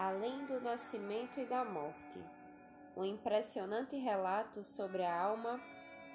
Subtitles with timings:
[0.00, 2.24] Além do nascimento e da morte,
[2.96, 5.60] um impressionante relato sobre a alma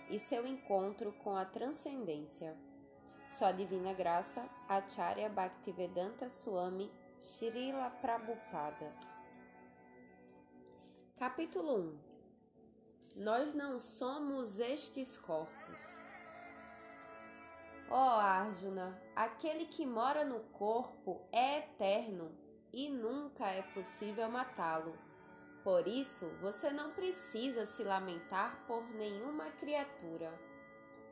[0.09, 2.57] e seu encontro com a transcendência.
[3.29, 6.91] Sua divina graça, Acharya Bhaktivedanta Swami
[7.21, 8.91] Srila Prabhupada.
[11.19, 11.99] Capítulo 1
[13.17, 15.95] Nós não somos estes corpos.
[17.87, 22.44] Ó oh, Arjuna, aquele que mora no corpo é eterno
[22.75, 24.93] e nunca é possível matá-lo.
[25.63, 30.37] Por isso, você não precisa se lamentar por nenhuma criatura.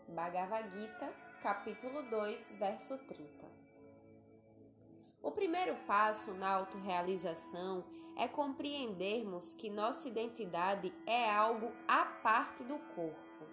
[0.10, 1.10] Bhagavad Gita,
[1.42, 3.50] capítulo 2, verso 30.
[5.22, 7.86] O primeiro passo na autorrealização
[8.18, 13.48] é compreendermos que nossa identidade é algo à parte do corpo.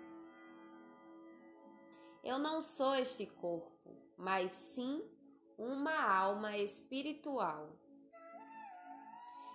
[2.25, 5.09] Eu não sou este corpo, mas sim
[5.57, 7.80] uma alma espiritual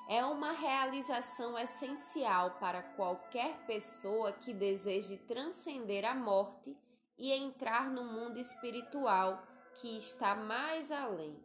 [0.07, 6.77] é uma realização essencial para qualquer pessoa que deseje transcender a morte
[7.17, 9.41] e entrar no mundo espiritual
[9.75, 11.35] que está mais além.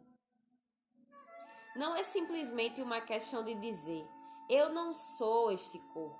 [1.75, 4.05] Não é simplesmente uma questão de dizer
[4.49, 6.19] eu não sou este corpo,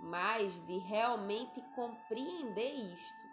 [0.00, 3.28] mas de realmente compreender isto.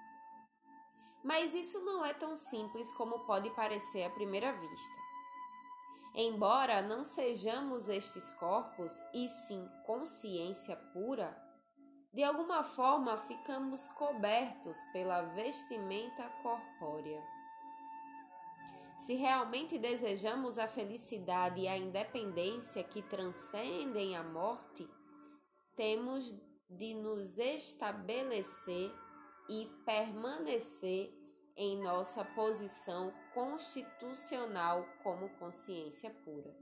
[1.23, 5.04] Mas isso não é tão simples como pode parecer à primeira vista.
[6.17, 11.35] Embora não sejamos estes corpos, e sim consciência pura,
[12.13, 17.21] de alguma forma ficamos cobertos pela vestimenta corpórea.
[18.97, 24.89] Se realmente desejamos a felicidade e a independência que transcendem a morte,
[25.75, 26.33] temos
[26.69, 28.89] de nos estabelecer
[29.49, 31.13] e permanecer
[31.55, 36.53] em nossa posição constitucional como consciência pura.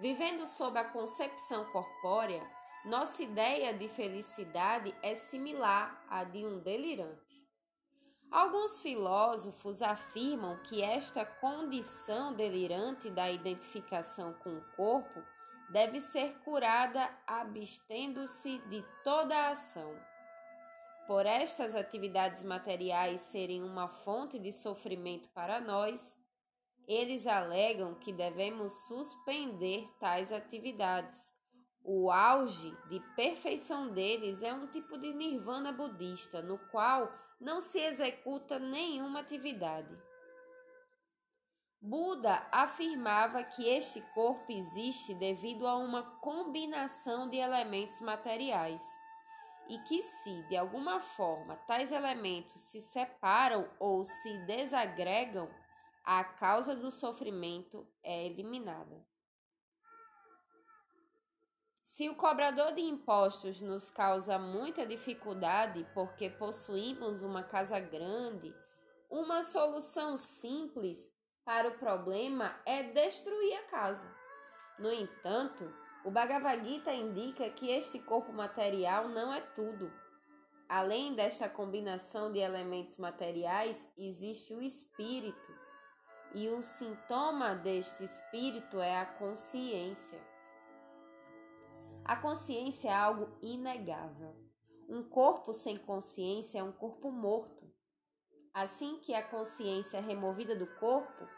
[0.00, 2.42] Vivendo sob a concepção corpórea,
[2.84, 7.42] nossa ideia de felicidade é similar à de um delirante.
[8.30, 15.22] Alguns filósofos afirmam que esta condição delirante da identificação com o corpo
[15.70, 19.94] deve ser curada abstendo-se de toda ação
[21.06, 26.16] por estas atividades materiais serem uma fonte de sofrimento para nós,
[26.86, 31.32] eles alegam que devemos suspender tais atividades.
[31.84, 37.80] O auge de perfeição deles é um tipo de nirvana budista, no qual não se
[37.80, 39.96] executa nenhuma atividade.
[41.80, 49.01] Buda afirmava que este corpo existe devido a uma combinação de elementos materiais
[49.72, 55.48] e que, se de alguma forma tais elementos se separam ou se desagregam,
[56.04, 59.02] a causa do sofrimento é eliminada.
[61.82, 68.54] Se o cobrador de impostos nos causa muita dificuldade porque possuímos uma casa grande,
[69.08, 71.10] uma solução simples
[71.46, 74.14] para o problema é destruir a casa.
[74.78, 75.64] No entanto,
[76.04, 79.92] o Bhagavad Gita indica que este corpo material não é tudo.
[80.68, 85.54] Além desta combinação de elementos materiais, existe o espírito,
[86.34, 90.18] e um sintoma deste espírito é a consciência.
[92.04, 94.34] A consciência é algo inegável.
[94.88, 97.70] Um corpo sem consciência é um corpo morto.
[98.52, 101.28] Assim que a consciência é removida do corpo,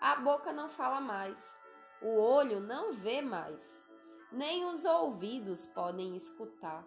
[0.00, 1.54] a boca não fala mais,
[2.00, 3.79] o olho não vê mais
[4.32, 6.86] nem os ouvidos podem escutar.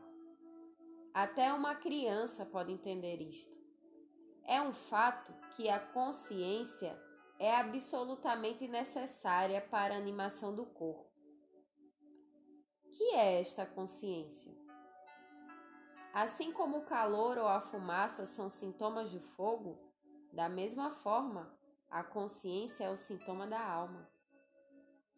[1.13, 3.53] Até uma criança pode entender isto.
[4.45, 6.97] É um fato que a consciência
[7.37, 11.11] é absolutamente necessária para a animação do corpo.
[12.91, 14.53] Que é esta consciência?
[16.13, 19.79] Assim como o calor ou a fumaça são sintomas de fogo,
[20.31, 21.51] da mesma forma,
[21.89, 24.09] a consciência é o sintoma da alma.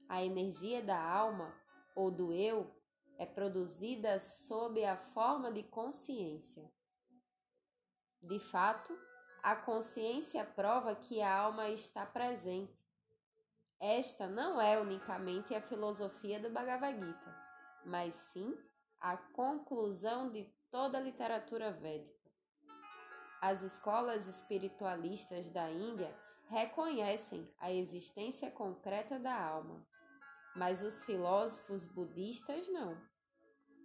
[0.08, 1.54] A energia da alma
[1.96, 2.70] ou do eu
[3.18, 6.70] é produzida sob a forma de consciência.
[8.22, 8.98] De fato,
[9.42, 12.78] a consciência prova que a alma está presente.
[13.80, 17.36] Esta não é unicamente a filosofia do Bhagavad Gita,
[17.86, 18.58] mas sim
[19.00, 22.14] a conclusão de toda a literatura védica.
[23.42, 26.14] As escolas espiritualistas da Índia
[26.50, 29.86] reconhecem a existência concreta da alma
[30.56, 32.98] mas os filósofos budistas não.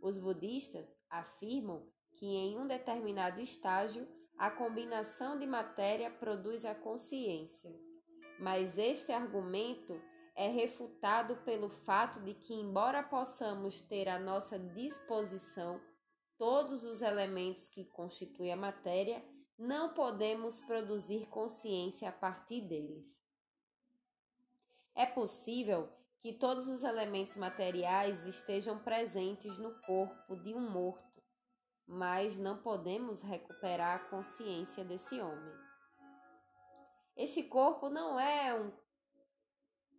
[0.03, 1.87] Os budistas afirmam
[2.17, 4.07] que em um determinado estágio
[4.39, 7.71] a combinação de matéria produz a consciência,
[8.39, 10.01] mas este argumento
[10.35, 15.81] é refutado pelo fato de que, embora possamos ter à nossa disposição
[16.39, 19.23] todos os elementos que constituem a matéria,
[19.59, 23.23] não podemos produzir consciência a partir deles.
[24.95, 25.87] É possível
[26.21, 31.23] que todos os elementos materiais estejam presentes no corpo de um morto,
[31.87, 35.55] mas não podemos recuperar a consciência desse homem.
[37.17, 38.73] Este corpo não é um,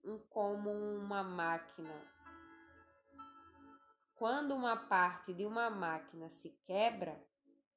[0.05, 1.93] um como uma máquina.
[4.15, 7.19] Quando uma parte de uma máquina se quebra,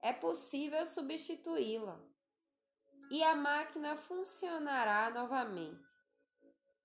[0.02, 1.98] é possível substituí-la
[3.10, 5.93] e a máquina funcionará novamente.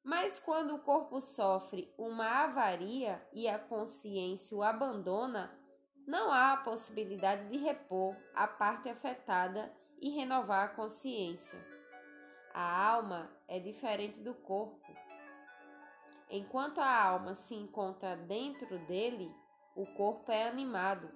[0.10, 5.56] Mas quando o corpo sofre uma avaria e a consciência o abandona,
[6.08, 9.72] não há a possibilidade de repor a parte afetada
[10.02, 11.64] e renovar a consciência.
[12.52, 14.92] A alma é diferente do corpo.
[16.28, 19.32] Enquanto a alma se encontra dentro dele,
[19.76, 21.08] o corpo é animado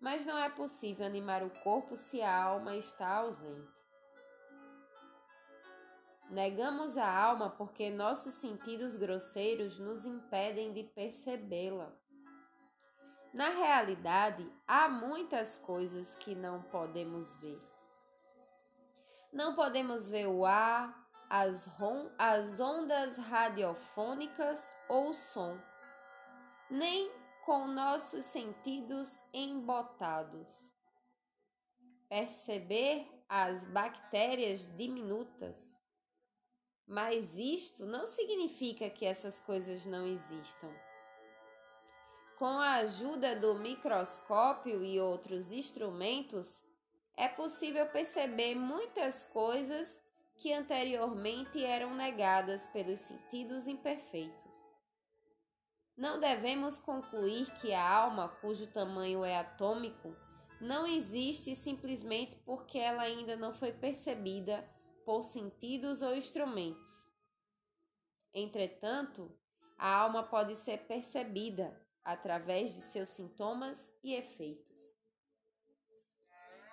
[0.00, 3.75] mas não é possível animar o corpo se a alma está ausente.
[6.30, 11.92] Negamos a alma porque nossos sentidos grosseiros nos impedem de percebê-la.
[13.32, 17.60] Na realidade, há muitas coisas que não podemos ver.
[19.32, 21.68] Não podemos ver o ar, as,
[22.18, 25.56] as ondas radiofônicas ou o som,
[26.68, 27.12] nem
[27.44, 30.72] com nossos sentidos embotados.
[32.08, 35.85] Perceber as bactérias diminutas.
[36.86, 40.72] Mas isto não significa que essas coisas não existam.
[42.38, 46.62] Com a ajuda do microscópio e outros instrumentos,
[47.16, 49.98] é possível perceber muitas coisas
[50.36, 54.54] que anteriormente eram negadas pelos sentidos imperfeitos.
[55.96, 60.14] Não devemos concluir que a alma, cujo tamanho é atômico,
[60.60, 64.62] não existe simplesmente porque ela ainda não foi percebida
[65.06, 67.08] por sentidos ou instrumentos.
[68.34, 69.32] Entretanto,
[69.78, 74.96] a alma pode ser percebida através de seus sintomas e efeitos.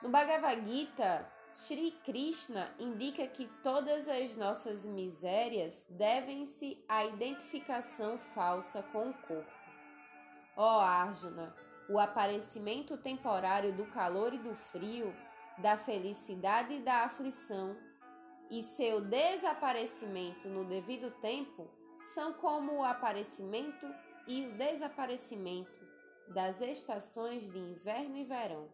[0.02, 8.82] No Bhagavad Gita, Sri Krishna indica que todas as nossas misérias devem-se à identificação falsa
[8.92, 9.54] com o corpo.
[10.58, 11.56] Ó oh, Arjuna,
[11.88, 15.16] o aparecimento temporário do calor e do frio,
[15.60, 17.78] da felicidade e da aflição,
[18.54, 21.68] e seu desaparecimento no devido tempo
[22.14, 23.88] são como o aparecimento
[24.28, 25.84] e o desaparecimento
[26.28, 28.70] das estações de inverno e verão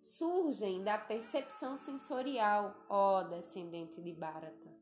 [0.00, 4.74] surgem da percepção sensorial, ó descendente de Bharata,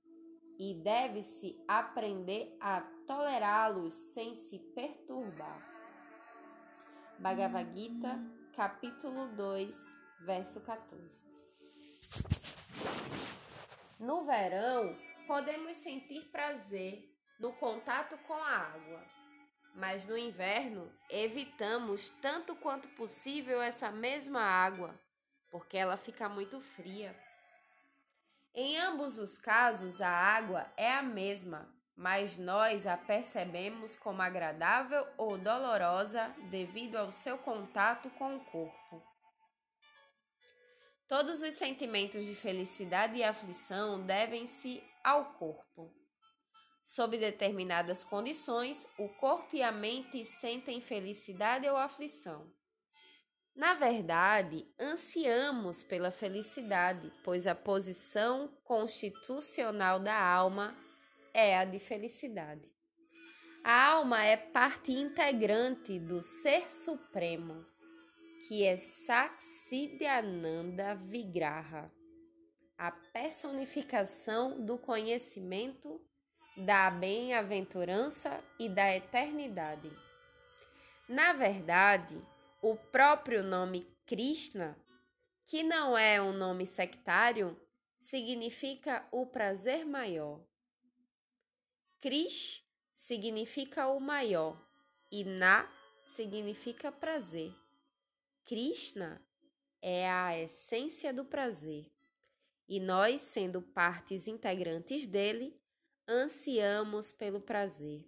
[0.56, 5.67] e deve-se aprender a tolerá-los sem se perturbar.
[7.19, 8.20] Bhagavad Gita,
[8.55, 11.25] capítulo 2, verso 14.
[13.98, 14.96] No verão,
[15.26, 19.04] podemos sentir prazer no contato com a água,
[19.75, 24.94] mas no inverno evitamos tanto quanto possível essa mesma água
[25.56, 27.16] porque ela fica muito fria.
[28.54, 35.06] Em ambos os casos, a água é a mesma, mas nós a percebemos como agradável
[35.16, 39.15] ou dolorosa devido ao seu contato com o corpo.
[41.08, 45.94] Todos os sentimentos de felicidade e aflição devem-se ao corpo.
[46.84, 52.52] Sob determinadas condições, o corpo e a mente sentem felicidade ou aflição.
[53.54, 60.76] Na verdade, ansiamos pela felicidade, pois a posição constitucional da alma
[61.32, 62.68] é a de felicidade.
[63.62, 67.64] A alma é parte integrante do Ser Supremo,
[68.47, 71.90] que é Saksidananda Vigraha,
[72.76, 76.00] a personificação do conhecimento,
[76.57, 79.90] da bem-aventurança e da eternidade.
[81.09, 82.21] Na verdade,
[82.62, 84.78] o próprio nome Krishna,
[85.45, 87.59] que não é um nome sectário,
[87.99, 90.40] significa o prazer maior.
[92.00, 92.64] Krish
[92.95, 94.61] significa o maior
[95.11, 95.69] e Na
[96.00, 97.52] significa prazer.
[98.47, 99.21] Krishna
[99.83, 101.91] é a essência do prazer
[102.69, 105.61] e nós, sendo partes integrantes dele,
[106.09, 108.07] ansiamos pelo prazer.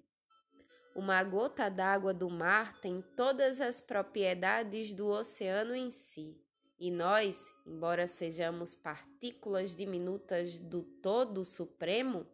[0.95, 6.40] Uma gota d'água do mar tem todas as propriedades do oceano em si.
[6.78, 12.25] E nós, embora sejamos partículas diminutas do todo supremo,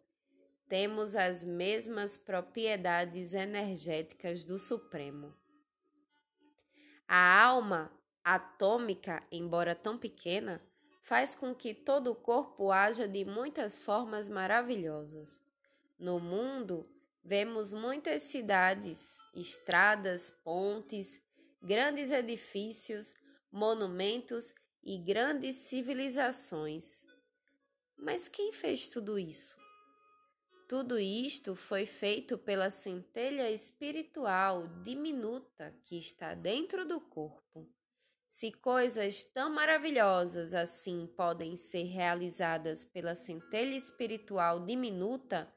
[0.69, 5.33] temos as mesmas propriedades energéticas do Supremo.
[7.07, 7.91] A alma
[8.23, 10.61] atômica, embora tão pequena,
[11.01, 15.39] faz com que todo o corpo haja de muitas formas maravilhosas.
[15.99, 16.89] No mundo,
[17.23, 21.21] vemos muitas cidades, estradas, pontes,
[21.61, 23.13] grandes edifícios,
[23.51, 27.05] monumentos e grandes civilizações.
[27.97, 29.55] Mas quem fez tudo isso?
[30.67, 37.69] Tudo isto foi feito pela centelha espiritual diminuta que está dentro do corpo.
[38.27, 45.47] Se coisas tão maravilhosas assim podem ser realizadas pela centelha espiritual diminuta,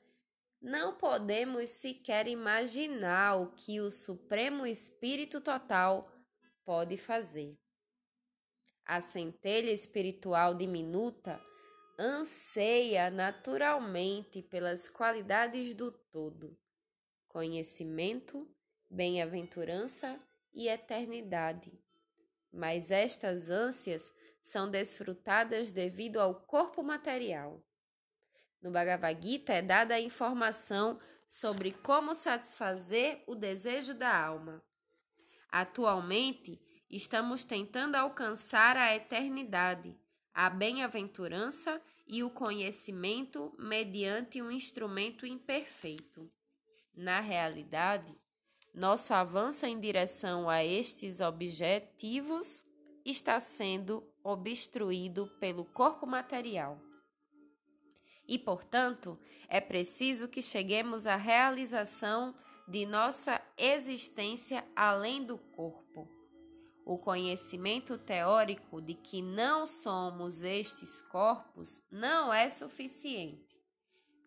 [0.60, 6.06] não podemos sequer imaginar o que o Supremo Espírito Total
[6.66, 7.56] pode fazer.
[8.84, 11.40] A centelha espiritual diminuta
[11.98, 16.56] anseia naturalmente pelas qualidades do todo:
[17.26, 18.48] conhecimento,
[18.88, 20.20] bem-aventurança
[20.52, 21.78] e eternidade
[22.52, 24.12] mas estas ânsias
[24.42, 27.62] são desfrutadas devido ao corpo material.
[28.60, 34.62] No Bhagavad Gita é dada a informação sobre como satisfazer o desejo da alma.
[35.50, 39.96] Atualmente, estamos tentando alcançar a eternidade,
[40.38, 46.30] a bem-aventurança e o conhecimento mediante um instrumento imperfeito.
[46.94, 48.16] Na realidade,
[48.72, 52.64] nosso avanço em direção a estes objetivos
[53.04, 56.80] está sendo obstruído pelo corpo material.
[58.24, 59.18] E, portanto,
[59.48, 62.32] é preciso que cheguemos à realização
[62.68, 66.17] de nossa existência além do corpo.
[66.88, 73.62] O conhecimento teórico de que não somos estes corpos não é suficiente.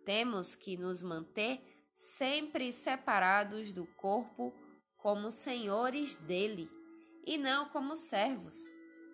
[0.06, 1.60] Temos que nos manter
[1.96, 4.54] sempre separados do corpo
[4.96, 6.70] como senhores dele
[7.26, 8.56] e não como servos.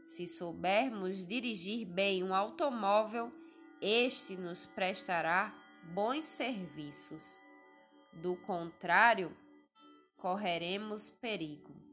[0.04, 3.32] Se soubermos dirigir bem um automóvel,
[3.80, 5.56] este nos prestará
[5.94, 7.40] bons serviços.
[8.12, 9.34] Do contrário,
[10.18, 11.87] correremos perigo.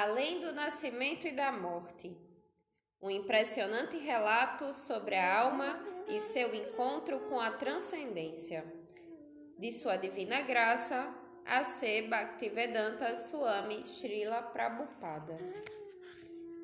[0.00, 2.16] Além do nascimento e da morte.
[3.02, 8.64] Um impressionante relato sobre a alma e seu encontro com a transcendência.
[9.58, 11.12] De sua divina graça,
[11.44, 12.02] A.C.
[12.02, 15.36] Bhaktivedanta Swami Srila Prabhupada.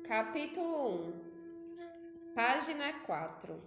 [0.07, 3.61] Capítulo 1 Página 4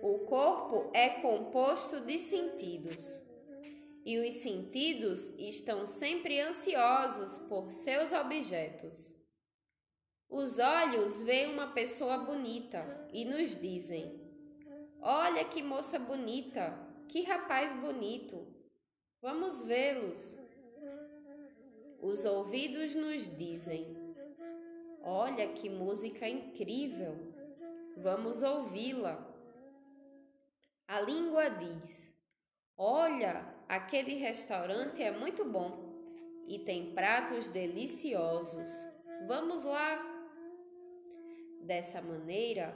[0.00, 3.27] O corpo é composto de sentidos
[4.08, 9.14] e os sentidos estão sempre ansiosos por seus objetos.
[10.30, 14.18] Os olhos veem uma pessoa bonita e nos dizem:
[14.98, 16.72] Olha que moça bonita,
[17.06, 18.46] que rapaz bonito,
[19.20, 20.38] vamos vê-los.
[22.00, 23.94] Os ouvidos nos dizem:
[25.02, 27.14] Olha que música incrível,
[27.94, 29.22] vamos ouvi-la.
[30.86, 32.10] A língua diz:
[32.74, 35.92] Olha aquele restaurante é muito bom
[36.46, 38.68] e tem pratos deliciosos.
[39.26, 40.02] Vamos lá!
[41.60, 42.74] Dessa maneira,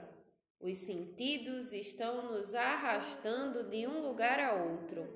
[0.61, 5.09] os sentidos estão nos arrastando de um lugar a outro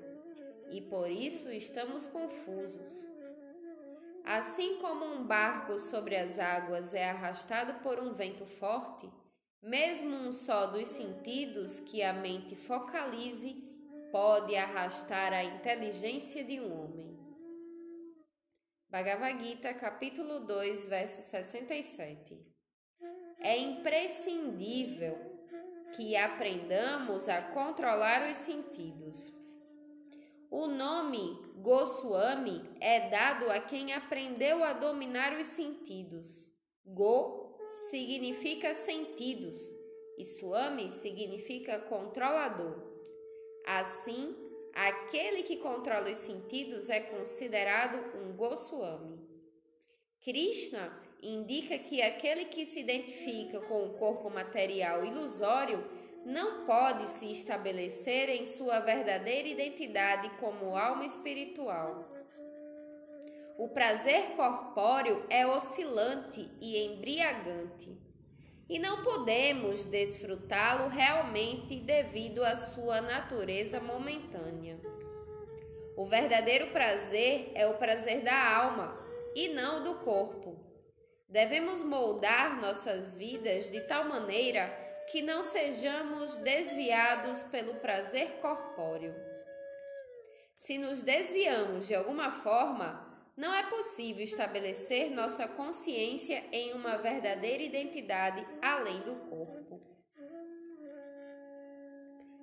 [0.71, 3.05] e por isso estamos confusos.
[4.25, 9.09] Assim como um barco sobre as águas é arrastado por um vento forte,
[9.61, 13.66] mesmo um só dos sentidos que a mente focalize
[14.11, 17.17] pode arrastar a inteligência de um homem.
[18.89, 22.39] Bhagavad Gita, capítulo 2, verso 67.
[23.39, 25.17] É imprescindível
[25.95, 29.33] que aprendamos a controlar os sentidos.
[30.49, 36.49] O nome Goswami é dado a quem aprendeu a dominar os sentidos.
[36.85, 37.57] Go
[37.89, 39.57] significa sentidos
[40.17, 42.86] e Swami significa controlador.
[43.67, 44.33] Assim,
[44.73, 49.19] aquele que controla os sentidos é considerado um Goswami.
[50.23, 50.89] Krishna
[51.21, 55.83] indica que aquele que se identifica com o corpo material ilusório
[56.25, 62.09] não pode se estabelecer em sua verdadeira identidade como alma espiritual.
[63.57, 68.06] O prazer corpóreo é oscilante e embriagante.
[68.69, 74.79] E não podemos desfrutá-lo realmente devido à sua natureza momentânea.
[75.95, 78.97] O verdadeiro prazer é o prazer da alma
[79.33, 80.59] e não do corpo.
[81.29, 84.67] Devemos moldar nossas vidas de tal maneira
[85.09, 89.15] que não sejamos desviados pelo prazer corpóreo.
[90.55, 93.06] Se nos desviamos de alguma forma,
[93.37, 99.79] não é possível estabelecer nossa consciência em uma verdadeira identidade além do corpo.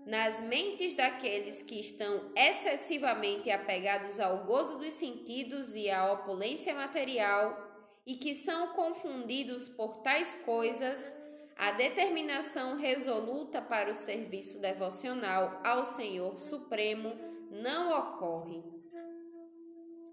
[0.07, 7.59] Nas mentes daqueles que estão excessivamente apegados ao gozo dos sentidos e à opulência material
[8.07, 11.13] e que são confundidos por tais coisas,
[11.57, 17.15] a determinação resoluta para o serviço devocional ao Senhor Supremo
[17.51, 18.74] não ocorre.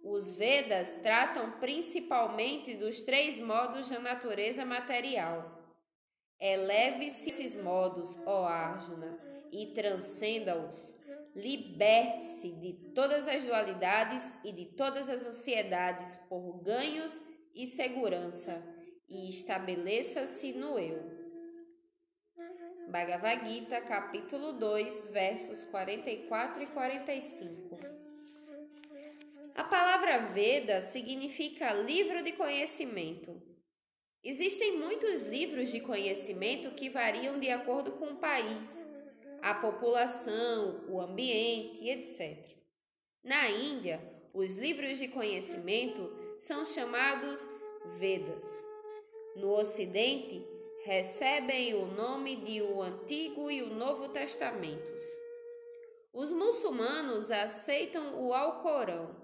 [0.03, 5.59] Os Vedas tratam principalmente dos três modos da natureza material.
[6.39, 9.19] Eleve-se esses modos, ó Arjuna,
[9.51, 10.95] e transcenda-os.
[11.35, 17.21] Liberte-se de todas as dualidades e de todas as ansiedades por ganhos
[17.53, 18.61] e segurança
[19.07, 21.21] e estabeleça-se no eu.
[22.89, 28.00] Bhagavad Gita, capítulo 2, versos 44 e 45.
[29.53, 33.41] A palavra Veda significa livro de conhecimento.
[34.23, 38.85] Existem muitos livros de conhecimento que variam de acordo com o país,
[39.41, 42.55] a população, o ambiente, etc.
[43.23, 43.99] Na Índia,
[44.33, 47.49] os livros de conhecimento são chamados
[47.99, 48.65] Vedas.
[49.35, 50.45] No Ocidente,
[50.85, 55.01] recebem o nome de o Antigo e o Novo Testamentos.
[56.13, 59.20] Os muçulmanos aceitam o Alcorão.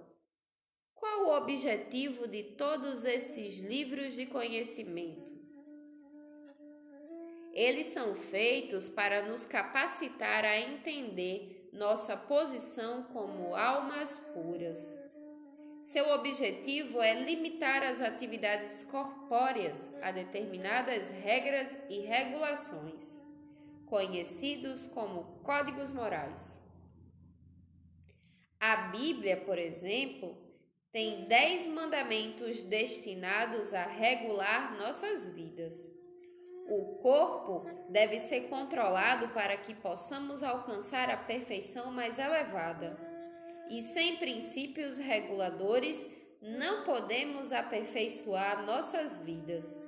[0.99, 5.31] Qual o objetivo de todos esses livros de conhecimento?
[7.53, 14.99] Eles são feitos para nos capacitar a entender nossa posição como almas puras.
[15.83, 23.23] Seu objetivo é limitar as atividades corpóreas a determinadas regras e regulações,
[23.85, 26.59] conhecidos como códigos morais.
[28.59, 30.46] A Bíblia, por exemplo,
[30.97, 35.91] tem dez mandamentos destinados a regular nossas vidas.
[36.67, 42.97] O corpo deve ser controlado para que possamos alcançar a perfeição mais elevada
[43.69, 46.03] e sem princípios reguladores
[46.41, 49.85] não podemos aperfeiçoar nossas vidas.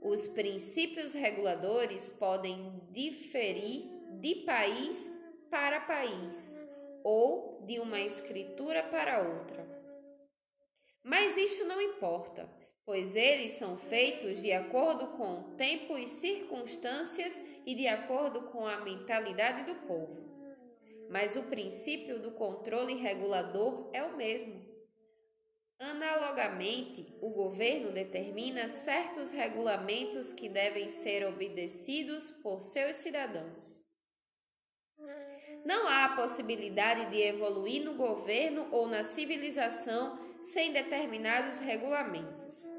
[0.00, 3.90] Os princípios reguladores podem diferir
[4.22, 5.10] de país
[5.50, 6.63] para país
[7.04, 9.64] ou de uma escritura para outra.
[11.04, 12.50] Mas isto não importa,
[12.84, 18.66] pois eles são feitos de acordo com o tempo e circunstâncias e de acordo com
[18.66, 20.24] a mentalidade do povo
[21.08, 24.64] mas o princípio do controle regulador é o mesmo.
[25.78, 33.78] Analogamente, o governo determina certos regulamentos que devem ser obedecidos por seus cidadãos.
[35.64, 42.70] Não há possibilidade de evoluir no governo ou na civilização sem determinados regulamentos.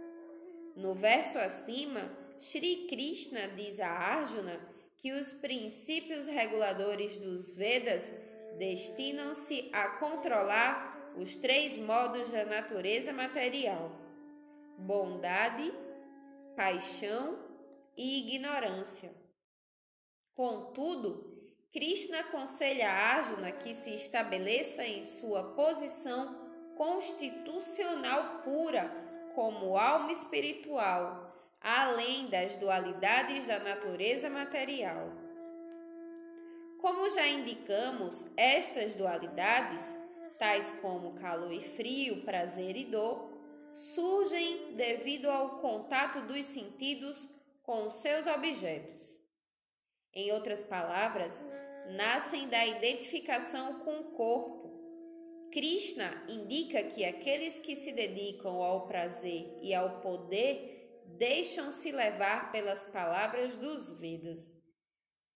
[0.76, 4.60] No verso acima, Sri Krishna diz a Arjuna
[4.98, 8.13] que os princípios reguladores dos Vedas
[8.58, 13.91] destinam-se a controlar os três modos da natureza material:
[14.78, 15.74] bondade,
[16.56, 17.39] paixão
[17.98, 19.12] e ignorância.
[20.34, 21.35] Contudo,
[21.76, 26.34] Krishna aconselha a Arjuna que se estabeleça em sua posição
[26.78, 28.90] constitucional pura
[29.36, 35.12] como alma espiritual, além das dualidades da natureza material.
[36.80, 39.98] Como já indicamos, estas dualidades,
[40.40, 43.30] tais como calor e frio, prazer e dor,
[43.74, 47.28] surgem devido ao contato dos sentidos
[47.64, 49.20] com seus objetos.
[50.14, 51.46] Em outras palavras,
[51.89, 54.65] nascem da identificação com o corpo.
[55.52, 62.86] Krishna indica que aqueles que se dedicam ao prazer e ao poder deixam-se levar pelas
[62.86, 64.65] palavras dos Vedas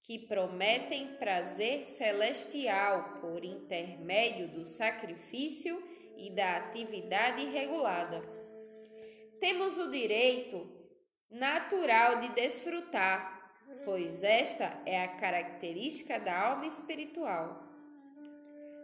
[0.10, 5.82] que prometem prazer celestial por intermédio do sacrifício
[6.18, 8.20] e da atividade regulada.
[9.40, 10.68] Temos o direito
[11.30, 13.39] natural de desfrutar,
[13.90, 17.60] pois esta é a característica da alma espiritual.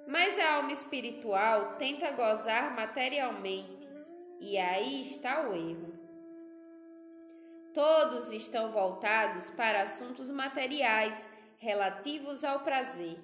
[0.08, 3.88] Mas a alma espiritual tenta gozar materialmente,
[4.40, 5.94] e aí está o erro.
[7.72, 13.20] Todos estão voltados para assuntos materiais relativos ao prazer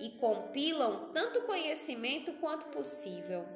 [0.00, 3.46] e compilam tanto conhecimento quanto possível.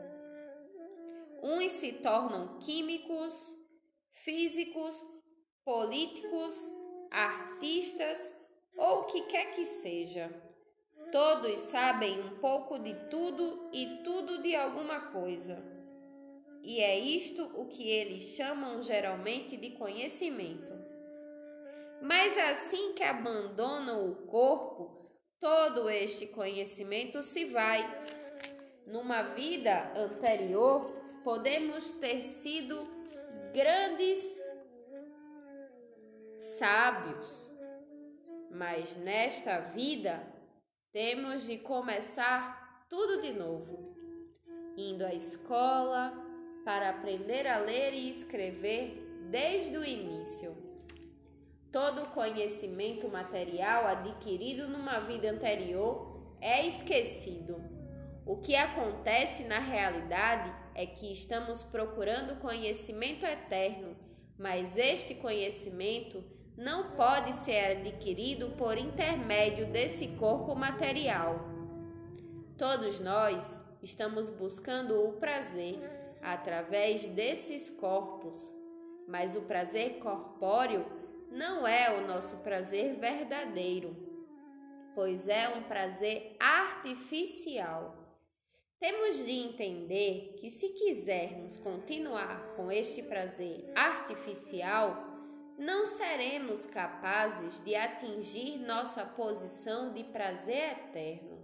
[1.43, 3.57] Uns se tornam químicos,
[4.13, 5.05] físicos,
[5.67, 6.73] políticos,
[7.11, 8.33] artistas
[8.77, 10.31] ou o que quer que seja.
[11.11, 15.61] Todos sabem um pouco de tudo e tudo de alguma coisa.
[16.63, 20.73] E é isto o que eles chamam geralmente de conhecimento.
[22.01, 27.83] Mas assim que abandonam o corpo, todo este conhecimento se vai.
[28.87, 30.93] Numa vida anterior,
[31.25, 32.87] podemos ter sido
[33.53, 34.46] grandes
[36.39, 37.51] sábios,
[38.51, 40.23] mas nesta vida
[40.93, 43.95] temos de começar tudo de novo,
[44.77, 46.13] indo à escola
[46.65, 50.57] para aprender a ler e escrever desde o início.
[51.73, 57.63] Todo conhecimento material adquirido numa vida anterior é esquecido.
[58.25, 63.97] O que acontece na realidade é que estamos procurando conhecimento eterno,
[64.39, 66.23] mas este conhecimento
[66.57, 71.39] não pode ser adquirido por intermédio desse corpo material.
[72.57, 75.79] Todos nós estamos buscando o prazer
[76.23, 78.55] através desses corpos,
[79.07, 80.87] mas o prazer corpóreo
[81.31, 83.95] não é o nosso prazer verdadeiro,
[84.95, 88.06] pois é um prazer artificial.
[88.79, 95.03] Temos de entender que, se quisermos continuar com este prazer artificial,
[95.59, 101.43] não seremos capazes de atingir nossa posição de prazer eterno.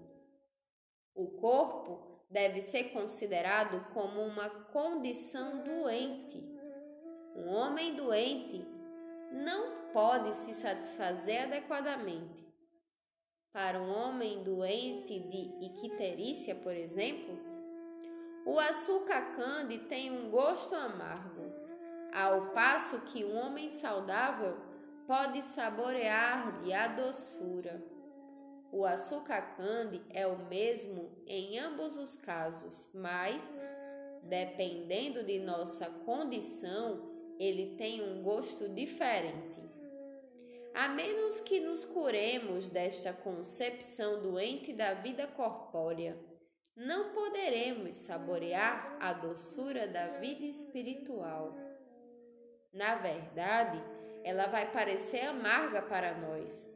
[1.14, 6.37] O corpo deve ser considerado como uma condição doente.
[7.35, 8.62] Um homem doente
[9.31, 12.52] não pode se satisfazer adequadamente.
[13.53, 17.38] Para um homem doente de icterícia, por exemplo,
[18.47, 21.53] o açúcar cande tem um gosto amargo
[22.15, 24.57] ao passo que um homem saudável
[25.07, 27.85] pode saborear-lhe a doçura.
[28.71, 33.59] O açúcar cande é o mesmo em ambos os casos, mas,
[34.23, 37.03] dependendo de nossa condição,
[37.38, 39.62] ele tem um gosto diferente.
[40.75, 46.19] A menos que nos curemos desta concepção doente da vida corpórea,
[46.75, 51.55] não poderemos saborear a doçura da vida espiritual.
[52.73, 53.79] Na verdade,
[54.25, 56.75] ela vai parecer amarga para nós.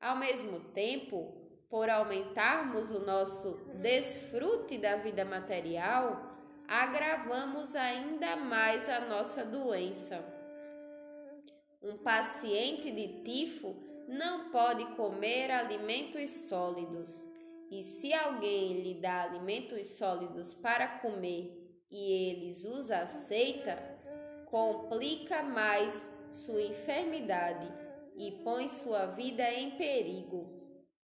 [0.00, 1.34] Ao mesmo tempo,
[1.68, 6.36] por aumentarmos o nosso desfrute da vida material,
[6.68, 10.35] agravamos ainda mais a nossa doença.
[11.88, 13.76] Um paciente de tifo
[14.08, 17.24] não pode comer alimentos sólidos,
[17.70, 21.48] e se alguém lhe dá alimentos sólidos para comer
[21.88, 23.76] e eles os aceita,
[24.46, 27.72] complica mais sua enfermidade
[28.16, 30.44] e põe sua vida em perigo.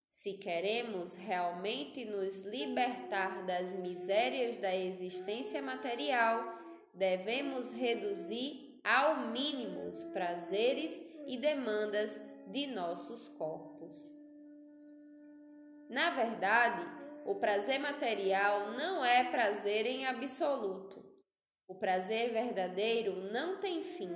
[0.09, 6.43] Se queremos realmente nos libertar das misérias da existência material,
[6.91, 14.11] devemos reduzir ao mínimo os prazeres e demandas de nossos corpos.
[15.89, 16.85] Na verdade,
[17.25, 21.05] o prazer material não é prazer em absoluto.
[21.67, 24.15] O prazer verdadeiro não tem fim.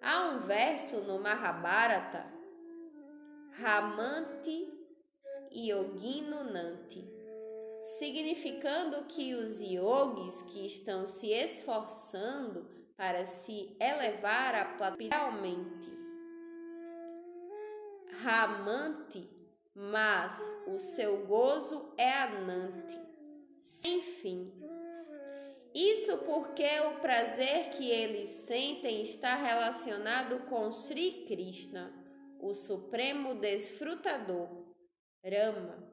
[0.00, 2.26] Há um verso no Mahabharata,
[3.52, 4.72] Ramanti
[5.52, 7.04] Yogino Nanti,
[7.98, 15.90] significando que os yogis que estão se esforçando para se elevar a platealmente.
[18.22, 19.26] Ramanti,
[19.74, 23.00] mas o seu gozo é anante,
[23.58, 24.52] sem fim.
[25.74, 31.90] Isso porque o prazer que eles sentem está relacionado com Sri Krishna,
[32.38, 34.46] o supremo desfrutador,
[35.24, 35.90] Rama.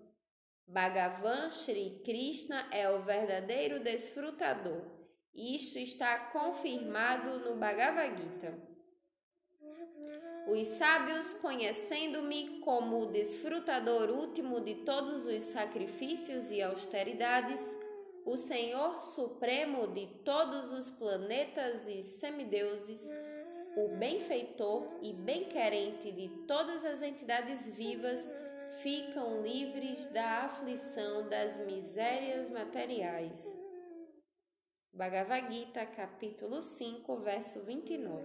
[0.68, 4.97] Bhagavan Sri Krishna é o verdadeiro desfrutador.
[5.34, 8.78] Isto está confirmado no Bhagavad Gita.
[10.48, 17.78] Os sábios, conhecendo-me como o desfrutador último de todos os sacrifícios e austeridades,
[18.26, 23.12] o Senhor Supremo de todos os planetas e semideuses,
[23.76, 28.28] o benfeitor e bem-querente de todas as entidades vivas,
[28.82, 33.58] ficam livres da aflição das misérias materiais.
[34.94, 38.24] Bhagavad Gita, capítulo 5, verso 29.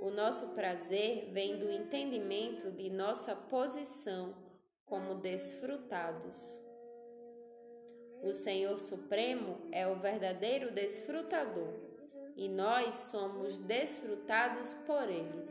[0.00, 4.34] O nosso prazer vem do entendimento de nossa posição
[4.86, 6.58] como desfrutados.
[8.22, 11.74] O Senhor Supremo é o verdadeiro desfrutador
[12.36, 15.48] e nós somos desfrutados por Ele.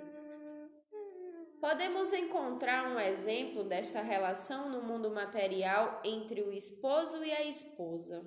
[1.60, 8.26] Podemos encontrar um exemplo desta relação no mundo material entre o esposo e a esposa.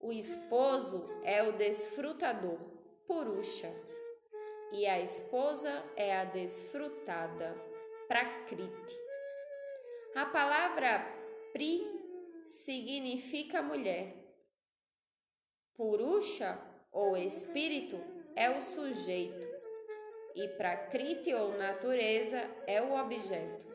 [0.00, 2.58] O esposo é o desfrutador,
[3.06, 3.74] Purusha,
[4.72, 7.56] e a esposa é a desfrutada,
[8.06, 8.96] Prakriti.
[10.14, 11.04] A palavra
[11.52, 11.84] Pri
[12.44, 14.14] significa mulher.
[15.74, 16.58] Purusha,
[16.92, 17.98] ou espírito,
[18.36, 19.58] é o sujeito
[20.38, 23.66] e Prakriti ou natureza é o objeto.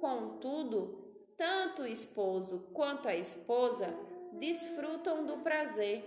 [0.00, 1.04] Contudo,
[1.36, 3.94] tanto o esposo quanto a esposa
[4.38, 6.04] desfrutam do prazer.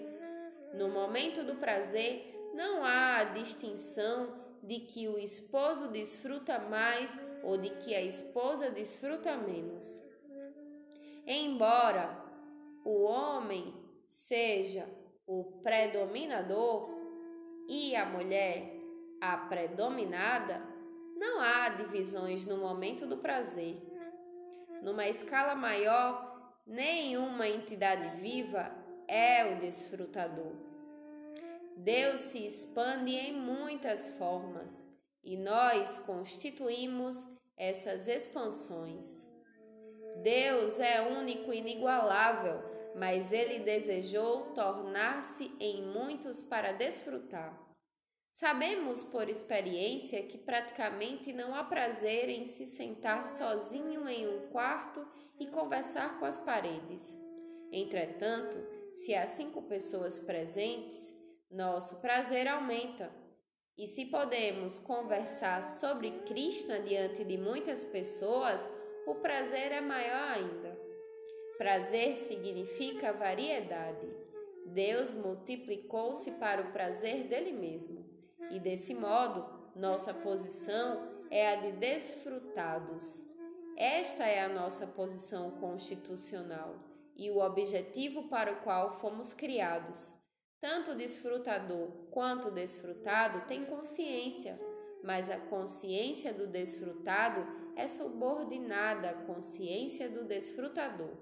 [0.73, 7.57] No momento do prazer, não há a distinção de que o esposo desfruta mais ou
[7.57, 9.85] de que a esposa desfruta menos.
[11.25, 12.23] Embora
[12.83, 13.73] o homem
[14.07, 14.87] seja
[15.25, 16.89] o predominador
[17.67, 18.77] e a mulher
[19.19, 20.61] a predominada,
[21.15, 23.81] não há divisões no momento do prazer.
[24.81, 26.26] Numa escala maior,
[26.67, 28.71] nenhuma entidade viva
[29.07, 30.53] é o desfrutador.
[31.77, 34.85] Deus se expande em muitas formas
[35.23, 37.25] e nós constituímos
[37.55, 39.27] essas expansões.
[40.21, 42.61] Deus é único e inigualável,
[42.95, 47.57] mas ele desejou tornar-se em muitos para desfrutar.
[48.31, 55.07] Sabemos por experiência que praticamente não há prazer em se sentar sozinho em um quarto
[55.39, 57.17] e conversar com as paredes.
[57.71, 58.57] Entretanto,
[58.93, 61.15] se há cinco pessoas presentes,
[61.49, 63.11] nosso prazer aumenta.
[63.77, 68.67] E se podemos conversar sobre Krishna diante de muitas pessoas,
[69.05, 70.77] o prazer é maior ainda.
[71.57, 74.07] Prazer significa variedade.
[74.65, 78.05] Deus multiplicou-se para o prazer dele mesmo
[78.51, 79.45] e desse modo
[79.75, 83.23] nossa posição é a de desfrutados.
[83.77, 86.75] Esta é a nossa posição constitucional
[87.15, 90.15] e o objetivo para o qual fomos criados.
[90.59, 94.59] Tanto o desfrutador quanto o desfrutado têm consciência,
[95.03, 101.15] mas a consciência do desfrutado é subordinada à consciência do desfrutador.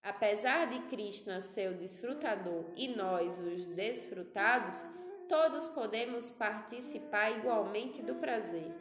[0.00, 4.84] Apesar de Krishna ser o desfrutador e nós os desfrutados,
[5.28, 8.72] todos podemos participar igualmente do prazer.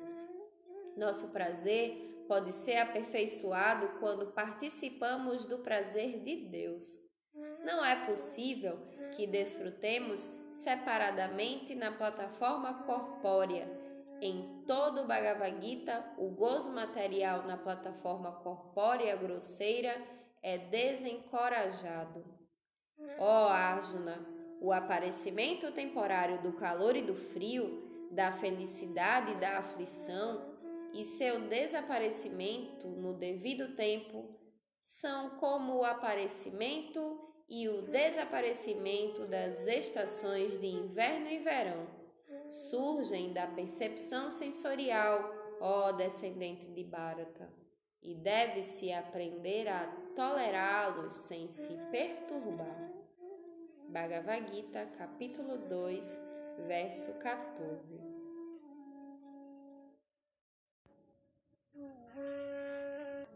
[0.95, 6.85] Nosso prazer pode ser aperfeiçoado quando participamos do prazer de Deus.
[7.63, 8.79] Não é possível
[9.15, 13.67] que desfrutemos separadamente na plataforma corpórea.
[14.21, 19.95] Em todo o Bhagavad Gita, o gozo material na plataforma corpórea grosseira
[20.41, 22.25] é desencorajado.
[23.19, 24.25] Ó oh, Arjuna,
[24.59, 30.56] o aparecimento temporário do calor e do frio, da felicidade e da aflição,
[30.93, 34.27] e seu desaparecimento no devido tempo
[34.81, 37.19] são como o aparecimento
[37.49, 41.87] e o desaparecimento das estações de inverno e verão.
[42.49, 47.51] Surgem da percepção sensorial, ó descendente de Bharata,
[48.01, 52.91] e deve-se aprender a tolerá-los sem se perturbar.
[53.89, 56.19] Bhagavad Gita, capítulo 2,
[56.67, 58.16] verso 14.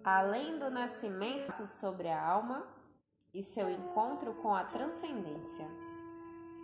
[0.03, 2.65] Além do nascimento sobre a alma
[3.31, 5.67] e seu encontro com a transcendência.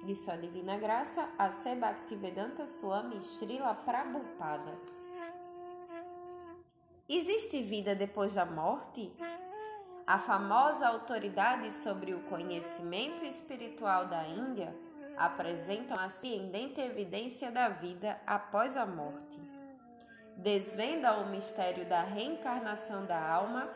[0.03, 4.75] De sua divina graça, a Bhaktivedanta Swami Srila Prabhupada.
[7.07, 9.15] Existe vida depois da morte?
[10.07, 14.75] A famosa autoridade sobre o conhecimento espiritual da Índia
[15.15, 19.56] apresenta uma surpreendente evidência da vida após a morte.
[20.37, 23.67] Desvenda o mistério da reencarnação da alma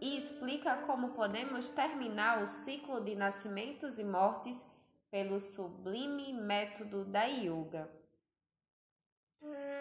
[0.00, 4.64] e explica como podemos terminar o ciclo de nascimentos e mortes
[5.10, 7.90] pelo sublime método da yoga.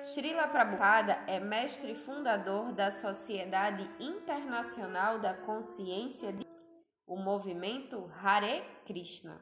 [0.03, 6.43] Srila Prabhupada é mestre fundador da Sociedade Internacional da Consciência de
[7.05, 9.39] o movimento Hare Krishna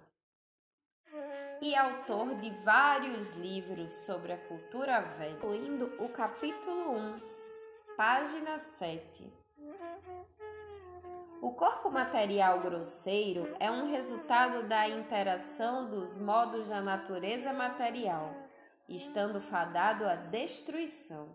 [1.63, 7.21] e autor de vários livros sobre a cultura védica, incluindo o capítulo 1,
[7.95, 9.31] página 7.
[11.41, 18.35] O corpo material grosseiro é um resultado da interação dos modos da natureza material,
[18.89, 21.29] estando fadado à destruição.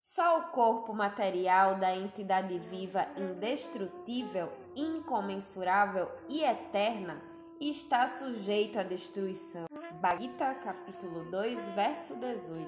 [0.00, 7.29] Só o corpo material da entidade viva indestrutível, incomensurável e eterna
[7.68, 9.66] está sujeito à destruição.
[10.00, 12.66] Bhagavad capítulo 2, verso 18.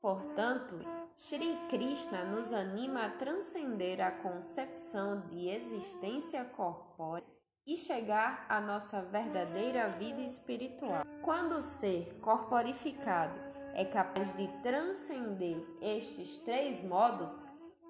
[0.00, 0.78] Portanto,
[1.16, 7.26] Shri Krishna nos anima a transcender a concepção de existência corpórea
[7.66, 11.04] e chegar à nossa verdadeira vida espiritual.
[11.22, 13.38] Quando o ser corporificado
[13.74, 17.42] é capaz de transcender estes três modos,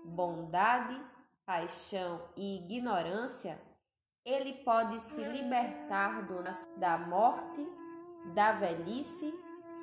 [0.04, 0.98] bondade,
[1.44, 3.58] paixão e ignorância,
[4.24, 6.42] ele pode se libertar do,
[6.76, 7.66] da morte,
[8.34, 9.32] da velhice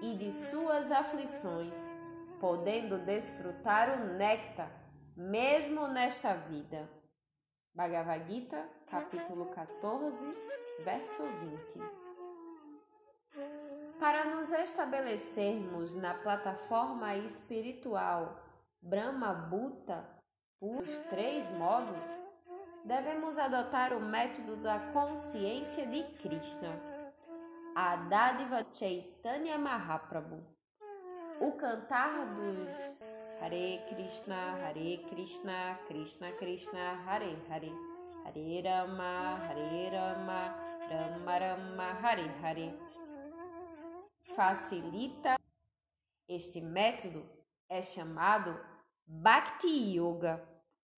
[0.02, 2.00] e de suas aflições
[2.40, 4.72] podendo desfrutar o néctar,
[5.16, 6.90] mesmo nesta vida.
[7.74, 10.26] Bhagavad Gita, capítulo 14,
[10.84, 11.24] verso
[11.76, 12.00] 20.
[14.00, 18.40] Para nos estabelecermos na plataforma espiritual
[18.82, 20.08] Brahma Bhuta,
[20.60, 22.08] por três modos,
[22.86, 26.80] devemos adotar o método da consciência de Krishna,
[27.76, 30.44] a dádiva Chaitanya Mahaprabhu.
[31.40, 33.00] O cantar dos
[33.42, 37.72] Hare Krishna, Hare Krishna, Krishna Krishna, Hare Hare,
[38.26, 40.56] Hare Rama, Hare Rama,
[40.90, 42.74] Rama Rama, Hare Hare.
[44.36, 45.38] Facilita.
[46.28, 47.26] Este método
[47.70, 48.60] é chamado
[49.08, 50.46] Bhakti Yoga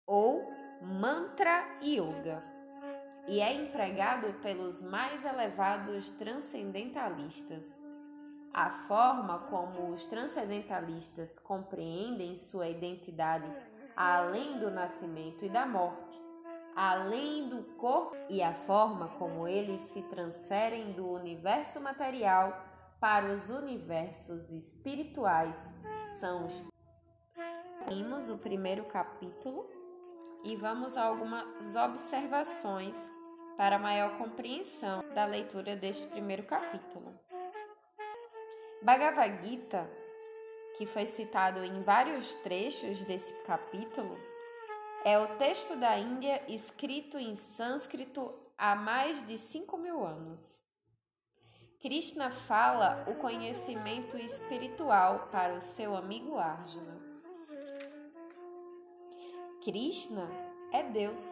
[0.07, 2.43] ou Mantra Yoga
[3.29, 7.79] e é empregado pelos mais elevados transcendentalistas.
[8.51, 13.47] A forma como os transcendentalistas compreendem sua identidade
[13.95, 16.19] além do nascimento e da morte,
[16.75, 22.59] além do corpo e a forma como eles se transferem do universo material
[22.99, 25.71] para os universos espirituais
[26.19, 26.67] são os.
[27.87, 29.80] Vimos o primeiro capítulo
[30.43, 33.13] e vamos a algumas observações
[33.57, 37.15] para maior compreensão da leitura deste primeiro capítulo.
[38.83, 39.91] Bhagavad Gita,
[40.77, 44.19] que foi citado em vários trechos desse capítulo,
[45.05, 50.63] é o texto da Índia escrito em sânscrito há mais de 5 mil anos.
[51.81, 57.10] Krishna fala o conhecimento espiritual para o seu amigo Arjuna.
[59.63, 60.27] Krishna
[60.73, 61.23] é Deus,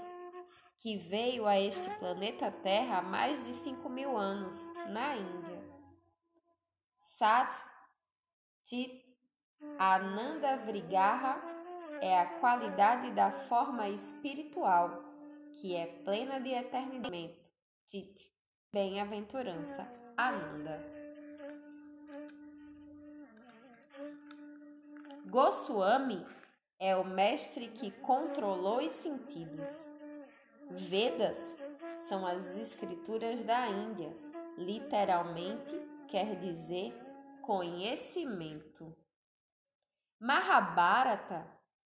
[0.81, 4.55] que veio a este planeta Terra há mais de 5 mil anos,
[4.89, 5.65] na Índia.
[6.97, 7.57] Sat
[8.67, 9.03] Chit
[9.79, 11.41] Ananda Vrigaha
[12.03, 15.03] é a qualidade da forma espiritual
[15.57, 17.35] que é plena de eternidade.
[17.91, 18.31] Chit,
[18.71, 20.85] bem-aventurança, Ananda.
[25.27, 26.25] Goswami
[26.79, 29.69] é o mestre que controlou os sentidos.
[30.71, 31.57] Vedas
[31.99, 34.17] são as escrituras da Índia,
[34.57, 35.75] literalmente
[36.07, 36.95] quer dizer
[37.43, 38.97] conhecimento.
[40.21, 41.47] Mahabharata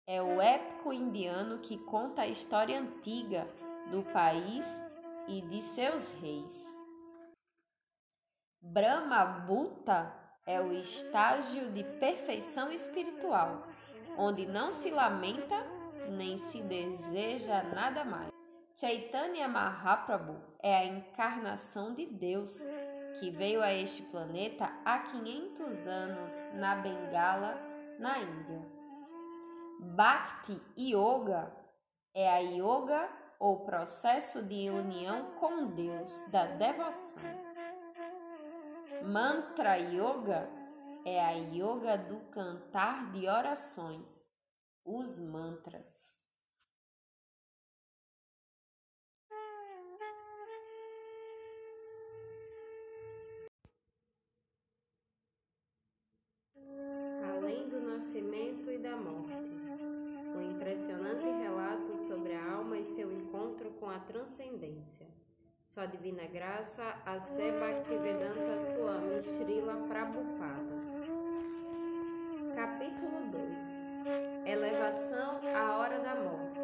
[0.07, 3.47] é o épico indiano que conta a história antiga
[3.89, 4.81] do país
[5.27, 6.75] e de seus reis.
[8.61, 10.13] Brahma Bhuta
[10.45, 13.67] é o estágio de perfeição espiritual,
[14.17, 15.55] onde não se lamenta
[16.09, 18.29] nem se deseja nada mais.
[18.77, 22.61] Chaitanya Mahaprabhu é a encarnação de Deus
[23.19, 27.57] que veio a este planeta há 500 anos na Bengala,
[27.97, 28.61] na Índia.
[29.79, 31.51] Bhakti Yoga
[32.13, 37.23] é a yoga ou processo de união com Deus da devoção.
[39.03, 40.49] Mantra Yoga
[41.05, 44.27] é a yoga do cantar de orações,
[44.83, 46.15] os mantras.
[57.95, 59.33] nascimento e da morte.
[60.35, 65.07] Um impressionante relato sobre a alma e seu encontro com a transcendência.
[65.65, 70.94] Sua divina graça, a Bhaktivedanta Swami Srila Prabhupada.
[72.65, 76.59] Capítulo 2 Elevação à hora da morte.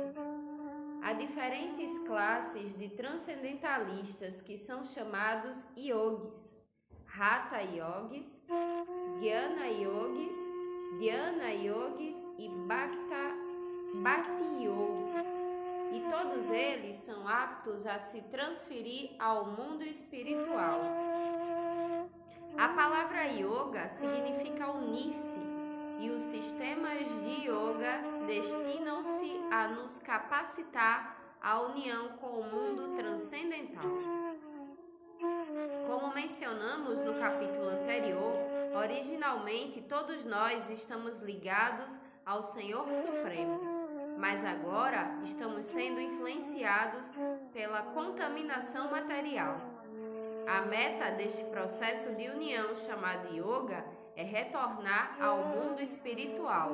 [1.03, 6.57] Há diferentes classes de transcendentalistas que são chamados yogis,
[7.05, 8.41] Hatha yogis,
[9.19, 10.35] Jnana yogis
[10.97, 13.35] Dhyana Yogis e Bhakta
[14.01, 15.27] Bhakti Yogis,
[15.93, 20.81] e todos eles são aptos a se transferir ao mundo espiritual.
[22.57, 25.50] A palavra yoga significa unir-se,
[26.01, 33.85] e os sistemas de yoga destinam-se a nos capacitar à união com o mundo transcendental.
[35.85, 38.33] Como mencionamos no capítulo anterior,
[38.75, 43.59] originalmente todos nós estamos ligados ao Senhor Supremo,
[44.17, 47.11] mas agora estamos sendo influenciados
[47.53, 49.61] pela contaminação material.
[50.47, 53.85] A meta deste processo de união chamado yoga
[54.15, 56.71] é retornar ao mundo espiritual.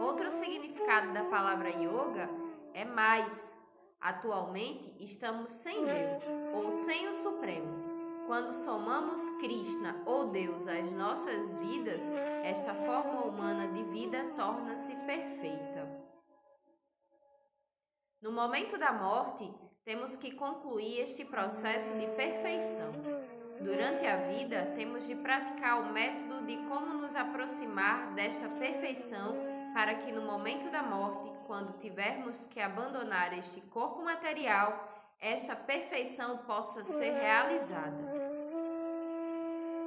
[0.00, 2.28] Outro significado da palavra yoga
[2.72, 3.56] é mais.
[4.00, 6.22] Atualmente estamos sem Deus
[6.54, 7.88] ou sem o Supremo.
[8.28, 12.02] Quando somamos Krishna ou Deus às nossas vidas,
[12.44, 15.88] esta forma humana de vida torna-se perfeita.
[18.20, 19.50] No momento da morte,
[19.84, 22.92] temos que concluir este processo de perfeição.
[23.60, 29.34] Durante a vida, temos de praticar o método de como nos aproximar desta perfeição
[29.74, 34.88] para que no momento da morte, quando tivermos que abandonar este corpo material,
[35.20, 38.28] esta perfeição possa ser realizada.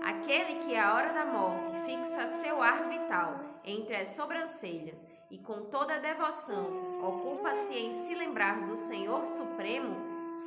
[0.04, 5.66] Aquele que à hora da morte fixa seu ar vital entre as sobrancelhas e com
[5.66, 9.96] toda devoção ocupa-se em se lembrar do Senhor Supremo,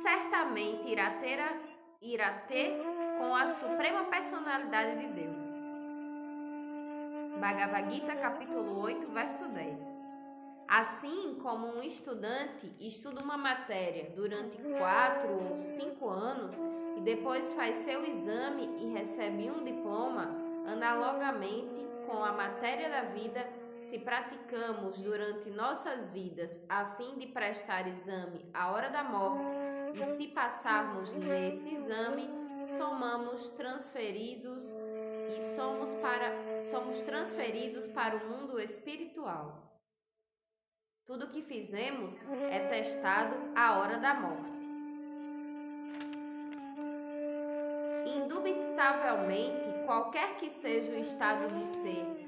[0.03, 1.57] certamente irá ter, a,
[2.01, 5.43] irá ter com a suprema personalidade de Deus.
[7.39, 10.05] Bhagavad Gita capítulo 8, verso 10.
[10.67, 16.55] Assim como um estudante estuda uma matéria durante quatro ou cinco anos
[16.97, 20.35] e depois faz seu exame e recebe um diploma,
[20.65, 23.47] analogamente com a matéria da vida,
[23.79, 29.45] se praticamos durante nossas vidas a fim de prestar exame à hora da morte
[29.93, 34.73] e se passarmos nesse exame, somamos transferidos
[35.29, 39.61] e somos para somos transferidos para o mundo espiritual.
[41.05, 42.17] Tudo que fizemos
[42.49, 44.55] é testado à hora da morte.
[48.07, 52.25] Indubitavelmente, qualquer que seja o estado de ser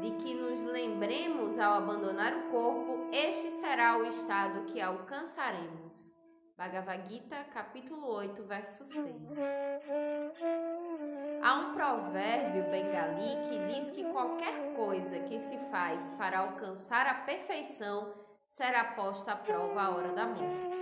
[0.00, 6.15] de que nos lembremos ao abandonar o corpo, este será o estado que alcançaremos.
[6.56, 9.04] Bhagavad Gita, capítulo 8, verso 6.
[11.42, 17.12] Há um provérbio bengali que diz que qualquer coisa que se faz para alcançar a
[17.12, 18.10] perfeição
[18.48, 20.76] será posta à prova à hora da morte.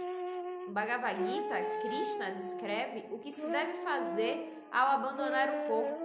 [0.69, 6.05] No Bhagavad Gita, Krishna descreve o que se deve fazer ao abandonar o corpo.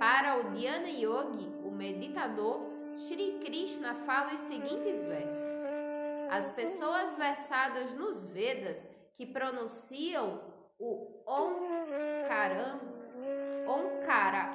[0.00, 2.60] Para o Dhyana Yogi, o meditador,
[2.96, 5.79] Sri Krishna fala os seguintes versos:
[6.30, 10.40] As pessoas versadas nos Vedas que pronunciam
[10.78, 11.54] o Om
[12.28, 12.80] Karam,
[13.66, 14.48] Onkara,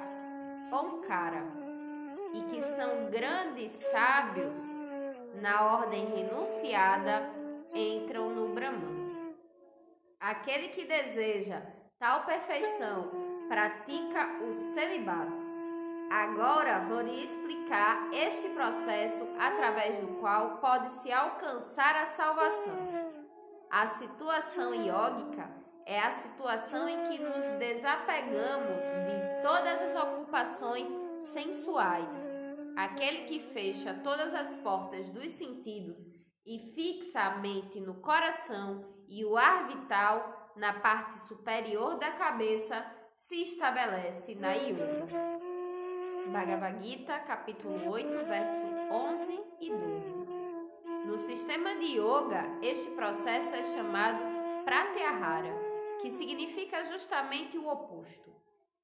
[0.72, 1.44] Onkara,
[2.32, 4.58] e que são grandes sábios
[5.40, 7.30] na ordem renunciada,
[7.74, 9.34] entram no Brahman.
[10.18, 11.60] Aquele que deseja
[11.98, 13.10] tal perfeição
[13.48, 15.45] pratica o celibato.
[16.10, 22.76] Agora vou lhe explicar este processo através do qual pode-se alcançar a salvação.
[23.70, 25.50] A situação iógica
[25.84, 30.88] é a situação em que nos desapegamos de todas as ocupações
[31.20, 32.28] sensuais.
[32.76, 36.06] Aquele que fecha todas as portas dos sentidos
[36.44, 42.84] e fixa a mente no coração e o ar vital na parte superior da cabeça
[43.16, 45.35] se estabelece na Yoga.
[46.32, 50.16] Bhagavad Gita, capítulo 8, verso 11 e 12.
[51.06, 54.18] No sistema de Yoga, este processo é chamado
[54.64, 55.66] Pratyahara
[56.00, 58.34] que significa justamente o oposto.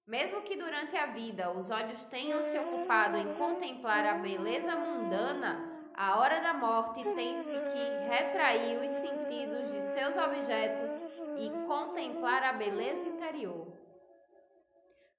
[0.07, 5.69] Mesmo que durante a vida os olhos tenham se ocupado em contemplar a beleza mundana,
[5.95, 11.01] a hora da morte tem-se que retrair os sentidos de seus objetos
[11.39, 13.72] e contemplar a beleza interior.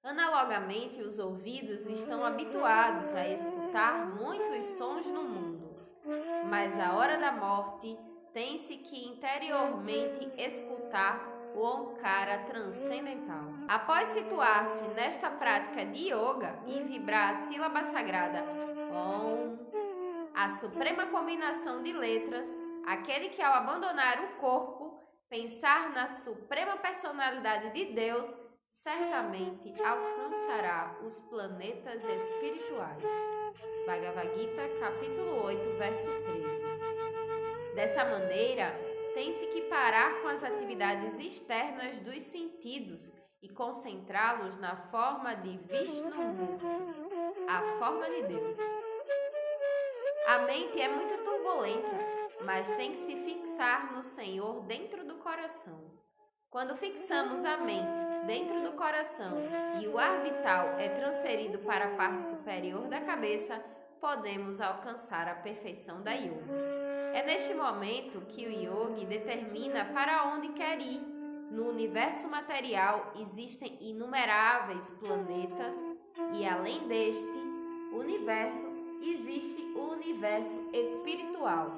[0.04, 5.78] Analogamente, os ouvidos estão habituados a escutar muitos sons no mundo,
[6.50, 7.98] mas a hora da morte
[8.34, 11.26] tem-se que interiormente escutar
[11.56, 13.46] o Omkara transcendental.
[13.66, 18.44] Após situar-se nesta prática de yoga e vibrar a sílaba sagrada
[18.92, 19.58] Om,
[20.36, 22.46] a suprema combinação de letras,
[22.86, 28.43] aquele que ao abandonar o corpo, pensar na suprema personalidade de Deus,
[28.74, 33.04] certamente alcançará os planetas espirituais.
[33.86, 37.76] Bhagavad Gita, capítulo 8, verso 13.
[37.76, 38.74] Dessa maneira,
[39.14, 43.12] tem-se que parar com as atividades externas dos sentidos
[43.42, 46.66] e concentrá-los na forma de Vishnumurti,
[47.48, 48.58] a forma de Deus.
[50.28, 52.00] A mente é muito turbulenta,
[52.44, 55.92] mas tem que se fixar no Senhor dentro do coração.
[56.50, 59.38] Quando fixamos a mente dentro do coração
[59.82, 63.64] e o ar vital é transferido para a parte superior da cabeça,
[64.00, 66.54] podemos alcançar a perfeição da yoga.
[67.14, 71.02] É neste momento que o yogi determina para onde quer ir.
[71.52, 75.76] No universo material existem inumeráveis planetas
[76.34, 77.32] e além deste
[77.92, 78.66] universo
[79.02, 81.78] existe o universo espiritual.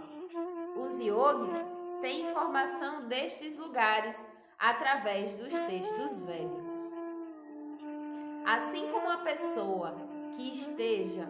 [0.77, 1.57] Os yogis
[2.01, 4.25] têm informação destes lugares
[4.59, 6.93] através dos textos védicos.
[8.45, 9.95] Assim como a pessoa
[10.35, 11.27] que esteja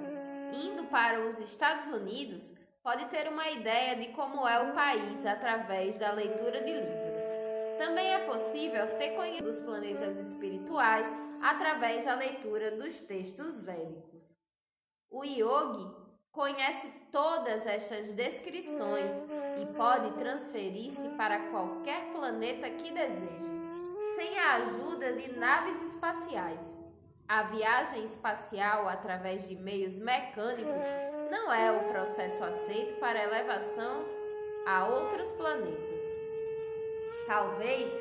[0.54, 2.54] indo para os Estados Unidos
[2.84, 7.30] pode ter uma ideia de como é o país através da leitura de livros.
[7.78, 14.24] Também é possível ter conhecimento dos planetas espirituais através da leitura dos textos védicos.
[15.10, 16.05] O yogi
[16.36, 19.24] conhece todas estas descrições
[19.58, 23.56] e pode transferir-se para qualquer planeta que deseje,
[24.16, 26.78] sem a ajuda de naves espaciais.
[27.28, 30.86] A viagem espacial através de meios mecânicos
[31.32, 34.06] não é o processo aceito para elevação
[34.68, 36.04] a outros planetas.
[37.26, 37.92] Talvez,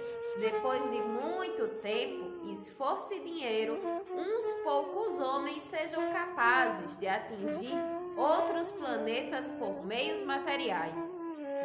[0.40, 3.78] depois de muito tempo, esforço e dinheiro,
[4.10, 11.18] uns poucos homens sejam capazes de atingir outros planetas por meios materiais,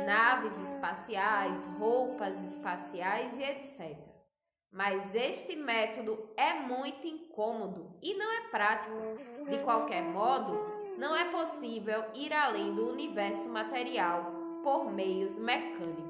[0.06, 3.97] naves espaciais, roupas espaciais e etc.
[4.72, 8.95] Mas este método é muito incômodo e não é prático.
[9.50, 10.60] De qualquer modo,
[10.97, 14.32] não é possível ir além do universo material
[14.64, 16.09] por meios mecânicos.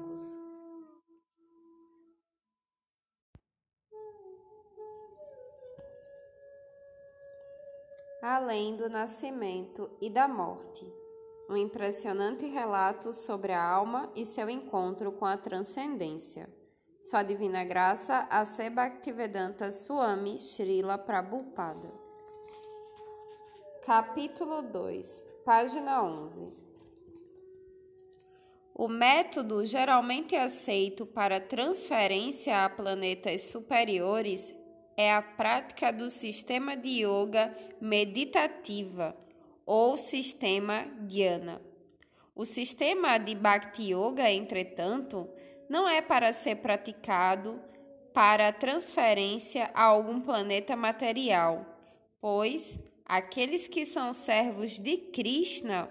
[8.22, 10.86] Além do nascimento e da morte.
[11.48, 16.48] Um impressionante relato sobre a alma e seu encontro com a transcendência.
[17.00, 21.90] Sua Divina Graça, a Bhaktivedanta Swami Srila Prabhupada.
[23.84, 26.52] Capítulo 2, página 11.
[28.74, 34.54] O método geralmente aceito para transferência a planetas superiores
[34.96, 39.16] é a prática do sistema de yoga meditativa
[39.64, 41.60] ou sistema Jnana.
[42.34, 45.28] O sistema de Bhakti Yoga, entretanto,
[45.68, 47.60] não é para ser praticado
[48.12, 51.66] para transferência a algum planeta material,
[52.20, 55.88] pois aqueles que são servos de Krishna,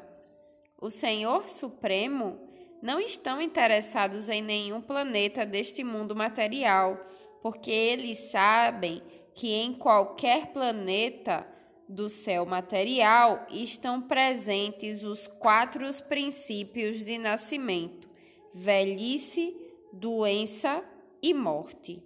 [0.81, 2.39] o Senhor Supremo,
[2.81, 6.99] não estão interessados em nenhum planeta deste mundo material
[7.41, 9.01] porque eles sabem
[9.33, 11.47] que em qualquer planeta
[11.87, 18.07] do céu material estão presentes os quatro princípios de nascimento:
[18.53, 19.55] velhice,
[19.91, 20.83] doença
[21.21, 22.03] e morte.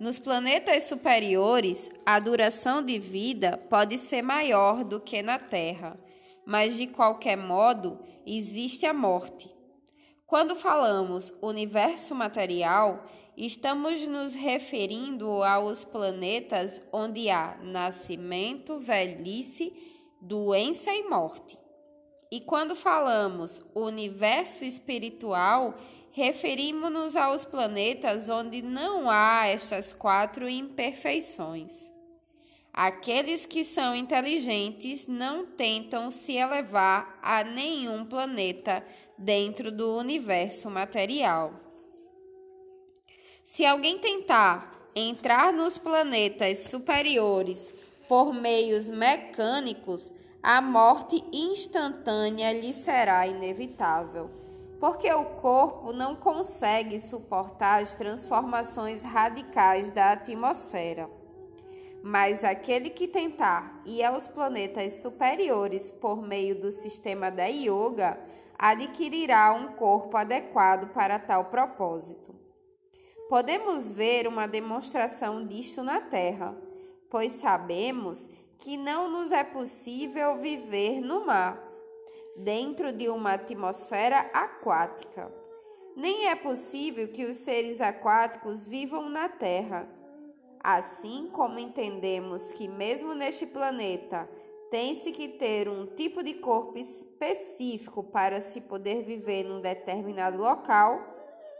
[0.00, 5.98] Nos planetas superiores, a duração de vida pode ser maior do que na Terra,
[6.44, 9.54] mas de qualquer modo existe a morte.
[10.26, 13.06] Quando falamos universo material,
[13.36, 19.72] estamos nos referindo aos planetas onde há nascimento, velhice,
[20.20, 21.58] doença e morte.
[22.30, 25.74] E quando falamos universo espiritual,
[26.12, 31.92] referimos-nos aos planetas onde não há estas quatro imperfeições.
[32.72, 38.84] Aqueles que são inteligentes não tentam se elevar a nenhum planeta
[39.16, 41.63] dentro do universo material.
[43.44, 47.70] Se alguém tentar entrar nos planetas superiores
[48.08, 50.10] por meios mecânicos,
[50.42, 54.30] a morte instantânea lhe será inevitável,
[54.80, 61.10] porque o corpo não consegue suportar as transformações radicais da atmosfera.
[62.02, 68.18] Mas aquele que tentar ir aos planetas superiores por meio do sistema da yoga
[68.58, 72.43] adquirirá um corpo adequado para tal propósito.
[73.28, 76.56] Podemos ver uma demonstração disto na Terra,
[77.08, 81.62] pois sabemos que não nos é possível viver no mar,
[82.36, 85.32] dentro de uma atmosfera aquática.
[85.96, 89.88] Nem é possível que os seres aquáticos vivam na Terra.
[90.60, 94.28] Assim como entendemos que, mesmo neste planeta,
[94.70, 101.13] tem-se que ter um tipo de corpo específico para se poder viver num determinado local.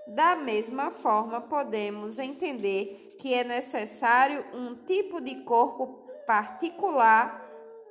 [0.07, 5.87] Da mesma forma, podemos entender que é necessário um tipo de corpo
[6.27, 7.41] particular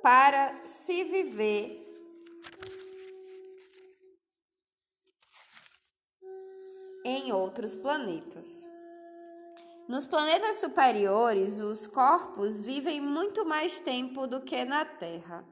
[0.02, 1.84] para se viver
[7.04, 8.68] em outros planetas.
[9.86, 15.44] Nos planetas superiores, os corpos vivem muito mais tempo do que na Terra,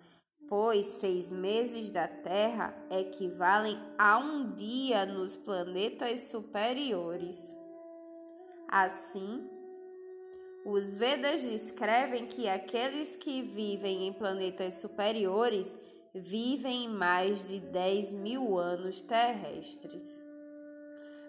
[0.53, 7.57] pois seis meses da Terra equivalem a um dia nos planetas superiores.
[8.68, 9.48] Assim,
[10.66, 15.74] os Vedas descrevem que aqueles que vivem em planetas superiores
[16.14, 20.22] vivem mais de 10 mil anos terrestres.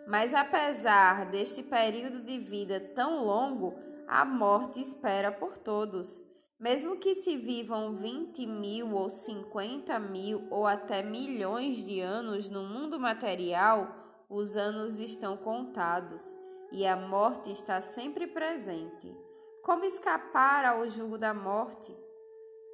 [0.05, 3.73] Mas apesar deste período de vida tão longo,
[4.05, 6.21] a morte espera por todos.
[6.63, 12.63] Mesmo que se vivam 20 mil ou 50 mil ou até milhões de anos no
[12.63, 13.93] mundo material,
[14.29, 16.33] os anos estão contados
[16.71, 19.13] e a morte está sempre presente.
[19.61, 21.93] Como escapar ao jugo da morte?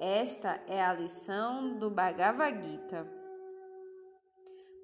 [0.00, 3.12] Esta é a lição do Bhagavad Gita.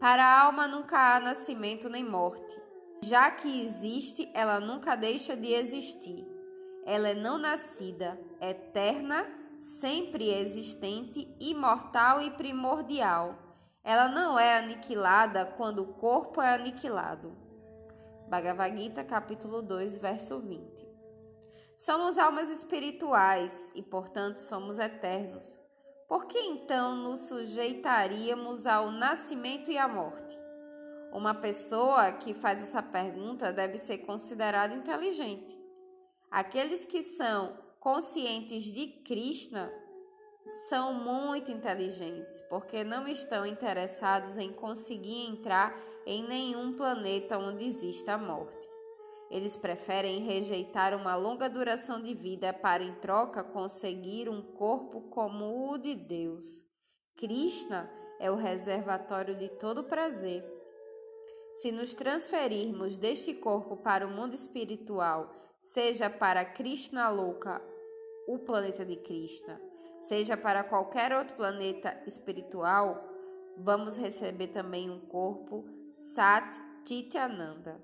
[0.01, 2.61] Para a alma nunca há nascimento nem morte.
[3.05, 6.36] Já que existe, ela nunca deixa de existir.
[6.87, 9.27] Ela é não nascida, eterna,
[9.59, 13.37] sempre existente, imortal e primordial.
[13.83, 17.37] Ela não é aniquilada quando o corpo é aniquilado.
[18.29, 20.87] Bhagavad Gita, capítulo 2, verso 20.
[21.77, 25.61] Somos almas espirituais e, portanto, somos eternos.
[26.09, 30.39] Por que então nos sujeitaríamos ao nascimento e à morte?
[31.13, 35.56] Uma pessoa que faz essa pergunta deve ser considerada inteligente.
[36.31, 39.73] Aqueles que são conscientes de Krishna
[40.69, 48.15] são muito inteligentes, porque não estão interessados em conseguir entrar em nenhum planeta onde exista
[48.15, 48.67] a morte.
[49.31, 55.71] Eles preferem rejeitar uma longa duração de vida para, em troca, conseguir um corpo como
[55.71, 56.63] o de Deus.
[57.17, 60.45] Krishna é o reservatório de todo prazer.
[61.55, 67.63] Se nos transferirmos deste corpo para o mundo espiritual, seja para Krishna Loka,
[68.29, 69.61] o planeta de Krishna,
[69.99, 73.03] seja para qualquer outro planeta espiritual,
[73.57, 77.81] vamos receber também um corpo Sat Chityananda.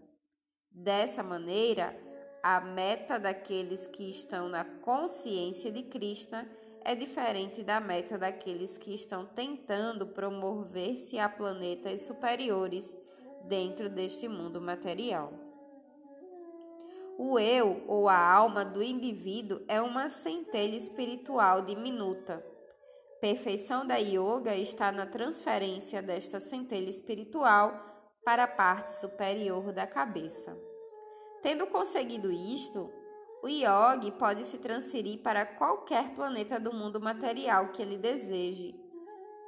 [0.70, 1.96] Dessa maneira,
[2.42, 6.50] a meta daqueles que estão na consciência de Krishna
[6.84, 12.96] é diferente da meta daqueles que estão tentando promover-se a planetas superiores
[13.44, 15.32] dentro deste mundo material.
[17.24, 22.44] O eu ou a alma do indivíduo é uma centelha espiritual diminuta.
[23.20, 27.80] Perfeição da yoga está na transferência desta centelha espiritual
[28.24, 30.58] para a parte superior da cabeça.
[31.40, 32.92] Tendo conseguido isto,
[33.40, 38.74] o yogi pode se transferir para qualquer planeta do mundo material que ele deseje.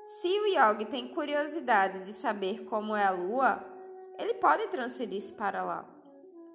[0.00, 3.66] Se o yogi tem curiosidade de saber como é a lua,
[4.16, 5.93] ele pode transferir-se para lá.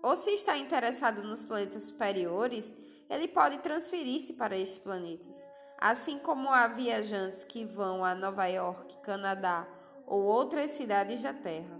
[0.01, 2.73] Ou se está interessado nos planetas superiores,
[3.09, 5.47] ele pode transferir-se para estes planetas.
[5.77, 9.67] Assim como há viajantes que vão a Nova York, Canadá
[10.05, 11.79] ou outras cidades da Terra.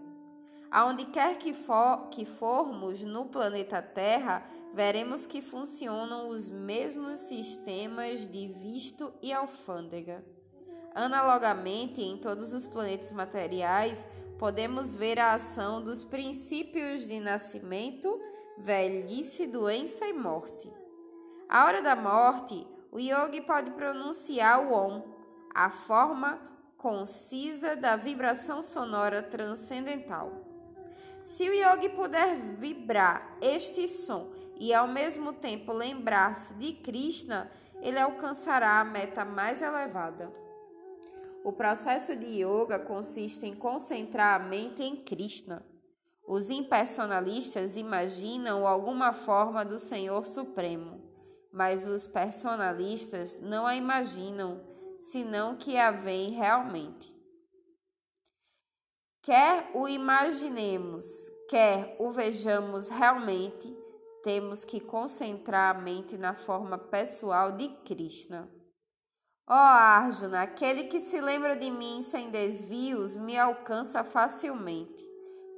[0.71, 8.27] Aonde quer que, for, que formos no planeta Terra, veremos que funcionam os mesmos sistemas
[8.27, 10.23] de visto e alfândega.
[10.93, 18.19] Analogamente, em todos os planetas materiais, podemos ver a ação dos princípios de nascimento,
[18.57, 20.71] velhice, doença e morte.
[21.47, 25.03] À hora da morte, o yogi pode pronunciar o Om,
[25.53, 26.41] a forma
[26.77, 30.31] concisa da vibração sonora transcendental.
[31.21, 37.99] Se o yogi puder vibrar este som e ao mesmo tempo lembrar-se de Krishna, ele
[37.99, 40.48] alcançará a meta mais elevada.
[41.43, 45.65] O processo de yoga consiste em concentrar a mente em Krishna.
[46.27, 51.01] Os impersonalistas imaginam alguma forma do Senhor Supremo,
[51.51, 54.61] mas os personalistas não a imaginam,
[54.97, 57.17] senão que a veem realmente.
[59.21, 61.05] Quer o imaginemos,
[61.49, 63.75] quer o vejamos realmente,
[64.23, 68.49] temos que concentrar a mente na forma pessoal de Krishna.
[69.51, 75.03] Ó oh, Arjuna, aquele que se lembra de mim sem desvios me alcança facilmente,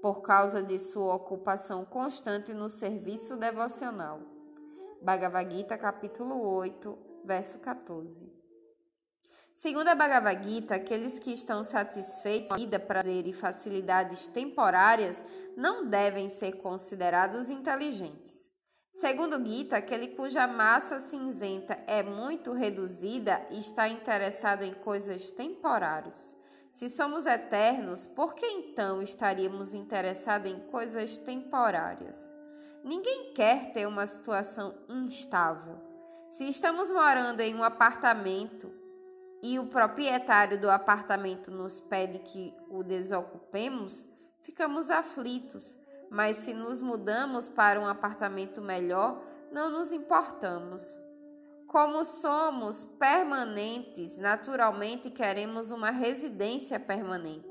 [0.02, 4.22] por causa de sua ocupação constante no serviço devocional.
[5.02, 8.32] Bhagavad Gita, capítulo 8, verso 14.
[9.54, 15.22] Segundo a Bhagavad Gita, aqueles que estão satisfeitos com vida, prazer e facilidades temporárias
[15.58, 18.51] não devem ser considerados inteligentes.
[18.94, 26.36] Segundo Gita, aquele cuja massa cinzenta é muito reduzida está interessado em coisas temporárias.
[26.70, 32.34] Se somos eternos, por que então estaríamos interessados em coisas temporárias?
[32.84, 35.80] Ninguém quer ter uma situação instável.
[36.28, 38.72] Se estamos morando em um apartamento
[39.42, 44.04] e o proprietário do apartamento nos pede que o desocupemos,
[44.42, 45.78] ficamos aflitos.
[46.12, 50.84] Mas se nos mudamos para um apartamento melhor, não nos importamos.
[51.66, 57.48] Como somos permanentes, naturalmente queremos uma residência permanente.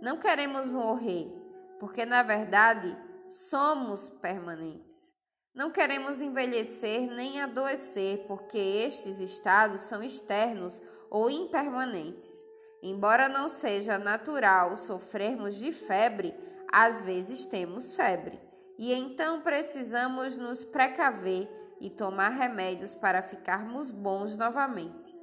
[0.00, 1.32] Não queremos morrer,
[1.78, 2.98] porque na verdade
[3.28, 5.14] somos permanentes.
[5.54, 12.44] Não queremos envelhecer nem adoecer, porque estes estados são externos ou impermanentes.
[12.82, 16.34] Embora não seja natural sofrermos de febre,
[16.72, 18.40] às vezes temos febre,
[18.78, 21.48] e então precisamos nos precaver
[21.78, 25.14] e tomar remédios para ficarmos bons novamente.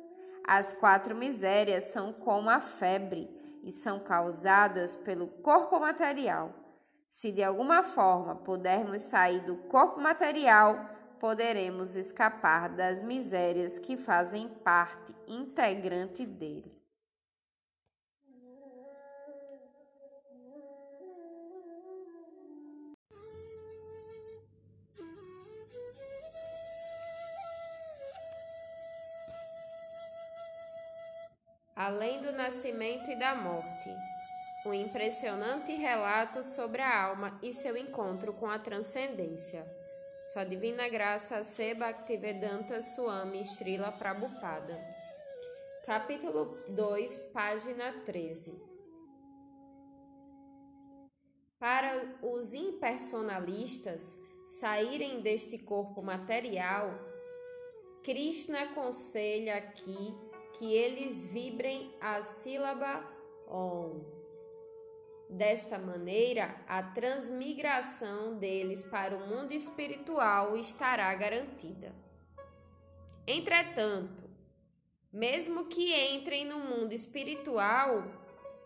[0.45, 3.29] As quatro misérias são como a febre
[3.63, 6.53] e são causadas pelo corpo material.
[7.07, 10.89] Se de alguma forma pudermos sair do corpo material,
[11.19, 16.78] poderemos escapar das misérias que fazem parte integrante dele.
[31.79, 33.89] Além do nascimento e da morte.
[34.65, 39.65] Um impressionante relato sobre a alma e seu encontro com a transcendência.
[40.25, 44.77] Sua Divina Graça Se Bhaktivedanta Swami Srila Prabhupada.
[45.85, 48.61] Capítulo 2, página 13.
[51.57, 56.93] Para os impersonalistas saírem deste corpo material,
[58.03, 60.28] Krishna aconselha aqui
[60.59, 63.01] que eles vibrem a sílaba
[63.47, 64.03] Om.
[65.29, 71.95] Desta maneira, a transmigração deles para o mundo espiritual estará garantida.
[73.25, 74.29] Entretanto,
[75.13, 78.03] mesmo que entrem no mundo espiritual,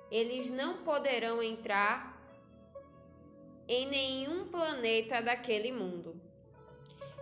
[0.09, 2.19] eles não poderão entrar
[3.67, 6.19] em nenhum planeta daquele mundo.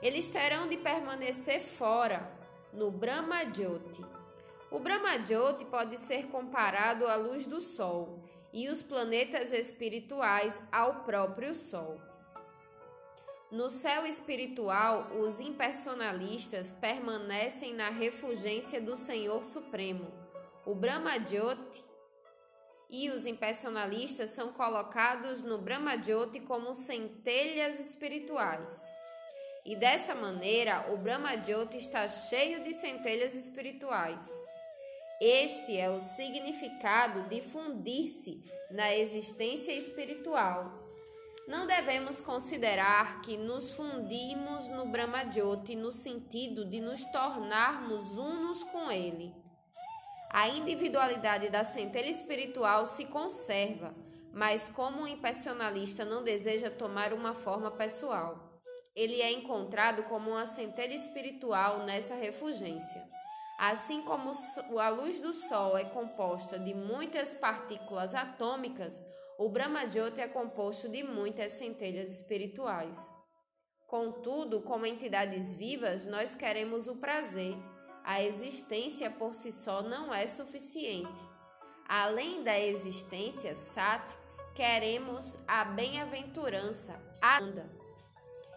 [0.02, 2.40] Eles terão de permanecer fora,
[2.72, 4.21] no Brahma Jyoti
[4.72, 11.54] o Brahmajyoti pode ser comparado à luz do Sol e os planetas espirituais ao próprio
[11.54, 12.00] Sol.
[13.52, 20.10] No céu espiritual, os impersonalistas permanecem na refugência do Senhor Supremo,
[20.66, 21.92] o Brahmajyoti,
[22.90, 28.90] e os impersonalistas são colocados no Brahmajyoti como centelhas espirituais.
[29.66, 34.42] E dessa maneira, o Brahmajyoti está cheio de centelhas espirituais.
[35.24, 40.82] Este é o significado de fundir-se na existência espiritual.
[41.48, 48.92] Não devemos considerar que nos fundimos no Brahmajyoti no sentido de nos tornarmos unos com
[48.92, 49.32] ele.
[50.32, 53.94] A individualidade da centelha espiritual se conserva,
[54.34, 58.60] mas como o impersonalista não deseja tomar uma forma pessoal,
[58.96, 63.21] ele é encontrado como uma centelha espiritual nessa refugência.
[63.64, 64.32] Assim como
[64.80, 69.04] a luz do Sol é composta de muitas partículas atômicas,
[69.38, 73.14] o Brahmajyoti é composto de muitas centelhas espirituais.
[73.86, 77.56] Contudo, como entidades vivas, nós queremos o prazer.
[78.04, 81.22] A existência por si só não é suficiente.
[81.88, 84.12] Além da existência, Sat,
[84.56, 87.70] queremos a bem-aventurança, Ananda.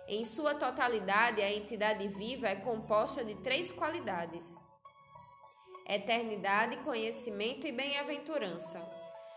[0.08, 4.63] Em sua totalidade, a entidade viva é composta de três qualidades:
[5.86, 8.80] eternidade, conhecimento e bem-aventurança.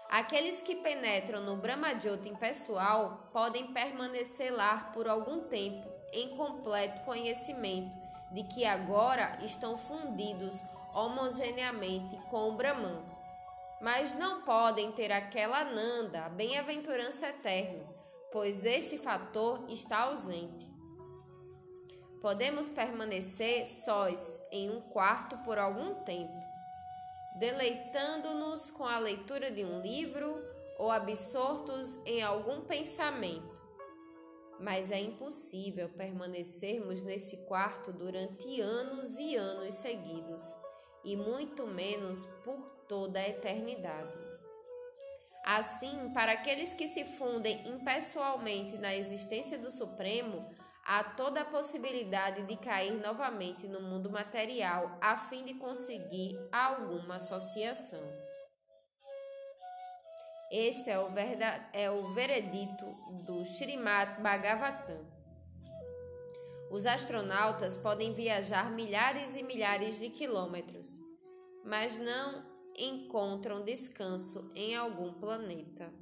[0.09, 7.95] Aqueles que penetram no Brahmajyoti impessoal podem permanecer lá por algum tempo em completo conhecimento
[8.31, 13.03] de que agora estão fundidos homogeneamente com o Brahman.
[13.81, 17.83] Mas não podem ter aquela Nanda, a bem-aventurança eterna,
[18.31, 20.65] pois este fator está ausente.
[22.21, 26.36] Podemos permanecer sós em um quarto por algum tempo,
[27.39, 30.35] deleitando-nos com a leitura de um livro
[30.77, 33.61] ou absortos em algum pensamento.
[34.59, 40.55] Mas é impossível permanecermos neste quarto durante anos e anos seguidos.
[41.03, 44.13] e muito menos por toda a eternidade.
[45.45, 50.45] Assim, para aqueles que se fundem impessoalmente na existência do Supremo,
[50.87, 57.15] há toda a possibilidade de cair novamente no mundo material a fim de conseguir alguma
[57.15, 58.01] associação.
[60.49, 61.09] Este é o,
[61.73, 62.85] é o veredito
[63.25, 65.05] do Srimad Bhagavatam.
[66.71, 71.01] Os astronautas podem viajar milhares e milhares de quilômetros,
[71.65, 72.45] mas não
[72.77, 75.93] encontram descanso em algum planeta.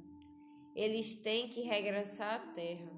[0.76, 2.95] Eles têm que regressar à Terra.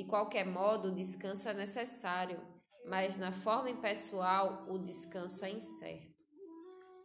[0.00, 2.40] De qualquer modo, o descanso é necessário,
[2.86, 6.10] mas na forma impessoal, o descanso é incerto.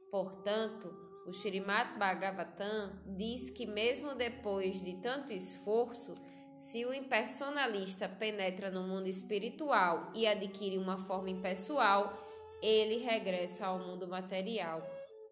[0.10, 0.88] Portanto,
[1.28, 6.16] o Srimad Bhagavatam diz que, mesmo depois de tanto esforço,
[6.56, 12.18] se o impersonalista penetra no mundo espiritual e adquire uma forma impessoal,
[12.62, 14.82] ele regressa ao mundo material,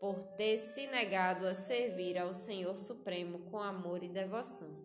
[0.02, 4.83] por ter se negado a servir ao Senhor Supremo com amor e devoção.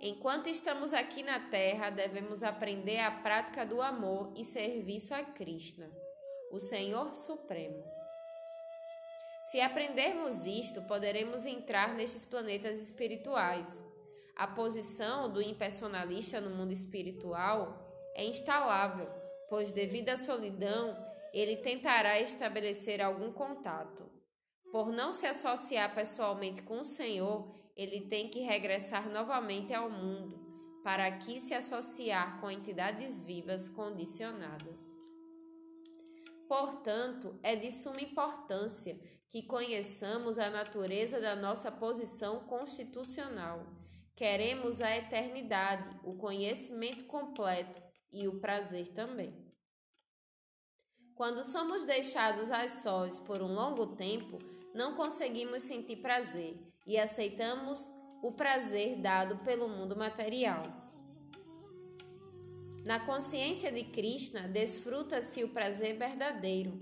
[0.00, 5.90] Enquanto estamos aqui na Terra, devemos aprender a prática do amor e serviço a Krishna,
[6.52, 7.82] o Senhor Supremo.
[9.40, 13.86] Se aprendermos isto, poderemos entrar nestes planetas espirituais.
[14.36, 19.08] A posição do impersonalista no mundo espiritual é instalável,
[19.48, 20.94] pois, devido à solidão,
[21.32, 24.10] ele tentará estabelecer algum contato.
[24.70, 30.40] Por não se associar pessoalmente com o Senhor, ele tem que regressar novamente ao mundo,
[30.82, 34.96] para aqui se associar com entidades vivas condicionadas.
[36.48, 38.98] Portanto, é de suma importância
[39.28, 43.66] que conheçamos a natureza da nossa posição constitucional.
[44.14, 49.34] Queremos a eternidade, o conhecimento completo e o prazer também.
[51.14, 54.38] Quando somos deixados às sós por um longo tempo,
[54.72, 56.56] não conseguimos sentir prazer
[56.86, 57.90] e aceitamos
[58.22, 60.62] o prazer dado pelo mundo material.
[62.86, 66.80] Na consciência de Krishna, desfruta-se o prazer verdadeiro.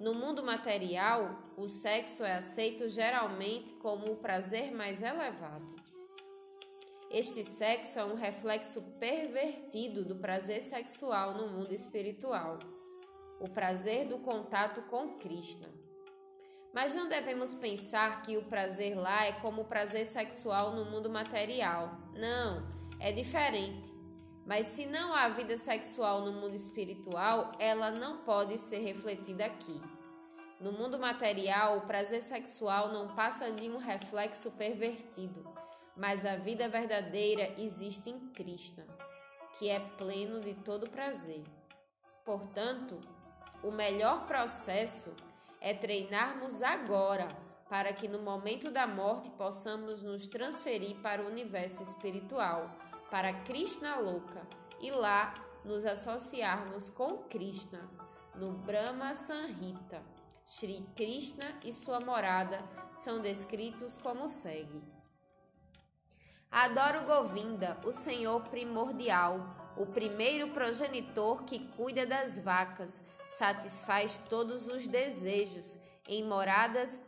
[0.00, 5.76] No mundo material, o sexo é aceito geralmente como o prazer mais elevado.
[7.10, 12.58] Este sexo é um reflexo pervertido do prazer sexual no mundo espiritual,
[13.38, 15.81] o prazer do contato com Krishna.
[16.72, 21.10] Mas não devemos pensar que o prazer lá é como o prazer sexual no mundo
[21.10, 21.98] material.
[22.14, 22.66] Não,
[22.98, 23.92] é diferente.
[24.46, 29.80] Mas se não há vida sexual no mundo espiritual, ela não pode ser refletida aqui.
[30.58, 35.44] No mundo material, o prazer sexual não passa de um reflexo pervertido,
[35.96, 38.86] mas a vida verdadeira existe em Krishna,
[39.58, 41.42] que é pleno de todo prazer.
[42.24, 43.00] Portanto,
[43.62, 45.31] o melhor processo é
[45.72, 47.28] treinarmos agora,
[47.68, 52.70] para que no momento da morte possamos nos transferir para o universo espiritual
[53.10, 54.46] para Krishna Loka
[54.80, 55.34] e lá
[55.64, 57.88] nos associarmos com Krishna
[58.34, 60.02] no Brahma Sanhita.
[60.44, 62.58] Shri Krishna e sua morada
[62.92, 64.82] são descritos como segue:
[66.50, 74.86] Adoro Govinda, o Senhor primordial, o primeiro progenitor que cuida das vacas, satisfaz todos os
[74.86, 77.00] desejos em moradas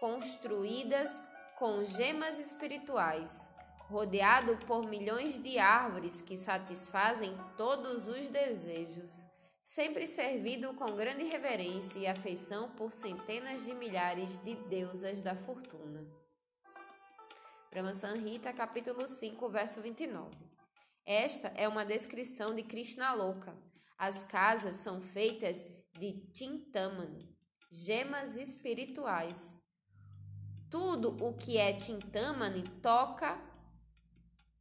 [0.00, 1.22] construídas
[1.58, 3.52] com gemas espirituais
[3.92, 9.26] rodeado por milhões de árvores que satisfazem todos os desejos,
[9.62, 16.06] sempre servido com grande reverência e afeição por centenas de milhares de deusas da fortuna.
[17.70, 20.51] Brahma Sanhita, capítulo 5, verso 29.
[21.04, 23.56] Esta é uma descrição de Krishna Loka.
[23.98, 25.66] As casas são feitas
[25.98, 27.28] de Tintamani,
[27.70, 29.60] gemas espirituais.
[30.70, 33.52] Tudo o que é Tintamani toca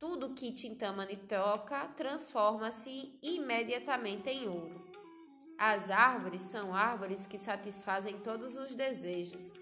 [0.02, 4.84] tudo que Tintamani toca transforma-se imediatamente em ouro.
[5.60, 9.54] As árvores são árvores que satisfazem todos os desejos,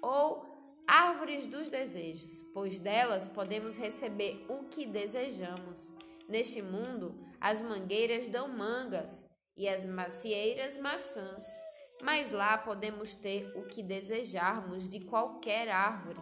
[0.00, 0.46] ou
[0.86, 5.92] árvores dos desejos, pois delas podemos receber o que desejamos.
[6.28, 9.26] Neste mundo, as mangueiras dão mangas
[9.56, 11.46] e as macieiras maçãs,
[12.02, 16.20] mas lá podemos ter o que desejarmos de qualquer árvore.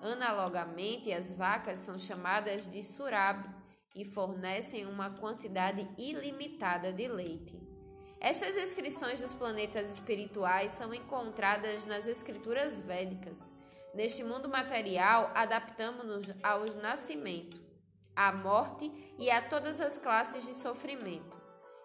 [0.00, 3.48] Analogamente, as vacas são chamadas de surabi
[3.96, 7.60] e fornecem uma quantidade ilimitada de leite.
[8.20, 13.52] Estas descrições dos planetas espirituais são encontradas nas escrituras védicas.
[13.92, 17.67] Neste mundo material, adaptamos-nos ao nascimento,
[18.18, 21.40] à morte e a todas as classes de sofrimento.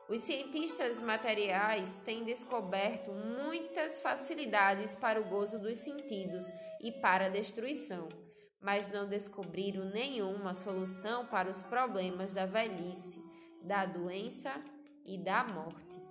[0.10, 6.46] Os cientistas materiais têm descoberto muitas facilidades para o gozo dos sentidos
[6.82, 8.10] e para a destruição,
[8.60, 13.24] mas não descobriram nenhuma solução para os problemas da velhice,
[13.62, 14.52] da doença
[15.06, 16.02] e da morte.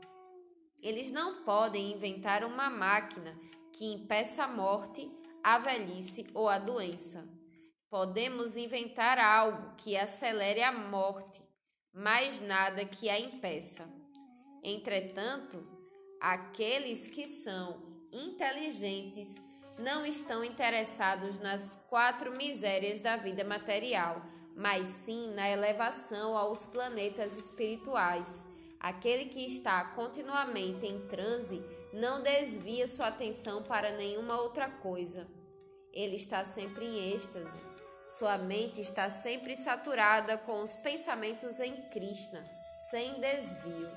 [0.81, 3.37] Eles não podem inventar uma máquina
[3.73, 5.11] que impeça a morte,
[5.43, 7.41] a velhice ou a doença.
[7.93, 11.45] Podemos inventar algo que acelere a morte,
[11.93, 13.86] mas nada que a impeça.
[14.64, 15.62] Entretanto,
[16.18, 19.34] aqueles que são inteligentes
[19.78, 24.22] não estão interessados nas quatro misérias da vida material,
[24.57, 28.43] mas sim na elevação aos planetas espirituais.
[28.80, 31.62] Aquele que está continuamente em transe
[31.93, 35.28] não desvia sua atenção para nenhuma outra coisa.
[35.93, 37.72] Ele está sempre em êxtase.
[38.07, 42.44] Sua mente está sempre saturada com os pensamentos em Krishna,
[42.90, 43.90] sem desvio.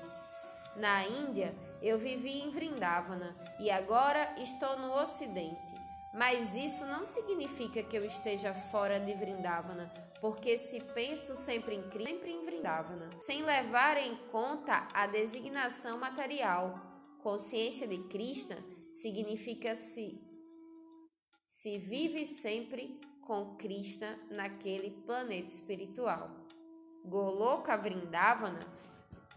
[0.76, 5.74] Na Índia, eu vivi em Vrindavana e agora estou no Ocidente.
[6.14, 11.82] Mas isso não significa que eu esteja fora de Vrindavana, porque se penso sempre em
[11.90, 16.80] Krishna, sempre em Vrindavana, sem levar em conta a designação material.
[17.22, 18.56] Consciência de Krishna
[18.92, 20.22] significa se
[21.48, 26.30] se vive sempre com Krishna naquele planeta espiritual.
[27.04, 28.66] Goloka Vrindavana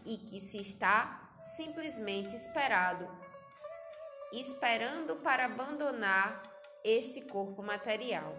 [0.06, 3.08] e que se está simplesmente esperado,
[4.32, 6.42] esperando para abandonar
[6.84, 8.32] este corpo material.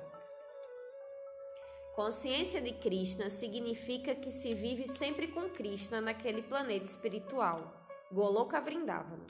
[1.96, 9.28] Consciência de Krishna significa que se vive sempre com Krishna naquele planeta espiritual, Goloka Vrindavana,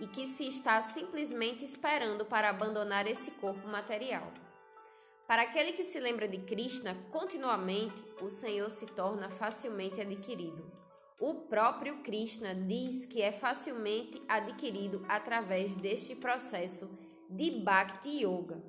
[0.00, 4.32] e que se está simplesmente esperando para abandonar esse corpo material.
[5.26, 10.70] Para aquele que se lembra de Krishna continuamente, o Senhor se torna facilmente adquirido.
[11.18, 16.88] O próprio Krishna diz que é facilmente adquirido através deste processo
[17.28, 18.62] de Bhakti Yoga.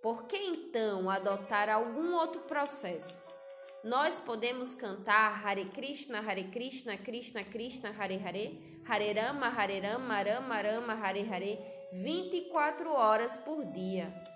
[0.00, 3.20] Por que então adotar algum outro processo?
[3.84, 10.22] Nós podemos cantar Hare Krishna, Hare Krishna, Krishna Krishna, Hare Hare, Hare Rama, Hare Rama,
[10.22, 11.58] Rama Rama, Hare Hare,
[11.92, 14.27] 24 horas por dia.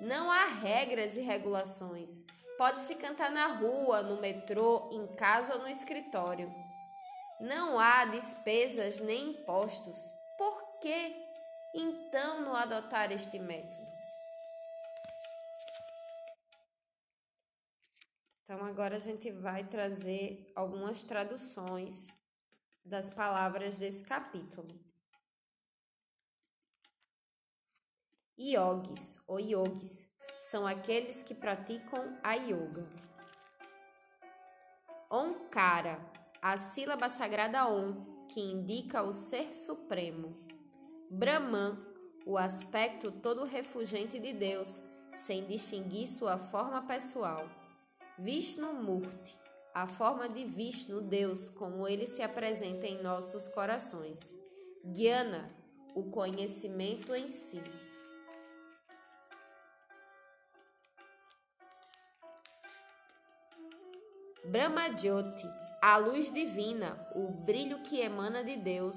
[0.00, 2.24] Não há regras e regulações.
[2.56, 6.50] Pode-se cantar na rua, no metrô, em casa ou no escritório.
[7.38, 9.98] Não há despesas nem impostos.
[10.38, 11.14] Por que
[11.74, 13.90] então não adotar este método?
[18.44, 22.12] Então, agora a gente vai trazer algumas traduções
[22.84, 24.89] das palavras desse capítulo.
[28.42, 30.08] Yogis ou yogis
[30.40, 32.88] são aqueles que praticam a yoga.
[35.10, 36.00] Onkara,
[36.40, 40.34] a sílaba sagrada Om, que indica o ser supremo.
[41.10, 41.78] Brahman,
[42.24, 44.80] o aspecto todo refugente de Deus,
[45.14, 47.46] sem distinguir sua forma pessoal.
[48.18, 49.38] Vishnu Murti,
[49.74, 54.34] a forma de Vishnu, Deus, como ele se apresenta em nossos corações.
[54.82, 55.54] Gyana,
[55.94, 57.60] o conhecimento em si.
[64.44, 65.46] Brahmajyoti,
[65.82, 68.96] a luz divina, o brilho que emana de Deus.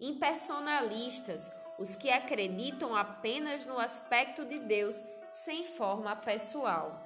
[0.00, 7.04] Impersonalistas, os que acreditam apenas no aspecto de Deus sem forma pessoal.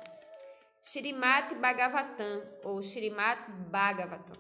[0.83, 4.37] Shrimad Bhagavatam ou Shrimad Bhagavatam,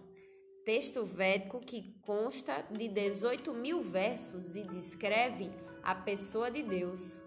[0.64, 5.50] texto védico que consta de 18 mil versos e descreve
[5.82, 7.20] a pessoa de Deus.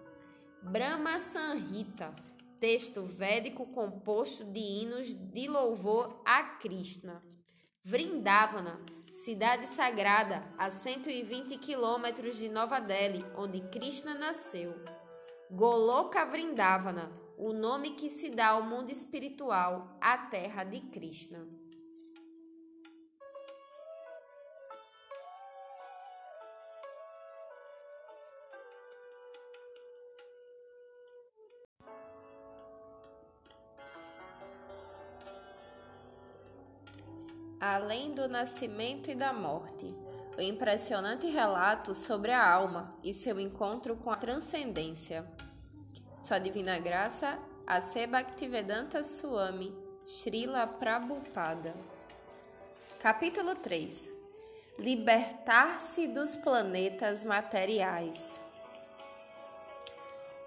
[0.62, 2.14] Brahma Sanhita,
[2.60, 7.24] texto védico composto de hinos de louvor a Krishna.
[7.84, 8.80] Vrindavana,
[9.12, 14.76] cidade sagrada a 120 quilômetros de Nova Delhi, onde Krishna nasceu.
[15.50, 21.59] Goloka Vrindavana, o nome que se dá ao mundo espiritual, a terra de Krishna.
[37.72, 39.96] Além do nascimento e da morte,
[40.36, 45.24] o impressionante relato sobre a alma e seu encontro com a transcendência.
[46.20, 49.72] Sua divina graça, a Bhaktivedanta Swami,
[50.04, 51.76] Srila Prabhupada.
[53.00, 54.14] Capítulo 3
[54.80, 58.42] Libertar-se dos planetas materiais.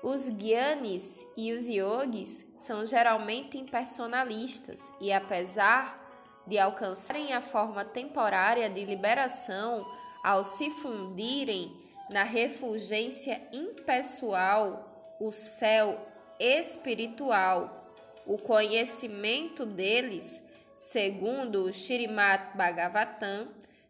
[0.03, 6.02] Os gyanis e os yogis são geralmente impersonalistas e, apesar
[6.47, 9.87] de alcançarem a forma temporária de liberação
[10.23, 11.77] ao se fundirem
[12.11, 15.99] na refulgência impessoal, o céu
[16.39, 17.89] espiritual,
[18.27, 20.43] o conhecimento deles,
[20.75, 23.49] segundo o Shrimat Bhagavatam,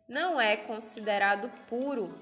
[0.09, 2.15] não é considerado puro.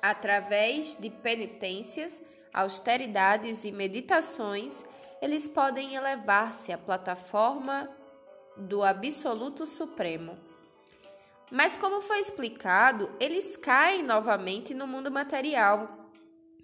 [0.00, 2.22] Através de penitências,
[2.52, 4.84] austeridades e meditações,
[5.20, 7.90] eles podem elevar-se à plataforma
[8.56, 10.38] do Absoluto Supremo.
[11.50, 16.10] Mas, como foi explicado, eles caem novamente no mundo material,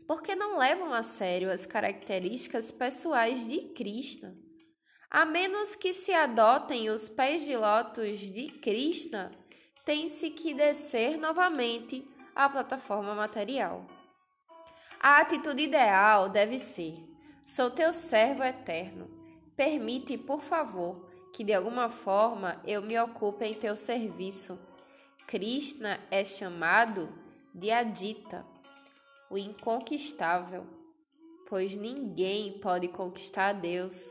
[0.07, 4.37] porque não levam a sério as características pessoais de Krishna.
[5.11, 9.33] A menos que se adotem os pés de lótus de Krishna,
[9.85, 13.87] tem-se que descer novamente à plataforma material.
[15.01, 16.95] A atitude ideal deve ser:
[17.43, 19.11] sou teu servo eterno.
[19.57, 24.59] Permite, por favor, que de alguma forma eu me ocupe em teu serviço.
[25.27, 27.09] Krishna é chamado
[27.55, 28.45] de Adita,
[29.29, 30.67] o inconquistável,
[31.49, 34.11] pois ninguém pode conquistar Deus.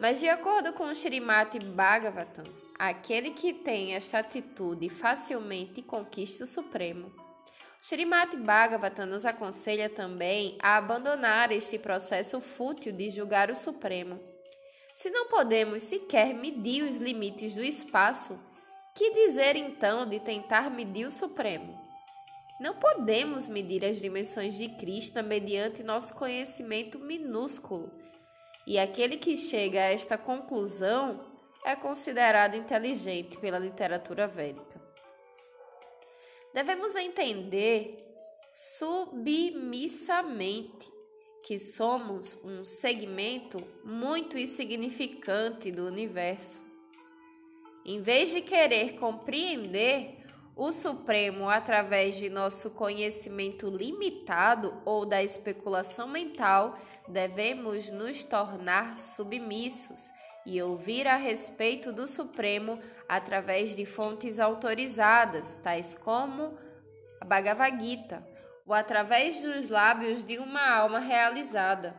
[0.00, 2.44] Mas de acordo com o Srimati Bhagavatam,
[2.78, 7.12] aquele que tem esta atitude facilmente conquista o Supremo.
[7.80, 14.31] Srimati Bhagavatam nos aconselha também a abandonar este processo fútil de julgar o Supremo
[15.02, 18.38] se não podemos sequer medir os limites do espaço,
[18.94, 21.76] que dizer então de tentar medir o Supremo?
[22.60, 27.90] Não podemos medir as dimensões de Cristo mediante nosso conhecimento minúsculo,
[28.64, 31.26] e aquele que chega a esta conclusão
[31.64, 34.80] é considerado inteligente pela literatura védica.
[36.54, 38.06] Devemos entender
[38.52, 40.91] submissamente
[41.42, 46.62] que somos um segmento muito insignificante do universo.
[47.84, 50.18] Em vez de querer compreender
[50.54, 56.78] o Supremo através de nosso conhecimento limitado ou da especulação mental,
[57.08, 60.10] devemos nos tornar submissos
[60.46, 62.78] e ouvir a respeito do Supremo
[63.08, 66.56] através de fontes autorizadas, tais como
[67.20, 68.31] a Bhagavad Gita,
[68.66, 71.94] ou através dos lábios de uma alma realizada.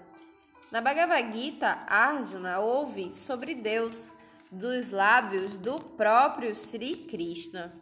[0.71, 4.11] Na Bhagavad Gita, Arjuna ouve sobre Deus
[4.51, 7.73] dos lábios do próprio Sri Krishna.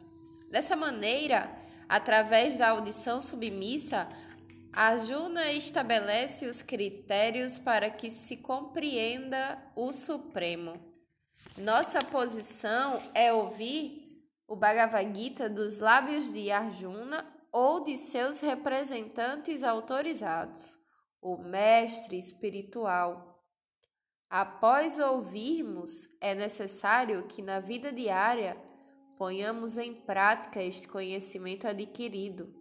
[0.50, 1.50] Dessa maneira,
[1.88, 4.08] através da audição submissa,
[4.74, 10.74] Arjuna estabelece os critérios para que se compreenda o Supremo.
[11.58, 19.62] Nossa posição é ouvir o Bhagavad Gita dos lábios de Arjuna ou de seus representantes
[19.64, 20.78] autorizados,
[21.22, 23.44] o mestre espiritual.
[24.30, 28.56] Após ouvirmos, é necessário que na vida diária
[29.18, 32.56] ponhamos em prática este conhecimento adquirido.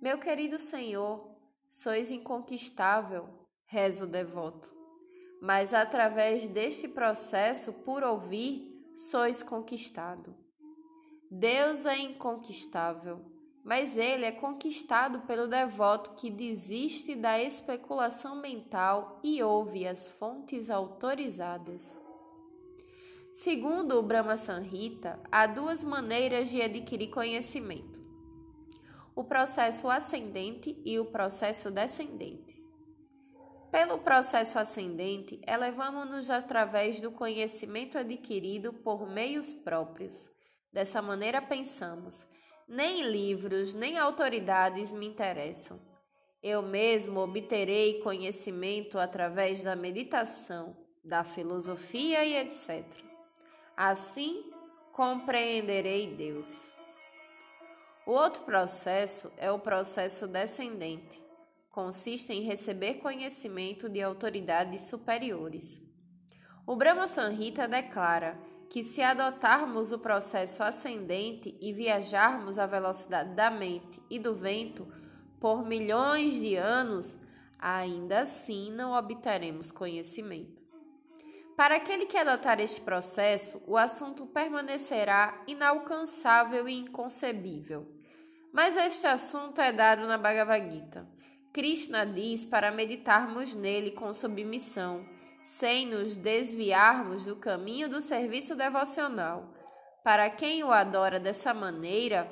[0.00, 1.34] Meu querido Senhor,
[1.70, 3.28] sois inconquistável,
[3.64, 4.76] reza o devoto,
[5.40, 10.36] mas através deste processo, por ouvir, sois conquistado.
[11.30, 13.31] Deus é inconquistável
[13.64, 20.68] mas ele é conquistado pelo devoto que desiste da especulação mental e ouve as fontes
[20.68, 21.98] autorizadas.
[23.30, 28.00] Segundo o Brahma Sanhita, há duas maneiras de adquirir conhecimento:
[29.14, 32.60] o processo ascendente e o processo descendente.
[33.70, 40.30] Pelo processo ascendente, elevamos-nos através do conhecimento adquirido por meios próprios.
[40.70, 42.26] Dessa maneira, pensamos
[42.68, 45.80] nem livros, nem autoridades me interessam.
[46.42, 52.84] Eu mesmo obterei conhecimento através da meditação, da filosofia e etc.
[53.76, 54.50] Assim
[54.92, 56.74] compreenderei Deus.
[58.04, 61.22] O outro processo é o processo descendente.
[61.70, 65.80] Consiste em receber conhecimento de autoridades superiores.
[66.66, 68.38] O Brahma Sanhita declara
[68.72, 74.90] que, se adotarmos o processo ascendente e viajarmos à velocidade da mente e do vento
[75.38, 77.14] por milhões de anos,
[77.58, 80.62] ainda assim não obteremos conhecimento.
[81.54, 87.86] Para aquele que adotar este processo, o assunto permanecerá inalcançável e inconcebível.
[88.50, 91.06] Mas este assunto é dado na Bhagavad Gita.
[91.52, 95.06] Krishna diz para meditarmos nele com submissão
[95.42, 99.52] sem nos desviarmos do caminho do serviço devocional.
[100.04, 102.28] Para quem o adora dessa maneira,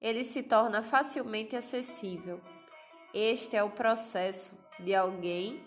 [0.00, 2.40] ele se torna facilmente acessível.
[3.12, 5.64] Este é o processo de alguém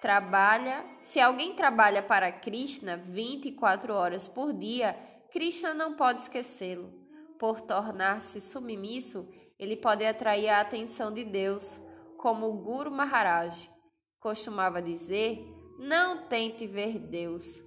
[0.00, 4.96] trabalha, se alguém trabalha para Krishna 24 horas por dia,
[5.30, 6.90] Krishna não pode esquecê-lo.
[7.38, 9.28] Por tornar-se submisso,
[9.58, 11.80] ele pode atrair a atenção de Deus,
[12.16, 13.70] como o Guru Maharaj
[14.20, 15.44] costumava dizer:
[15.78, 17.62] Não tente ver Deus.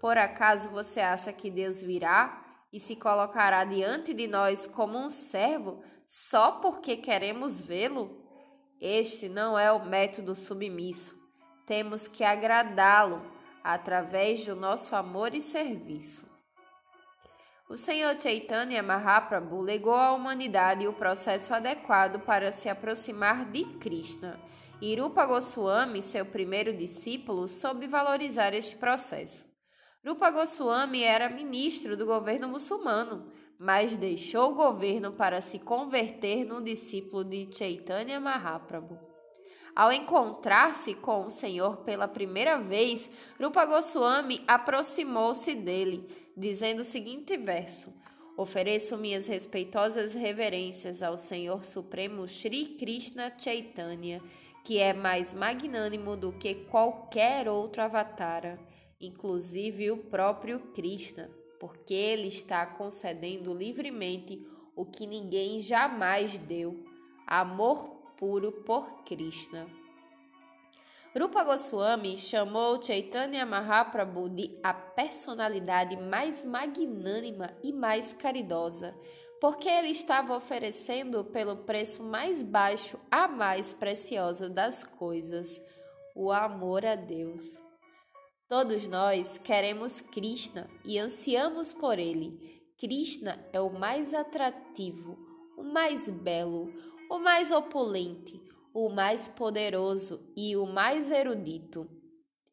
[0.00, 5.08] Por acaso você acha que Deus virá e se colocará diante de nós como um
[5.08, 8.20] servo só porque queremos vê-lo?
[8.80, 11.16] Este não é o método submisso.
[11.64, 13.22] Temos que agradá-lo
[13.62, 16.26] através do nosso amor e serviço.
[17.68, 24.38] O Senhor Chaitanya Mahaprabhu legou à humanidade o processo adequado para se aproximar de Krishna.
[24.84, 29.46] E Rupa Goswami, seu primeiro discípulo, soube valorizar este processo.
[30.04, 36.60] Rupa Goswami era ministro do governo muçulmano, mas deixou o governo para se converter num
[36.60, 38.98] discípulo de Chaitanya Mahaprabhu.
[39.72, 43.08] Ao encontrar-se com o Senhor pela primeira vez,
[43.40, 47.94] Rupa Goswami aproximou-se dele, dizendo o seguinte verso:
[48.36, 54.20] Ofereço minhas respeitosas reverências ao Senhor Supremo Sri Krishna Chaitanya,
[54.64, 58.58] que é mais magnânimo do que qualquer outro avatara,
[59.00, 61.30] inclusive o próprio Krishna
[61.62, 64.44] porque ele está concedendo livremente
[64.74, 66.84] o que ninguém jamais deu,
[67.24, 67.84] amor
[68.16, 69.68] puro por Krishna.
[71.16, 78.92] Rupa Goswami chamou Chaitanya Mahaprabhu de a personalidade mais magnânima e mais caridosa,
[79.42, 85.60] porque ele estava oferecendo pelo preço mais baixo a mais preciosa das coisas,
[86.14, 87.60] o amor a Deus.
[88.48, 92.62] Todos nós queremos Krishna e ansiamos por ele.
[92.78, 95.18] Krishna é o mais atrativo,
[95.58, 96.72] o mais belo,
[97.10, 98.40] o mais opulente,
[98.72, 101.90] o mais poderoso e o mais erudito.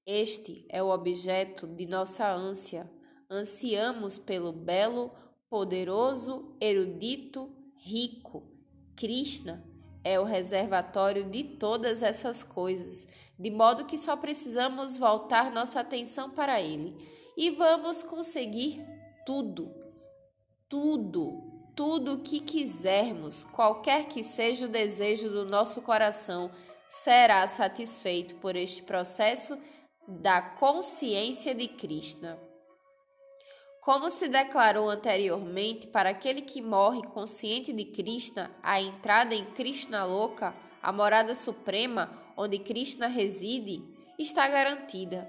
[0.08, 2.92] Este é o objeto de nossa ânsia.
[3.30, 5.12] Ansiamos pelo belo,
[5.50, 8.44] poderoso, erudito, rico.
[8.96, 9.66] Krishna
[10.04, 13.08] é o reservatório de todas essas coisas
[13.40, 16.94] de modo que só precisamos voltar nossa atenção para Ele
[17.38, 18.86] e vamos conseguir
[19.26, 19.74] tudo,
[20.68, 21.42] tudo,
[21.74, 26.52] tudo o que quisermos, qualquer que seja o desejo do nosso coração,
[26.86, 29.58] será satisfeito por este processo
[30.06, 32.38] da consciência de Krishna.
[33.90, 40.06] Como se declarou anteriormente, para aquele que morre consciente de Krishna, a entrada em Krishna
[40.06, 42.08] Loka, a morada suprema,
[42.38, 43.84] onde Krishna reside,
[44.20, 45.28] está garantida.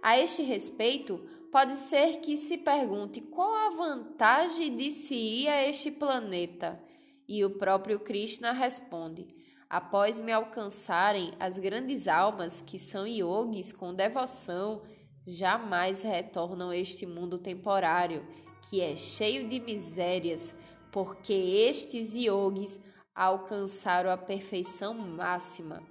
[0.00, 5.66] A este respeito, pode ser que se pergunte qual a vantagem de se ir a
[5.66, 6.80] este planeta.
[7.26, 9.26] E o próprio Krishna responde:
[9.68, 14.82] Após me alcançarem as grandes almas que são yogis com devoção,
[15.26, 18.26] jamais retornam a este mundo temporário,
[18.62, 20.54] que é cheio de misérias,
[20.90, 22.80] porque estes yogis
[23.14, 25.82] alcançaram a perfeição máxima.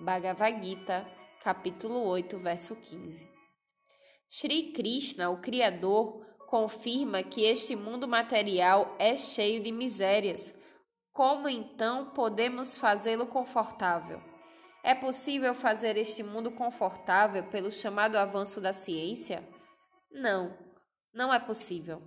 [0.00, 1.06] Bhagavad Gita,
[1.42, 3.28] capítulo 8, verso 15.
[4.28, 10.54] Shri Krishna, o Criador, confirma que este mundo material é cheio de misérias.
[11.12, 14.33] Como então podemos fazê-lo confortável?
[14.86, 19.42] É possível fazer este mundo confortável pelo chamado avanço da ciência?
[20.12, 20.54] Não,
[21.14, 22.02] não é possível.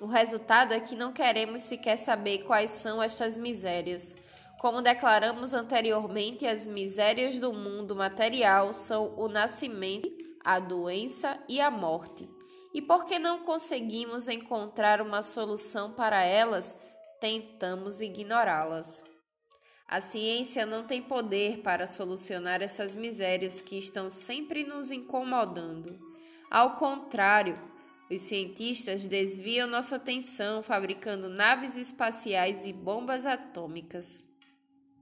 [0.00, 4.16] O resultado é que não queremos sequer saber quais são estas misérias.
[4.60, 10.10] Como declaramos anteriormente, as misérias do mundo material são o nascimento,
[10.44, 12.28] a doença e a morte.
[12.74, 16.76] E porque não conseguimos encontrar uma solução para elas,
[17.20, 19.04] tentamos ignorá-las.
[19.86, 25.98] A ciência não tem poder para solucionar essas misérias que estão sempre nos incomodando.
[26.50, 27.58] Ao contrário,
[28.10, 34.24] os cientistas desviam nossa atenção fabricando naves espaciais e bombas atômicas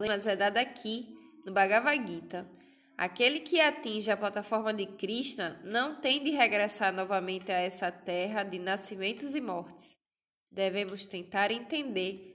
[0.07, 2.49] mas é dado aqui no Bhagavad Gita.
[2.97, 8.43] Aquele que atinge a plataforma de Krishna não tem de regressar novamente a essa terra
[8.43, 9.97] de nascimentos e mortes.
[10.51, 12.32] Devemos tentar entender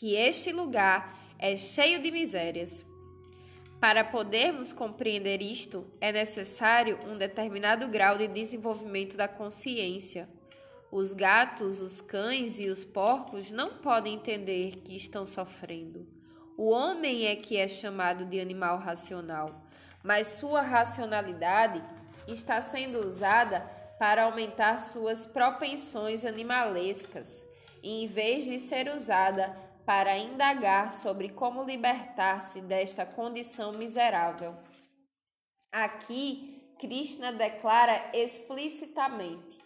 [0.00, 2.86] que este lugar é cheio de misérias.
[3.78, 10.26] Para podermos compreender isto, é necessário um determinado grau de desenvolvimento da consciência
[10.92, 16.04] os gatos, os cães e os porcos não podem entender que estão sofrendo.
[16.56, 19.64] O homem é que é chamado de animal racional,
[20.02, 21.80] mas sua racionalidade
[22.26, 23.60] está sendo usada
[24.00, 27.46] para aumentar suas propensões animalescas,
[27.82, 34.56] em vez de ser usada para indagar sobre como libertar-se desta condição miserável.
[35.72, 39.58] Aqui, Krishna declara explicitamente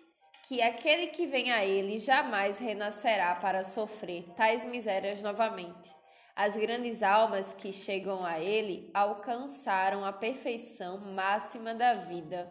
[0.48, 5.94] que aquele que vem a ele jamais renascerá para sofrer tais misérias novamente.
[6.34, 12.50] As grandes almas que chegam a ele alcançaram a perfeição máxima da vida,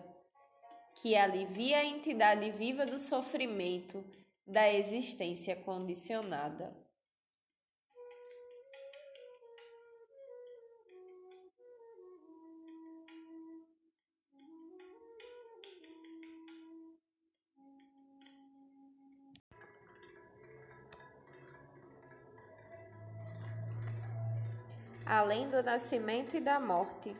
[0.93, 4.05] que alivia a entidade viva do sofrimento
[4.45, 6.82] da existência condicionada.
[25.23, 27.15] Além do nascimento e da morte.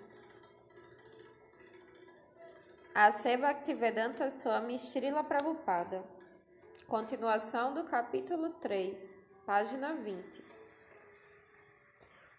[2.94, 6.04] A Bhaktivedanta Swami Srila Prabhupada.
[6.86, 10.44] Continuação do capítulo 3, página 20.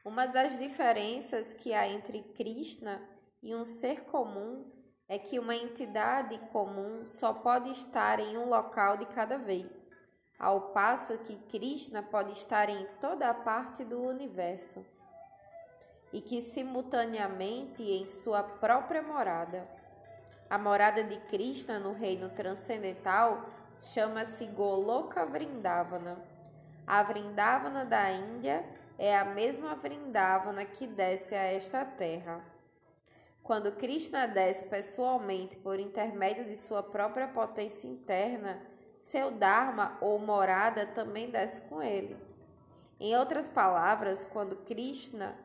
[0.05, 3.01] Uma das diferenças que há entre Krishna
[3.43, 4.71] e um ser comum
[5.09, 9.91] é que uma entidade comum só pode estar em um local de cada vez,
[10.39, 14.85] ao passo que Krishna pode estar em toda a parte do universo
[16.15, 19.69] e que simultaneamente em sua própria morada.
[20.49, 23.51] A morada de Krishna no reino transcendental
[23.81, 26.17] chama-se Goloka Vrindavana.
[26.87, 28.65] A Vrindavana da Índia
[28.97, 32.45] é a mesma Vrindavana que desce a esta terra.
[33.43, 38.63] Quando Krishna desce pessoalmente por intermédio de sua própria potência interna,
[38.97, 42.17] seu Dharma ou morada também desce com ele.
[43.01, 45.37] Em outras palavras, quando Krishna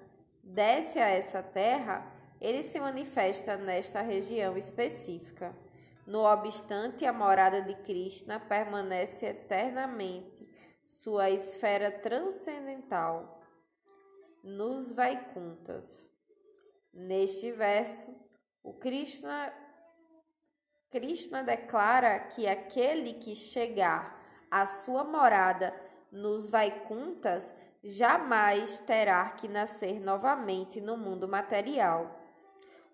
[0.49, 2.05] desce a essa terra,
[2.41, 5.55] ele se manifesta nesta região específica.
[6.07, 10.49] No obstante, a morada de Krishna permanece eternamente
[10.83, 13.39] sua esfera transcendental
[14.43, 16.09] nos Vaikuntas.
[16.91, 18.09] Neste verso,
[18.63, 19.53] o Krishna
[20.89, 24.19] Krishna declara que aquele que chegar
[24.49, 25.71] à sua morada
[26.11, 27.53] nos Vaikuntas
[27.83, 32.19] jamais terá que nascer novamente no mundo material.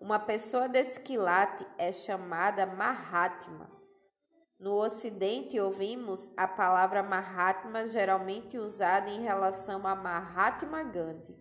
[0.00, 3.70] Uma pessoa desse quilate é chamada Mahatma.
[4.58, 11.36] No Ocidente, ouvimos a palavra Mahatma geralmente usada em relação a Mahatma Gandhi,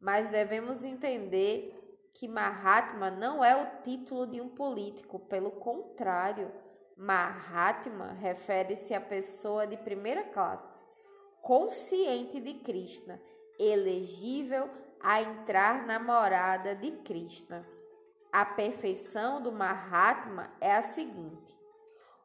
[0.00, 1.74] mas devemos entender
[2.14, 6.50] que Mahatma não é o título de um político, pelo contrário,
[6.96, 10.87] Mahatma refere-se à pessoa de primeira classe
[11.48, 13.18] consciente de Krishna,
[13.58, 14.68] elegível
[15.00, 17.66] a entrar na morada de Krishna.
[18.30, 21.58] A perfeição do Mahatma é a seguinte: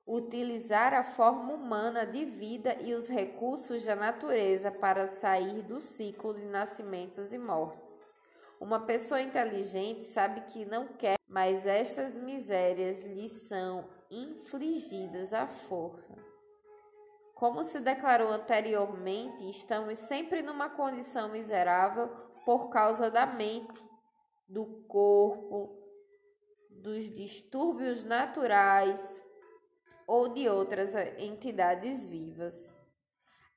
[0.06, 6.34] utilizar a forma humana de vida e os recursos da natureza para sair do ciclo
[6.34, 8.06] de nascimentos e mortes.
[8.60, 16.33] Uma pessoa inteligente sabe que não quer, mas estas misérias lhe são infligidas à força.
[17.44, 22.08] Como se declarou anteriormente, estamos sempre numa condição miserável
[22.46, 23.78] por causa da mente,
[24.48, 25.78] do corpo,
[26.70, 29.22] dos distúrbios naturais
[30.08, 32.80] ou de outras entidades vivas.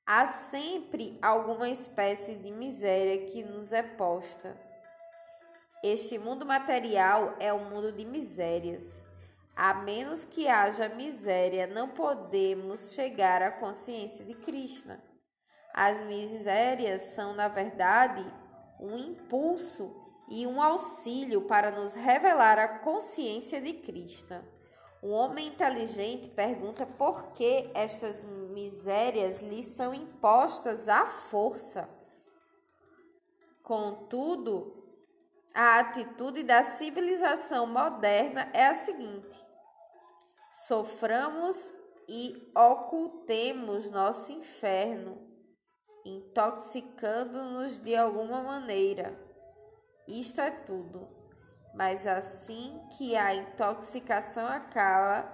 [0.05, 4.59] Há sempre alguma espécie de miséria que nos é posta.
[5.81, 9.06] Este mundo material é um mundo de misérias.
[9.59, 15.03] A menos que haja miséria, não podemos chegar à consciência de Krishna.
[15.73, 18.23] As misérias são, na verdade,
[18.79, 19.95] um impulso
[20.29, 24.47] e um auxílio para nos revelar a consciência de Krishna.
[25.01, 31.89] Um homem inteligente pergunta por que estas misérias lhe são impostas à força.
[33.63, 34.83] Contudo,
[35.51, 39.46] a atitude da civilização moderna é a seguinte:
[40.65, 41.71] soframos
[42.07, 45.21] e ocultemos nosso inferno,
[46.03, 49.15] intoxicando-nos de alguma maneira.
[50.07, 51.07] Isto é tudo.
[51.75, 55.31] Mas assim que a intoxicação acaba,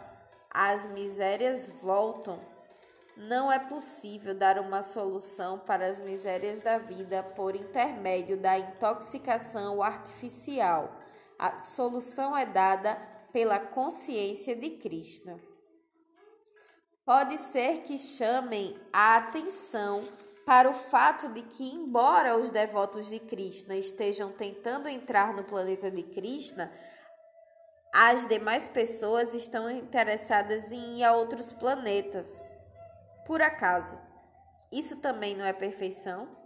[0.50, 2.41] as misérias voltam.
[3.16, 9.82] Não é possível dar uma solução para as misérias da vida por intermédio da intoxicação
[9.82, 11.00] artificial.
[11.40, 15.39] A solução é dada pela consciência de Krishna.
[17.03, 20.07] Pode ser que chamem a atenção
[20.45, 25.89] para o fato de que, embora os devotos de Krishna estejam tentando entrar no planeta
[25.89, 26.72] de Krishna,
[27.93, 32.43] as demais pessoas estão interessadas em ir a outros planetas.
[33.26, 33.99] Por acaso,
[34.72, 36.43] isso também não é perfeição?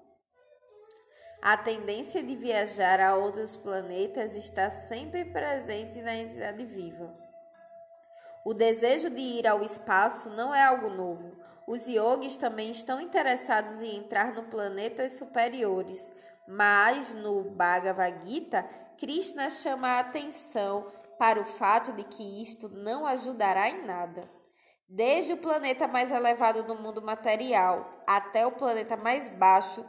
[1.41, 7.13] A tendência de viajar a outros planetas está sempre presente na entidade viva.
[8.43, 11.37] O desejo de ir ao espaço não é algo novo.
[11.67, 16.11] Os yogis também estão interessados em entrar no planetas superiores,
[16.47, 18.63] mas no Bhagavad Gita,
[18.97, 20.87] Krishna chama a atenção
[21.19, 24.29] para o fato de que isto não ajudará em nada.
[24.89, 29.85] Desde o planeta mais elevado do mundo material até o planeta mais baixo,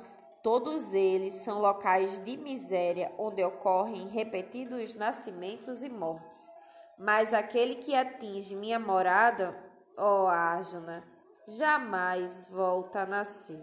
[0.48, 6.50] todos eles são locais de miséria onde ocorrem repetidos nascimentos e mortes.
[6.98, 9.54] Mas aquele que atinge minha morada,
[9.94, 11.04] ó Arjuna,
[11.46, 13.62] jamais volta a nascer.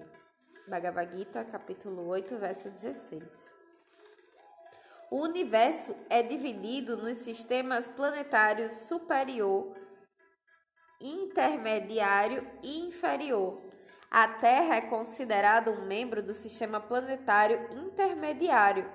[0.68, 3.56] Bhagavad Gita, capítulo 8, verso 16.
[5.10, 9.76] O universo é dividido nos sistemas planetários superior,
[11.02, 13.65] intermediário e inferior.
[14.16, 18.90] A Terra é considerada um membro do sistema planetário intermediário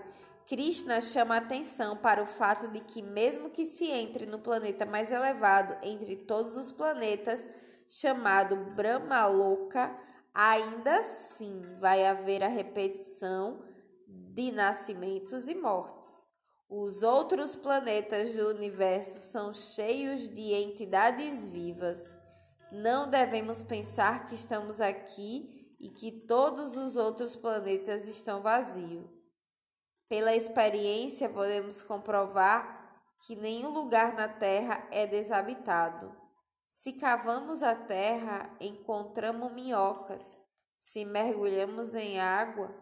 [0.51, 5.13] Krishna chama atenção para o fato de que, mesmo que se entre no planeta mais
[5.13, 7.49] elevado entre todos os planetas,
[7.87, 9.95] chamado Brahmaloka,
[10.35, 13.63] ainda assim vai haver a repetição
[14.09, 16.25] de nascimentos e mortes.
[16.69, 22.17] Os outros planetas do universo são cheios de entidades vivas.
[22.73, 29.05] Não devemos pensar que estamos aqui e que todos os outros planetas estão vazios.
[30.09, 32.81] Pela experiência, podemos comprovar
[33.21, 36.15] que nenhum lugar na Terra é desabitado.
[36.69, 40.41] Se cavamos a terra, encontramos minhocas.
[40.79, 42.73] Se mergulhamos em água,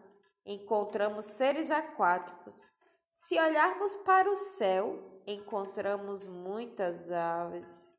[0.45, 2.69] encontramos seres aquáticos.
[3.11, 7.91] Se olharmos para o céu, encontramos muitas aves.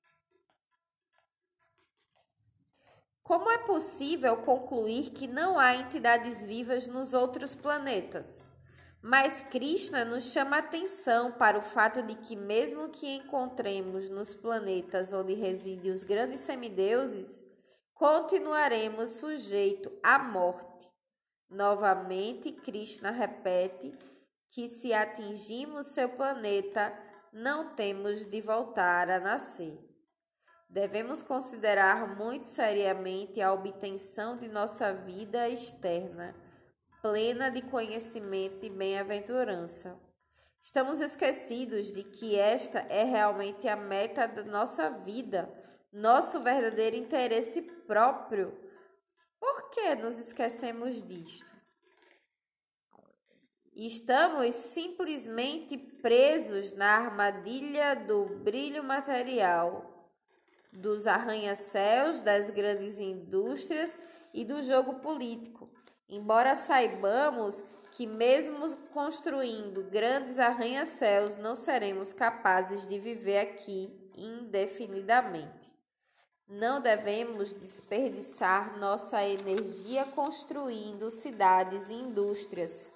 [3.31, 8.49] Como é possível concluir que não há entidades vivas nos outros planetas?
[9.01, 15.13] Mas Krishna nos chama atenção para o fato de que, mesmo que encontremos nos planetas
[15.13, 17.45] onde residem os grandes semideuses,
[17.95, 20.93] continuaremos sujeitos à morte.
[21.49, 23.97] Novamente, Krishna repete
[24.51, 26.93] que se atingimos seu planeta,
[27.33, 29.90] não temos de voltar a nascer.
[30.71, 36.35] Devemos considerar muito seriamente a obtenção de nossa vida externa
[37.03, 39.99] plena de conhecimento e bem-aventurança.
[40.63, 45.51] Estamos esquecidos de que esta é realmente a meta da nossa vida,
[45.91, 48.57] nosso verdadeiro interesse próprio.
[49.39, 51.53] Por que nos esquecemos disto?
[53.75, 59.90] Estamos simplesmente presos na armadilha do brilho material,
[60.73, 63.99] dos arranha-céus, das grandes indústrias
[64.33, 65.69] e do jogo político.
[66.09, 75.71] Embora saibamos que, mesmo construindo grandes arranha-céus, não seremos capazes de viver aqui indefinidamente.
[76.49, 82.93] Não devemos desperdiçar nossa energia construindo cidades e indústrias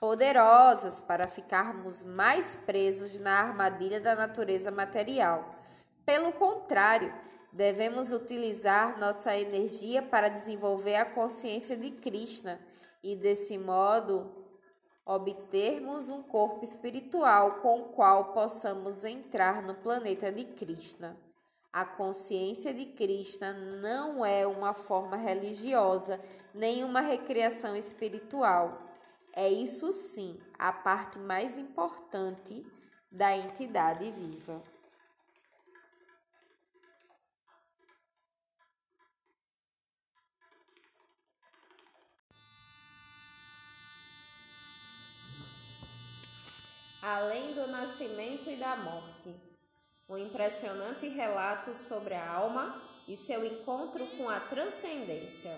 [0.00, 5.53] poderosas para ficarmos mais presos na armadilha da natureza material.
[6.04, 7.12] Pelo contrário,
[7.54, 12.58] Devemos utilizar nossa energia para desenvolver a consciência de Krishna
[13.00, 14.28] e, desse modo,
[15.06, 21.16] obtermos um corpo espiritual com o qual possamos entrar no planeta de Krishna.
[21.72, 26.20] A consciência de Krishna não é uma forma religiosa,
[26.52, 28.82] nem uma recreação espiritual.
[29.32, 32.66] É isso sim a parte mais importante
[33.12, 34.73] da entidade viva.
[47.04, 49.34] Além do nascimento e da morte.
[50.08, 55.54] Um impressionante relato sobre a alma e seu encontro com a transcendência.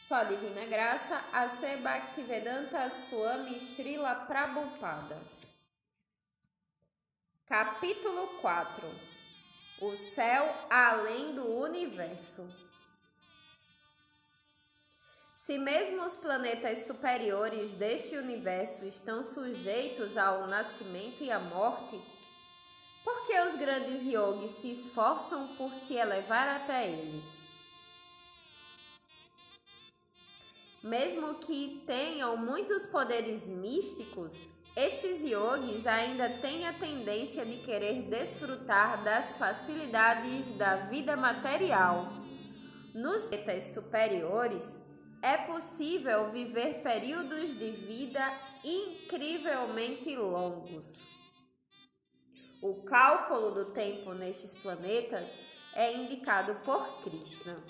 [0.00, 1.76] Só Divina Graça, A.C.
[1.76, 5.20] Bhaktivedanta Swami Srila Prabhupada.
[7.46, 8.88] Capítulo 4
[9.82, 12.65] O céu além do universo.
[15.38, 22.00] Se mesmo os planetas superiores deste universo estão sujeitos ao nascimento e à morte,
[23.04, 27.42] por que os grandes yogis se esforçam por se elevar até eles?
[30.82, 39.04] Mesmo que tenham muitos poderes místicos, estes yogis ainda têm a tendência de querer desfrutar
[39.04, 42.08] das facilidades da vida material.
[42.94, 44.85] Nos planetas superiores,
[45.26, 48.22] é possível viver períodos de vida
[48.62, 50.96] incrivelmente longos.
[52.62, 55.28] O cálculo do tempo nestes planetas
[55.74, 57.60] é indicado por Krishna.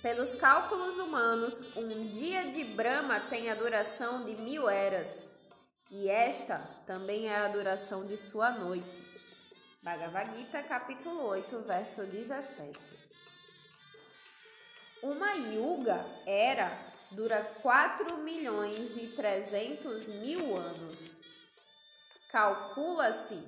[0.00, 5.28] Pelos cálculos humanos, um dia de Brahma tem a duração de mil eras,
[5.90, 8.88] e esta também é a duração de sua noite.
[9.82, 12.99] Bhagavad Gita, capítulo 8, verso 17.
[15.02, 16.70] Uma yuga era
[17.10, 21.20] dura 4 milhões e 300 mil anos.
[22.30, 23.42] Calcula-se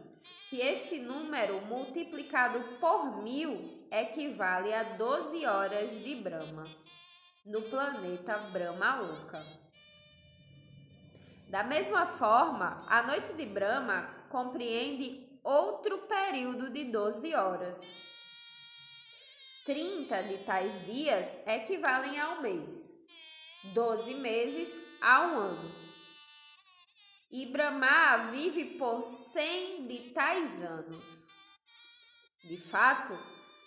[0.48, 6.64] que este número multiplicado por mil equivale a 12 horas de Brahma
[7.44, 9.44] no planeta Brahma Louca.
[11.48, 17.86] Da mesma forma, a noite de Brahma compreende outro período de 12 horas.
[19.64, 22.92] 30 de tais dias equivalem a um mês,
[23.72, 25.74] 12 meses a um ano.
[27.30, 31.04] E Brahma vive por 100 de tais anos.
[32.42, 33.16] De fato,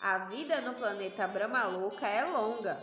[0.01, 2.77] a vida no planeta Brahmaluca é longa,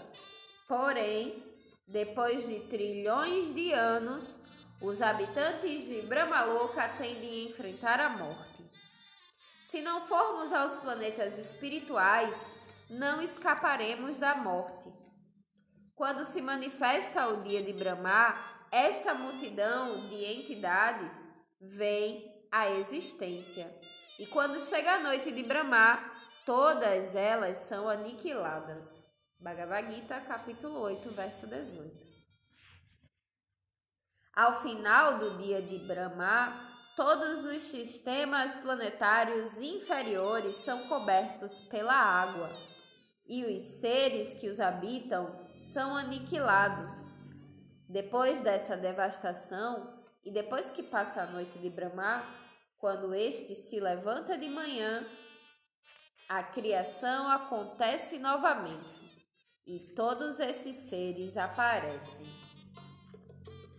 [0.66, 1.44] porém,
[1.86, 4.38] depois de trilhões de anos,
[4.80, 8.64] os habitantes de Brahmaluca têm de enfrentar a morte.
[9.62, 12.48] Se não formos aos planetas espirituais,
[12.92, 14.92] não escaparemos da morte.
[15.94, 18.34] Quando se manifesta o dia de Brahma,
[18.70, 21.26] esta multidão de entidades
[21.58, 23.74] vem à existência.
[24.18, 25.98] E quando chega a noite de Brahma,
[26.44, 29.02] todas elas são aniquiladas.
[29.40, 32.12] Bhagavad Gita, capítulo 8, verso 18.
[34.34, 42.50] Ao final do dia de Brahma, todos os sistemas planetários inferiores são cobertos pela água,
[43.32, 47.08] e os seres que os habitam são aniquilados.
[47.88, 49.90] Depois dessa devastação,
[50.22, 52.22] e depois que passa a noite de Brahma,
[52.76, 55.06] quando este se levanta de manhã,
[56.28, 59.24] a criação acontece novamente
[59.66, 62.26] e todos esses seres aparecem.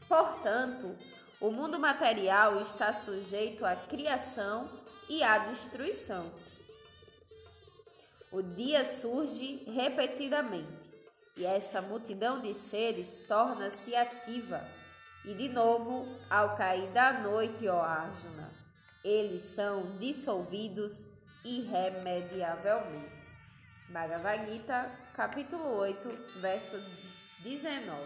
[0.08, 0.98] Portanto,
[1.40, 4.68] o mundo material está sujeito à criação
[5.08, 6.34] e à destruição.
[8.34, 10.68] O dia surge repetidamente
[11.38, 14.68] e esta multidão de seres torna-se ativa.
[15.24, 18.52] E de novo, ao cair da noite, ó Arjuna,
[19.04, 21.06] eles são dissolvidos
[21.46, 23.14] irremediavelmente.
[23.90, 26.10] Bhagavad Gita, capítulo 8,
[26.42, 26.76] verso
[27.44, 28.02] 19.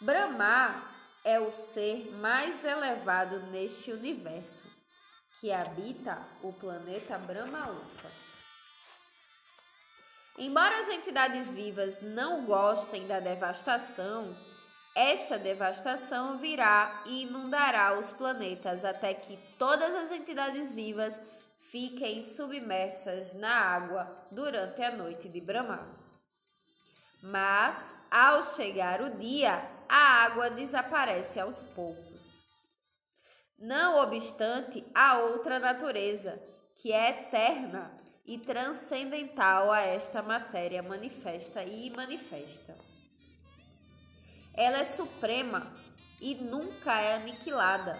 [0.00, 0.84] Brahma
[1.24, 4.63] é o ser mais elevado neste universo,
[5.44, 8.10] que habita o planeta Brahmaluka.
[10.38, 14.34] Embora as entidades vivas não gostem da devastação,
[14.94, 21.20] esta devastação virá e inundará os planetas até que todas as entidades vivas
[21.60, 25.86] fiquem submersas na água durante a noite de Brahma.
[27.20, 32.13] Mas, ao chegar o dia, a água desaparece aos poucos.
[33.64, 36.38] Não obstante, há outra natureza,
[36.76, 37.90] que é eterna
[38.26, 42.76] e transcendental a esta matéria manifesta e manifesta.
[44.52, 45.72] Ela é suprema
[46.20, 47.98] e nunca é aniquilada.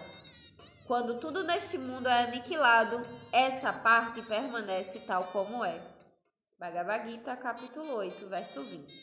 [0.85, 3.01] Quando tudo neste mundo é aniquilado,
[3.31, 5.81] essa parte permanece tal como é.
[6.59, 8.93] Bhagavad Gita, capítulo 8, verso 20.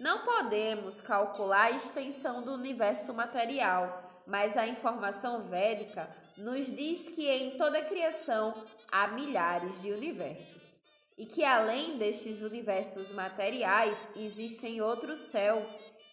[0.00, 7.28] Não podemos calcular a extensão do universo material, mas a informação védica nos diz que
[7.28, 8.54] em toda a criação
[8.90, 10.74] há milhares de universos
[11.16, 15.64] e que além destes universos materiais existem outro céu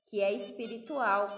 [0.06, 1.30] que é espiritual.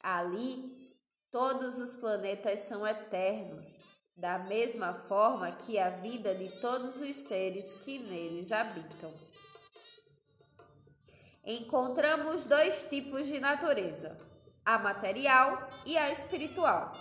[0.00, 0.94] Ali,
[1.30, 3.74] todos os planetas são eternos,
[4.16, 9.12] da mesma forma que a vida de todos os seres que neles habitam.
[11.44, 14.16] Encontramos dois tipos de natureza:
[14.66, 16.92] a material e a espiritual.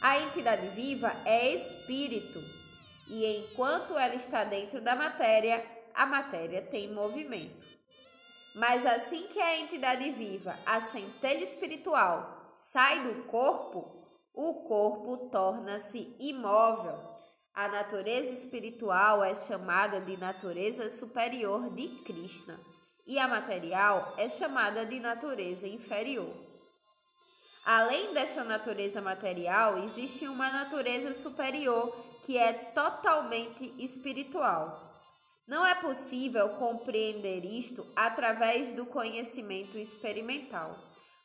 [0.00, 2.38] A entidade viva é espírito,
[3.08, 5.64] e enquanto ela está dentro da matéria,
[5.94, 7.66] a matéria tem movimento.
[8.54, 16.14] Mas assim que a entidade viva, a centelha espiritual, sai do corpo, o corpo torna-se
[16.20, 17.16] imóvel.
[17.54, 22.60] A natureza espiritual é chamada de natureza superior de Krishna
[23.06, 26.47] e a material é chamada de natureza inferior.
[27.70, 34.90] Além desta natureza material, existe uma natureza superior que é totalmente espiritual.
[35.46, 40.78] Não é possível compreender isto através do conhecimento experimental.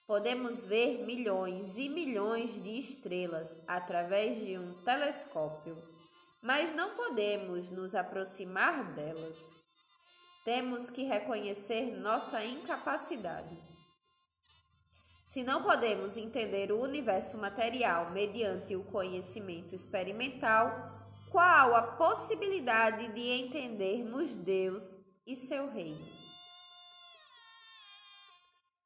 [0.06, 5.82] Podemos ver milhões e milhões de estrelas através de um telescópio,
[6.42, 9.40] mas não podemos nos aproximar delas.
[10.44, 13.73] Temos que reconhecer nossa incapacidade.
[15.34, 20.92] Se não podemos entender o universo material mediante o conhecimento experimental,
[21.32, 24.96] qual a possibilidade de entendermos Deus
[25.26, 26.06] e seu reino?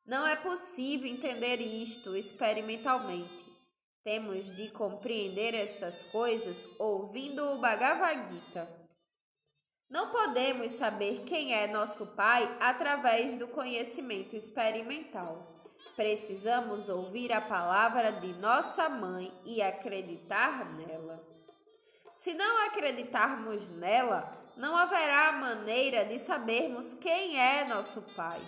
[0.05, 3.45] Não é possível entender isto experimentalmente.
[4.01, 8.69] Temos de compreender estas coisas ouvindo o Bhagavad Gita.
[9.89, 15.56] Não podemos saber quem é nosso Pai através do conhecimento experimental.
[15.97, 21.27] Precisamos ouvir a palavra de nossa mãe e acreditar nela.
[22.13, 28.39] Se não acreditarmos nela, não haverá maneira de sabermos quem é nosso Pai.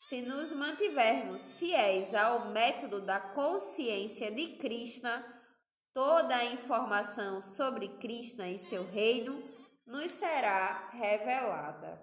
[0.00, 5.22] Se nos mantivermos fiéis ao método da consciência de Krishna,
[5.92, 9.38] toda a informação sobre Krishna e seu reino
[9.86, 12.00] nos será revelada.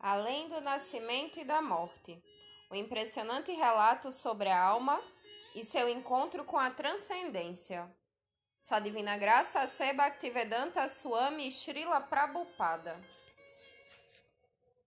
[0.00, 2.22] Além do nascimento e da morte,
[2.70, 5.02] o impressionante relato sobre a alma
[5.56, 7.90] e seu encontro com a transcendência.
[8.60, 9.92] Sua Divina Graça C.
[9.92, 12.96] Bhaktivedanta Swami Srila Prabhupada.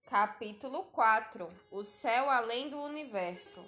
[0.06, 3.66] Capítulo 4 O Céu Além do Universo.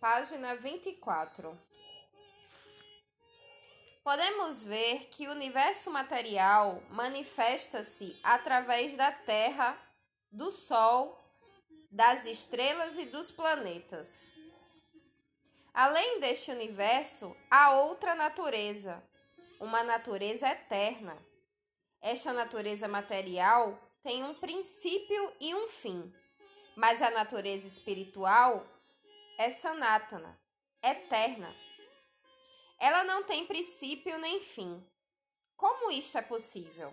[0.00, 1.58] Página 24.
[4.04, 9.76] Podemos ver que o universo material manifesta-se através da Terra,
[10.30, 11.18] do Sol,
[11.90, 14.28] das estrelas e dos planetas.
[15.72, 19.02] Além deste universo, há outra natureza,
[19.60, 21.16] uma natureza eterna.
[22.00, 26.12] Esta natureza material tem um princípio e um fim,
[26.76, 28.66] mas a natureza espiritual
[29.38, 30.38] é sanatana,
[30.82, 31.52] eterna.
[32.78, 34.84] Ela não tem princípio nem fim.
[35.56, 36.92] Como isto é possível?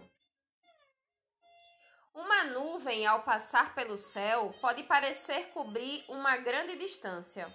[2.15, 7.53] Uma nuvem, ao passar pelo céu, pode parecer cobrir uma grande distância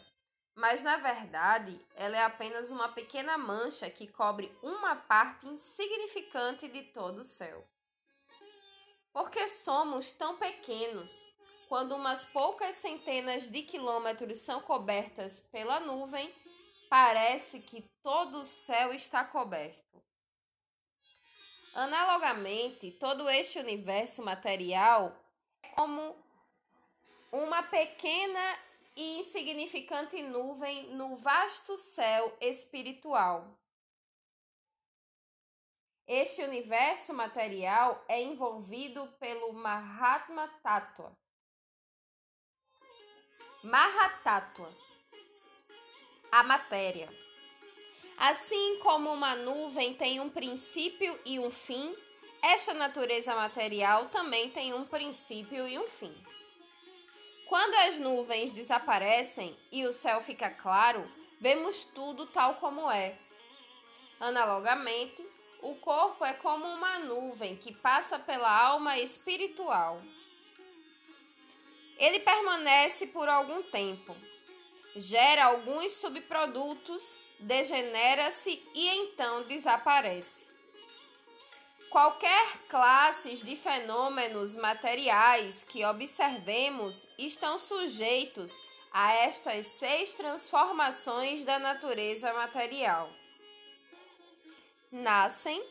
[0.60, 6.82] mas na verdade ela é apenas uma pequena mancha que cobre uma parte insignificante de
[6.82, 7.66] todo o céu.
[9.10, 11.10] Porque somos tão pequenos,
[11.68, 16.32] quando umas poucas centenas de quilômetros são cobertas pela nuvem,
[16.88, 20.02] parece que todo o céu está coberto.
[21.74, 25.16] Analogamente, todo este universo material
[25.62, 26.16] é como
[27.30, 28.58] uma pequena
[28.96, 33.56] e insignificante nuvem no vasto céu espiritual.
[36.08, 41.16] Este universo material é envolvido pelo Mahatma Tattva.
[43.62, 44.74] Mahatattva,
[46.32, 47.08] a matéria.
[48.20, 51.96] Assim como uma nuvem tem um princípio e um fim,
[52.42, 56.14] esta natureza material também tem um princípio e um fim.
[57.48, 61.10] Quando as nuvens desaparecem e o céu fica claro,
[61.40, 63.16] vemos tudo tal como é.
[64.20, 65.26] Analogamente,
[65.62, 69.98] o corpo é como uma nuvem que passa pela alma espiritual.
[71.96, 74.14] Ele permanece por algum tempo,
[74.94, 80.48] gera alguns subprodutos, degenera-se e então desaparece.
[81.90, 88.56] Qualquer classes de fenômenos materiais que observemos estão sujeitos
[88.92, 93.10] a estas seis transformações da natureza material.
[94.92, 95.64] Nascem,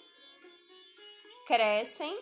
[1.47, 2.17] crescem,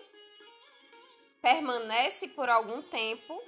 [1.41, 3.43] permanecem por algum tempo,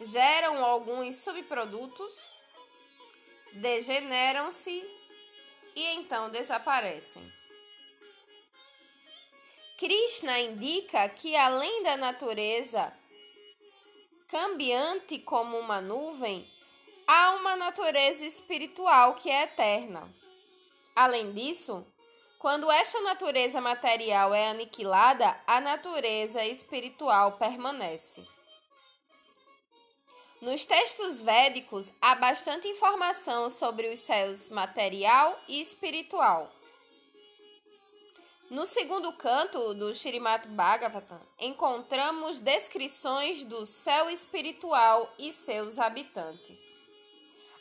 [0.00, 2.35] geram alguns subprodutos,
[3.56, 4.84] degeneram-se
[5.74, 7.32] e então desaparecem.
[9.78, 12.92] Krishna indica que além da natureza
[14.28, 16.48] cambiante como uma nuvem,
[17.06, 20.10] há uma natureza espiritual que é eterna.
[20.94, 21.86] Além disso,
[22.38, 28.35] quando esta natureza material é aniquilada, a natureza espiritual permanece.
[30.40, 36.52] Nos textos védicos há bastante informação sobre os céus material e espiritual.
[38.50, 46.76] No segundo canto do Srimad Bhagavatam, encontramos descrições do céu espiritual e seus habitantes.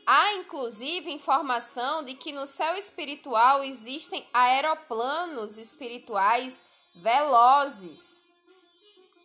[0.06, 6.62] Há inclusive informação de que no céu espiritual existem aeroplanos espirituais
[6.94, 8.24] velozes,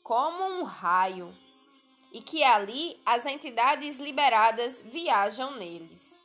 [0.05, 1.37] como um raio,
[2.13, 6.21] e que ali as entidades liberadas viajam neles.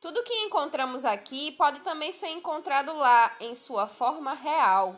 [0.00, 4.96] Tudo que encontramos aqui pode também ser encontrado lá em sua forma real.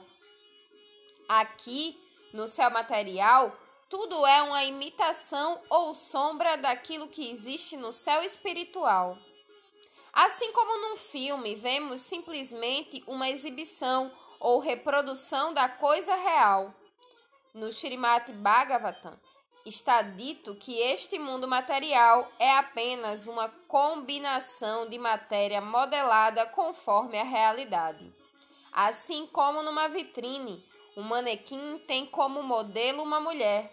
[1.28, 2.01] Aqui,
[2.32, 3.56] no céu material,
[3.89, 9.19] tudo é uma imitação ou sombra daquilo que existe no céu espiritual.
[10.12, 16.73] Assim como num filme vemos simplesmente uma exibição ou reprodução da coisa real.
[17.52, 19.19] No Srimad Bhagavatam
[19.64, 27.24] está dito que este mundo material é apenas uma combinação de matéria modelada conforme a
[27.24, 28.12] realidade.
[28.72, 30.64] Assim como numa vitrine,
[30.97, 33.72] um manequim tem como modelo uma mulher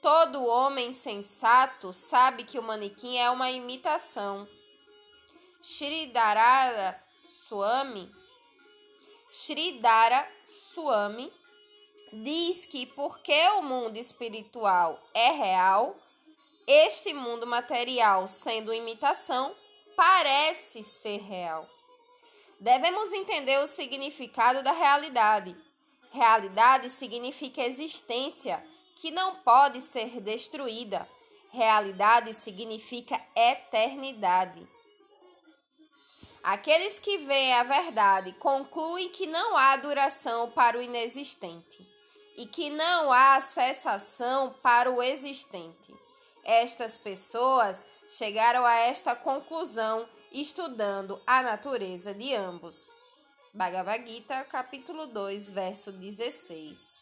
[0.00, 4.48] Todo homem sensato sabe que o manequim é uma imitação.
[5.60, 8.10] Sridhara Swami
[10.42, 11.30] Swami
[12.12, 15.96] diz que porque o mundo espiritual é real,
[16.66, 19.54] este mundo material, sendo imitação,
[19.96, 21.68] parece ser real.
[22.58, 25.56] Devemos entender o significado da realidade.
[26.10, 28.62] Realidade significa existência
[28.96, 31.08] que não pode ser destruída.
[31.50, 34.66] Realidade significa eternidade.
[36.42, 41.90] Aqueles que veem a verdade concluem que não há duração para o inexistente
[42.36, 45.94] e que não há cessação para o existente.
[46.44, 52.92] Estas pessoas chegaram a esta conclusão estudando a natureza de ambos.
[53.52, 57.00] Bhagavad Gita, capítulo 2, verso 16.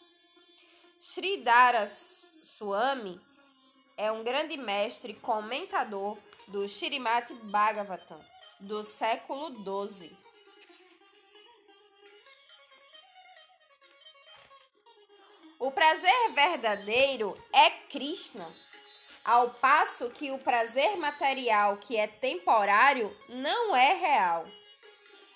[0.99, 3.21] Sridhara Swami
[3.97, 6.17] é um grande mestre comentador
[6.49, 8.21] do Srimad Bhagavatam
[8.61, 10.28] do século XII.
[15.61, 18.47] O prazer verdadeiro é Krishna,
[19.25, 24.47] ao passo que o prazer material, que é temporário, não é real.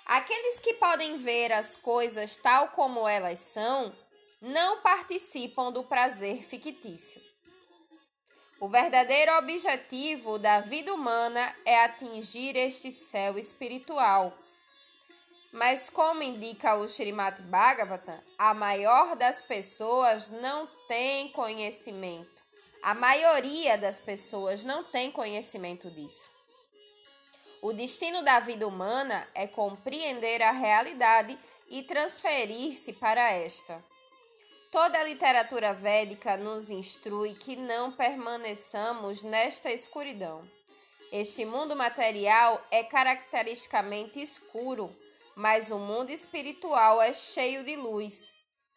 [0.06, 3.92] Aqueles que podem ver as coisas tal como elas são
[4.40, 7.20] não participam do prazer fictício.
[8.60, 14.32] O verdadeiro objetivo da vida humana é atingir este céu espiritual.
[15.52, 22.42] Mas, como indica o Srimad Bhagavatam, a maior das pessoas não tem conhecimento.
[22.82, 26.30] A maioria das pessoas não tem conhecimento disso.
[27.60, 31.38] O destino da vida humana é compreender a realidade
[31.68, 33.84] e transferir-se para esta.
[34.70, 40.48] Toda a literatura védica nos instrui que não permaneçamos nesta escuridão.
[41.12, 44.90] Este mundo material é caracteristicamente escuro,
[45.34, 48.32] mas o mundo espiritual é cheio de luz,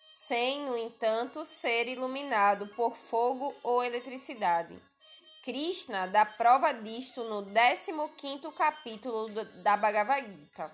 [0.10, 4.82] sem, no entanto, ser iluminado por fogo ou eletricidade.
[5.44, 9.30] Krishna dá prova disto no 15º capítulo
[9.62, 10.72] da Bhagavad Gita.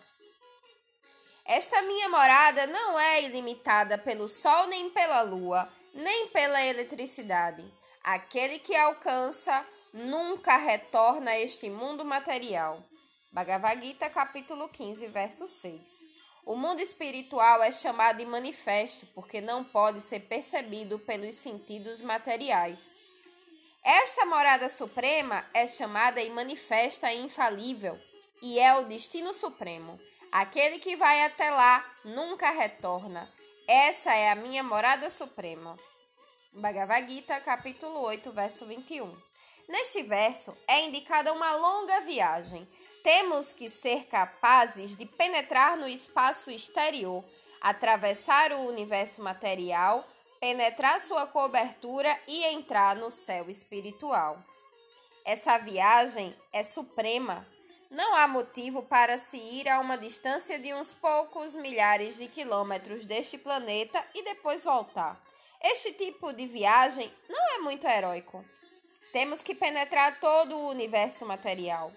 [1.43, 7.65] Esta minha morada não é ilimitada pelo sol nem pela lua, nem pela eletricidade.
[8.03, 12.81] Aquele que alcança nunca retorna a este mundo material.
[13.33, 16.05] Bhagavad Gita, capítulo 15, verso 6.
[16.45, 22.93] O mundo espiritual é chamado de manifesto porque não pode ser percebido pelos sentidos materiais.
[23.81, 27.97] Esta morada suprema é chamada e manifesta e infalível
[28.41, 29.97] e é o destino supremo.
[30.29, 33.31] Aquele que vai até lá nunca retorna.
[33.65, 35.79] Essa é a minha morada suprema.
[36.51, 39.15] Bhagavad Gita, capítulo 8, verso 21.
[39.69, 42.67] Neste verso é indicada uma longa viagem.
[43.03, 47.23] Temos que ser capazes de penetrar no espaço exterior,
[47.59, 50.07] atravessar o universo material,
[50.39, 54.43] penetrar sua cobertura e entrar no céu espiritual.
[55.25, 57.45] Essa viagem é suprema
[57.91, 63.05] não há motivo para se ir a uma distância de uns poucos milhares de quilômetros
[63.05, 65.21] deste planeta e depois voltar.
[65.61, 68.45] Este tipo de viagem não é muito heróico.
[69.11, 71.91] Temos que penetrar todo o universo material.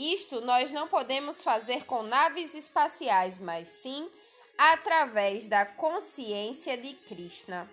[0.00, 4.10] Isto nós não podemos fazer com naves espaciais, mas sim
[4.56, 7.70] através da consciência de Krishna.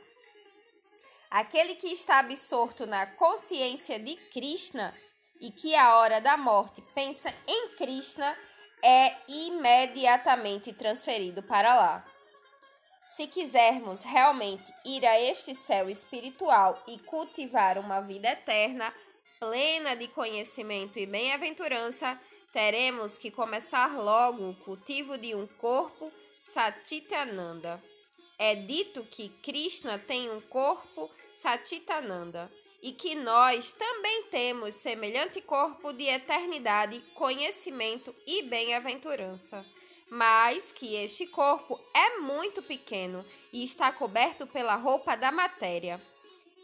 [1.31, 4.93] Aquele que está absorto na consciência de Krishna
[5.39, 8.37] e que a hora da morte pensa em Krishna
[8.83, 12.05] é imediatamente transferido para lá.
[13.05, 18.93] Se quisermos realmente ir a este céu espiritual e cultivar uma vida eterna,
[19.39, 22.19] plena de conhecimento e bem-aventurança,
[22.51, 27.81] teremos que começar logo o cultivo de um corpo Satitananda.
[28.37, 32.51] É dito que Krishna tem um corpo Satitananda
[32.81, 39.65] e que nós também temos semelhante corpo de eternidade, conhecimento e bem-aventurança
[40.09, 46.01] mas que este corpo é muito pequeno e está coberto pela roupa da matéria.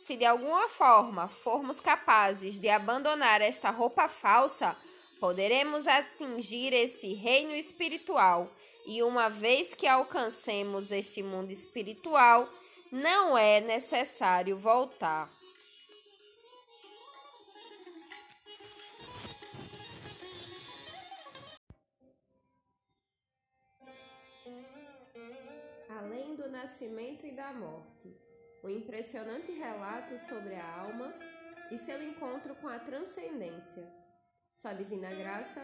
[0.03, 4.75] Se de alguma forma formos capazes de abandonar esta roupa falsa,
[5.17, 8.51] poderemos atingir esse reino espiritual.
[8.85, 12.49] E uma vez que alcancemos este mundo espiritual,
[12.91, 15.31] não é necessário voltar.
[25.89, 28.22] além do nascimento e da morte,
[28.63, 31.13] um impressionante relato sobre a alma
[31.69, 33.85] e seu encontro com a transcendência.
[34.55, 35.61] Sua divina graça,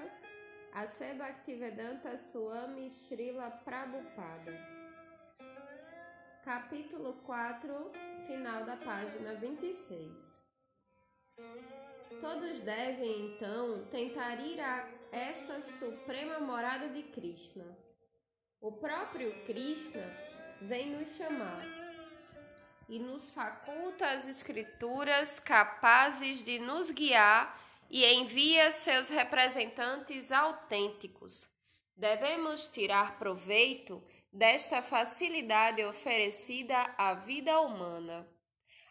[0.73, 4.53] a Bhaktivedanta Swami Srila Prabhupada.
[6.43, 7.91] Capítulo 4,
[8.27, 10.37] final da página 26.
[12.19, 17.65] Todos devem então tentar ir a essa suprema morada de Krishna.
[18.59, 20.03] O próprio Krishna
[20.61, 21.78] vem nos chamar
[22.89, 27.55] e nos faculta as Escrituras capazes de nos guiar
[27.87, 31.47] e envia seus representantes autênticos.
[31.95, 34.03] Devemos tirar proveito
[34.33, 38.27] desta facilidade oferecida à vida humana.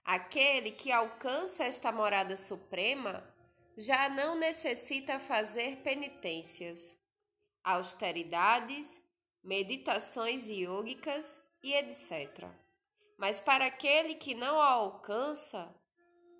[0.05, 3.23] Aquele que alcança esta morada suprema
[3.77, 6.97] já não necessita fazer penitências,
[7.65, 9.01] austeridades,
[9.43, 12.49] meditações iógicas e etc.
[13.19, 15.75] Mas para aquele que não a alcança,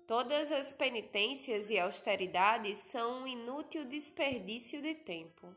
[0.07, 5.53] todas as penitências e austeridades são um inútil desperdício de tempo.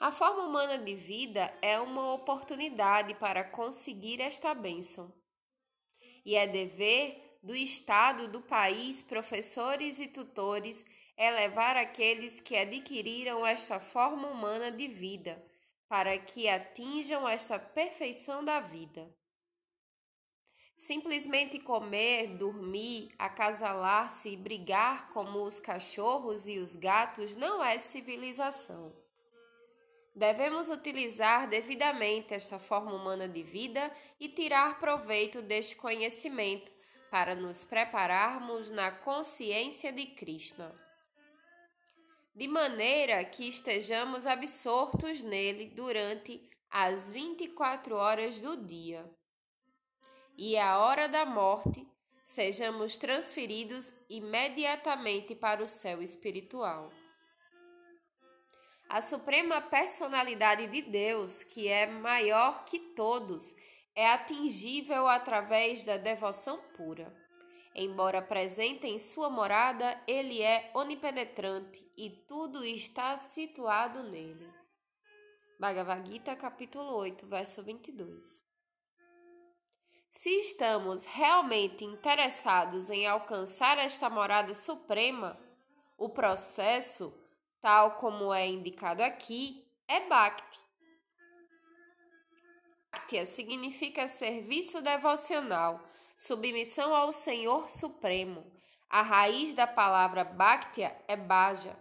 [0.00, 5.12] A forma humana de vida é uma oportunidade para conseguir esta bênção.
[6.24, 10.82] E é dever do Estado, do país, professores e tutores
[11.14, 15.44] elevar aqueles que adquiriram esta forma humana de vida
[15.86, 19.19] para que atinjam esta perfeição da vida.
[20.80, 28.92] Simplesmente comer, dormir, acasalar-se e brigar como os cachorros e os gatos não é civilização.
[30.16, 36.72] Devemos utilizar devidamente esta forma humana de vida e tirar proveito deste conhecimento
[37.10, 40.74] para nos prepararmos na consciência de Krishna
[42.34, 46.40] de maneira que estejamos absortos nele durante
[46.70, 49.04] as 24 horas do dia.
[50.42, 51.86] E à hora da morte,
[52.22, 56.90] sejamos transferidos imediatamente para o céu espiritual.
[58.88, 63.54] A suprema personalidade de Deus, que é maior que todos,
[63.94, 67.14] é atingível através da devoção pura.
[67.74, 74.50] Embora presente em sua morada, ele é onipenetrante e tudo está situado nele.
[75.58, 78.49] Bhagavad Gita, capítulo 8, verso 22.
[80.10, 85.38] Se estamos realmente interessados em alcançar esta morada suprema,
[85.96, 87.14] o processo,
[87.60, 90.58] tal como é indicado aqui, é Bhakti.
[92.92, 95.80] Bhakti significa serviço devocional
[96.20, 98.44] submissão ao Senhor Supremo.
[98.90, 101.74] A raiz da palavra Bhaktia é Bhaja,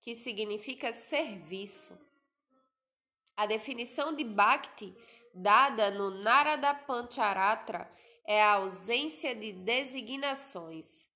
[0.00, 1.98] que significa serviço.
[3.36, 4.96] A definição de Bhakti
[5.34, 7.90] dada no Narada Pancharatra
[8.26, 11.08] é a ausência de designações.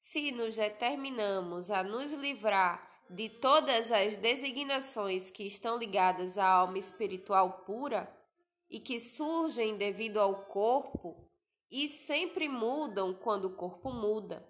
[0.00, 6.78] Se nos determinamos a nos livrar de todas as designações que estão ligadas à alma
[6.78, 8.10] espiritual pura
[8.70, 11.28] e que surgem devido ao corpo,
[11.70, 14.44] e sempre mudam quando o corpo muda.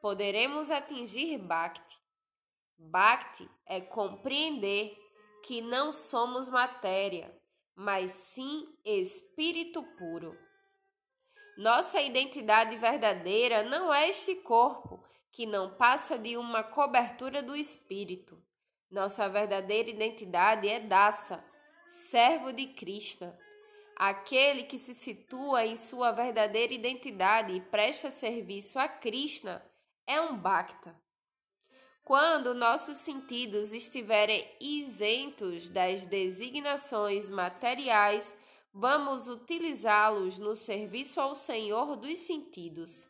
[0.00, 1.98] Poderemos atingir Bhakti.
[2.78, 4.96] Bhakti é compreender
[5.42, 7.34] que não somos matéria,
[7.74, 10.36] mas sim espírito puro.
[11.56, 18.42] Nossa identidade verdadeira não é este corpo, que não passa de uma cobertura do espírito.
[18.90, 21.44] Nossa verdadeira identidade é Dasa,
[21.86, 23.38] servo de Krishna
[24.00, 29.62] Aquele que se situa em sua verdadeira identidade e presta serviço a Krishna
[30.06, 30.98] é um Bhakta.
[32.10, 38.34] Quando nossos sentidos estiverem isentos das designações materiais,
[38.74, 43.08] vamos utilizá-los no serviço ao Senhor dos sentidos,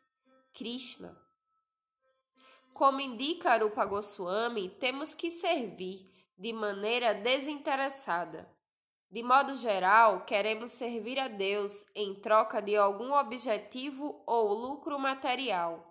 [0.53, 1.19] Krishna.
[2.75, 6.07] Como indica Arupa Goswami, temos que servir
[6.37, 8.55] de maneira desinteressada.
[9.11, 15.90] De modo geral, queremos servir a Deus em troca de algum objetivo ou lucro material.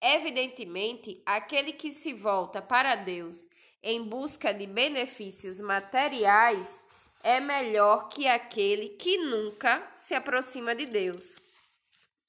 [0.00, 3.46] Evidentemente, aquele que se volta para Deus
[3.82, 6.80] em busca de benefícios materiais
[7.22, 11.36] é melhor que aquele que nunca se aproxima de Deus.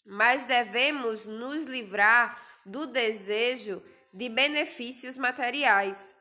[0.06, 3.82] Mas devemos nos livrar do desejo
[4.14, 6.18] de benefícios materiais.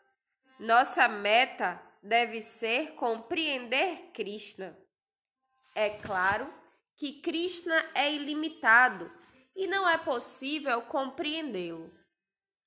[0.59, 4.79] Nossa meta deve ser compreender Krishna.
[5.75, 6.53] É claro
[6.97, 9.11] que Krishna é ilimitado
[9.55, 11.93] e não é possível compreendê-lo.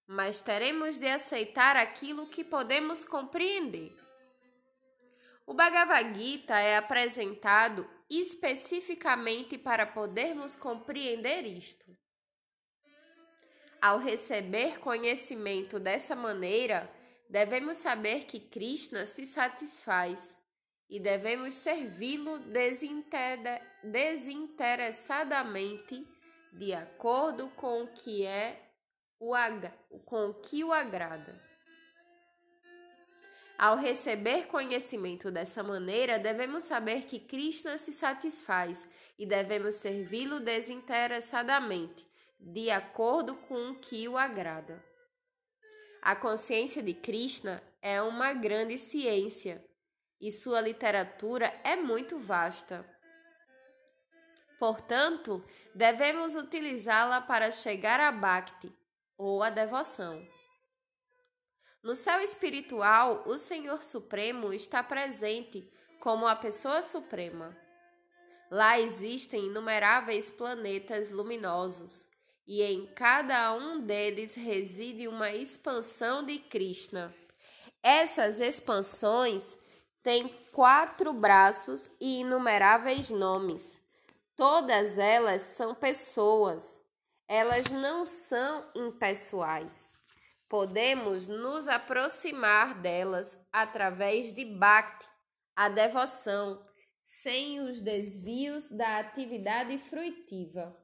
[0.05, 3.95] Mas teremos de aceitar aquilo que podemos compreender.
[5.45, 11.85] O Bhagavad Gita é apresentado especificamente para podermos compreender isto.
[13.81, 16.89] Ao receber conhecimento dessa maneira,
[17.29, 20.37] devemos saber que Krishna se satisfaz
[20.89, 22.39] e devemos servi-lo
[23.83, 26.07] desinteressadamente
[26.53, 28.59] de acordo com o que é
[29.19, 29.33] o
[30.05, 31.41] com o que o agrada.
[33.57, 42.05] Ao receber conhecimento dessa maneira, devemos saber que Krishna se satisfaz e devemos servi-lo desinteressadamente,
[42.39, 44.83] de acordo com o que o agrada.
[46.01, 49.63] A consciência de Krishna é uma grande ciência
[50.19, 52.85] e sua literatura é muito vasta.
[54.59, 55.43] Portanto,
[55.73, 58.71] devemos utilizá-la para chegar a Bhakti,
[59.17, 60.25] ou a devoção.
[61.83, 65.69] No céu espiritual, o Senhor Supremo está presente
[65.99, 67.57] como a Pessoa Suprema.
[68.49, 72.05] Lá existem inumeráveis planetas luminosos,
[72.47, 77.13] e em cada um deles reside uma expansão de Krishna.
[77.81, 79.57] Essas expansões
[80.01, 83.82] têm quatro braços e inumeráveis nomes.
[84.35, 86.81] Todas elas são pessoas,
[87.27, 89.93] elas não são impessoais.
[90.49, 95.05] Podemos nos aproximar delas através de Bhakti,
[95.55, 96.61] a devoção,
[97.03, 100.75] sem os desvios da atividade fruitiva,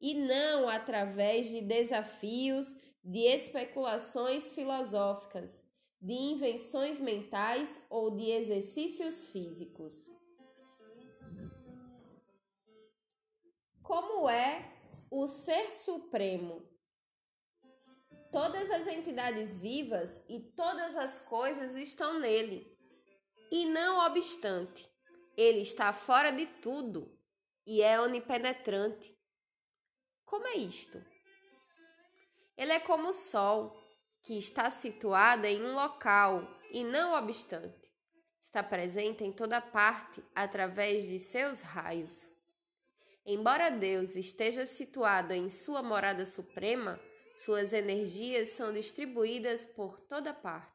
[0.00, 2.74] e não através de desafios,
[3.04, 5.62] de especulações filosóficas,
[6.00, 10.13] de invenções mentais ou de exercícios físicos.
[13.84, 14.64] Como é
[15.10, 16.66] o Ser Supremo?
[18.32, 22.66] Todas as entidades vivas e todas as coisas estão nele.
[23.52, 24.90] E não obstante,
[25.36, 27.14] ele está fora de tudo
[27.66, 29.14] e é onipenetrante.
[30.24, 31.04] Como é isto?
[32.56, 33.78] Ele é como o Sol,
[34.22, 37.86] que está situado em um local e não obstante,
[38.40, 42.32] está presente em toda parte através de seus raios.
[43.26, 47.00] Embora Deus esteja situado em sua morada suprema,
[47.34, 50.70] suas energias são distribuídas por toda parte.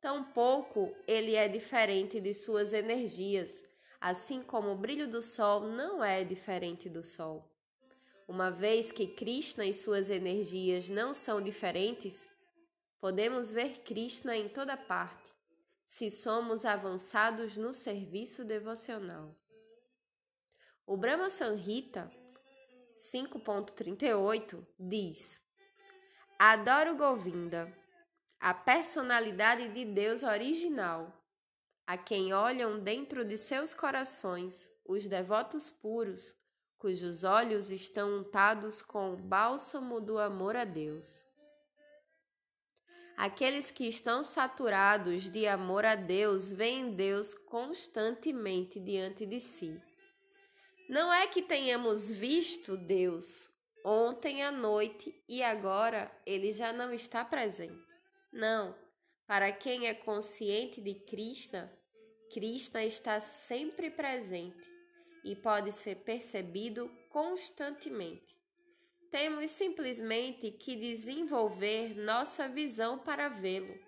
[0.00, 3.64] Tampouco ele é diferente de suas energias,
[4.00, 7.44] assim como o brilho do sol não é diferente do sol.
[8.28, 12.28] Uma vez que Krishna e suas energias não são diferentes,
[13.00, 15.28] podemos ver Krishna em toda parte,
[15.84, 19.34] se somos avançados no serviço devocional.
[20.90, 22.10] O Brahma Sanhita
[22.98, 25.40] 5.38 diz:
[26.36, 27.72] Adoro Govinda,
[28.40, 31.16] a personalidade de Deus original,
[31.86, 36.34] a quem olham dentro de seus corações os devotos puros,
[36.76, 41.24] cujos olhos estão untados com o bálsamo do amor a Deus.
[43.16, 49.80] Aqueles que estão saturados de amor a Deus veem Deus constantemente diante de si.
[50.90, 53.48] Não é que tenhamos visto Deus
[53.84, 57.80] ontem à noite e agora ele já não está presente.
[58.32, 58.76] Não.
[59.24, 61.72] Para quem é consciente de Krishna,
[62.32, 64.68] Krishna está sempre presente
[65.24, 68.36] e pode ser percebido constantemente.
[69.12, 73.78] Temos simplesmente que desenvolver nossa visão para vê-lo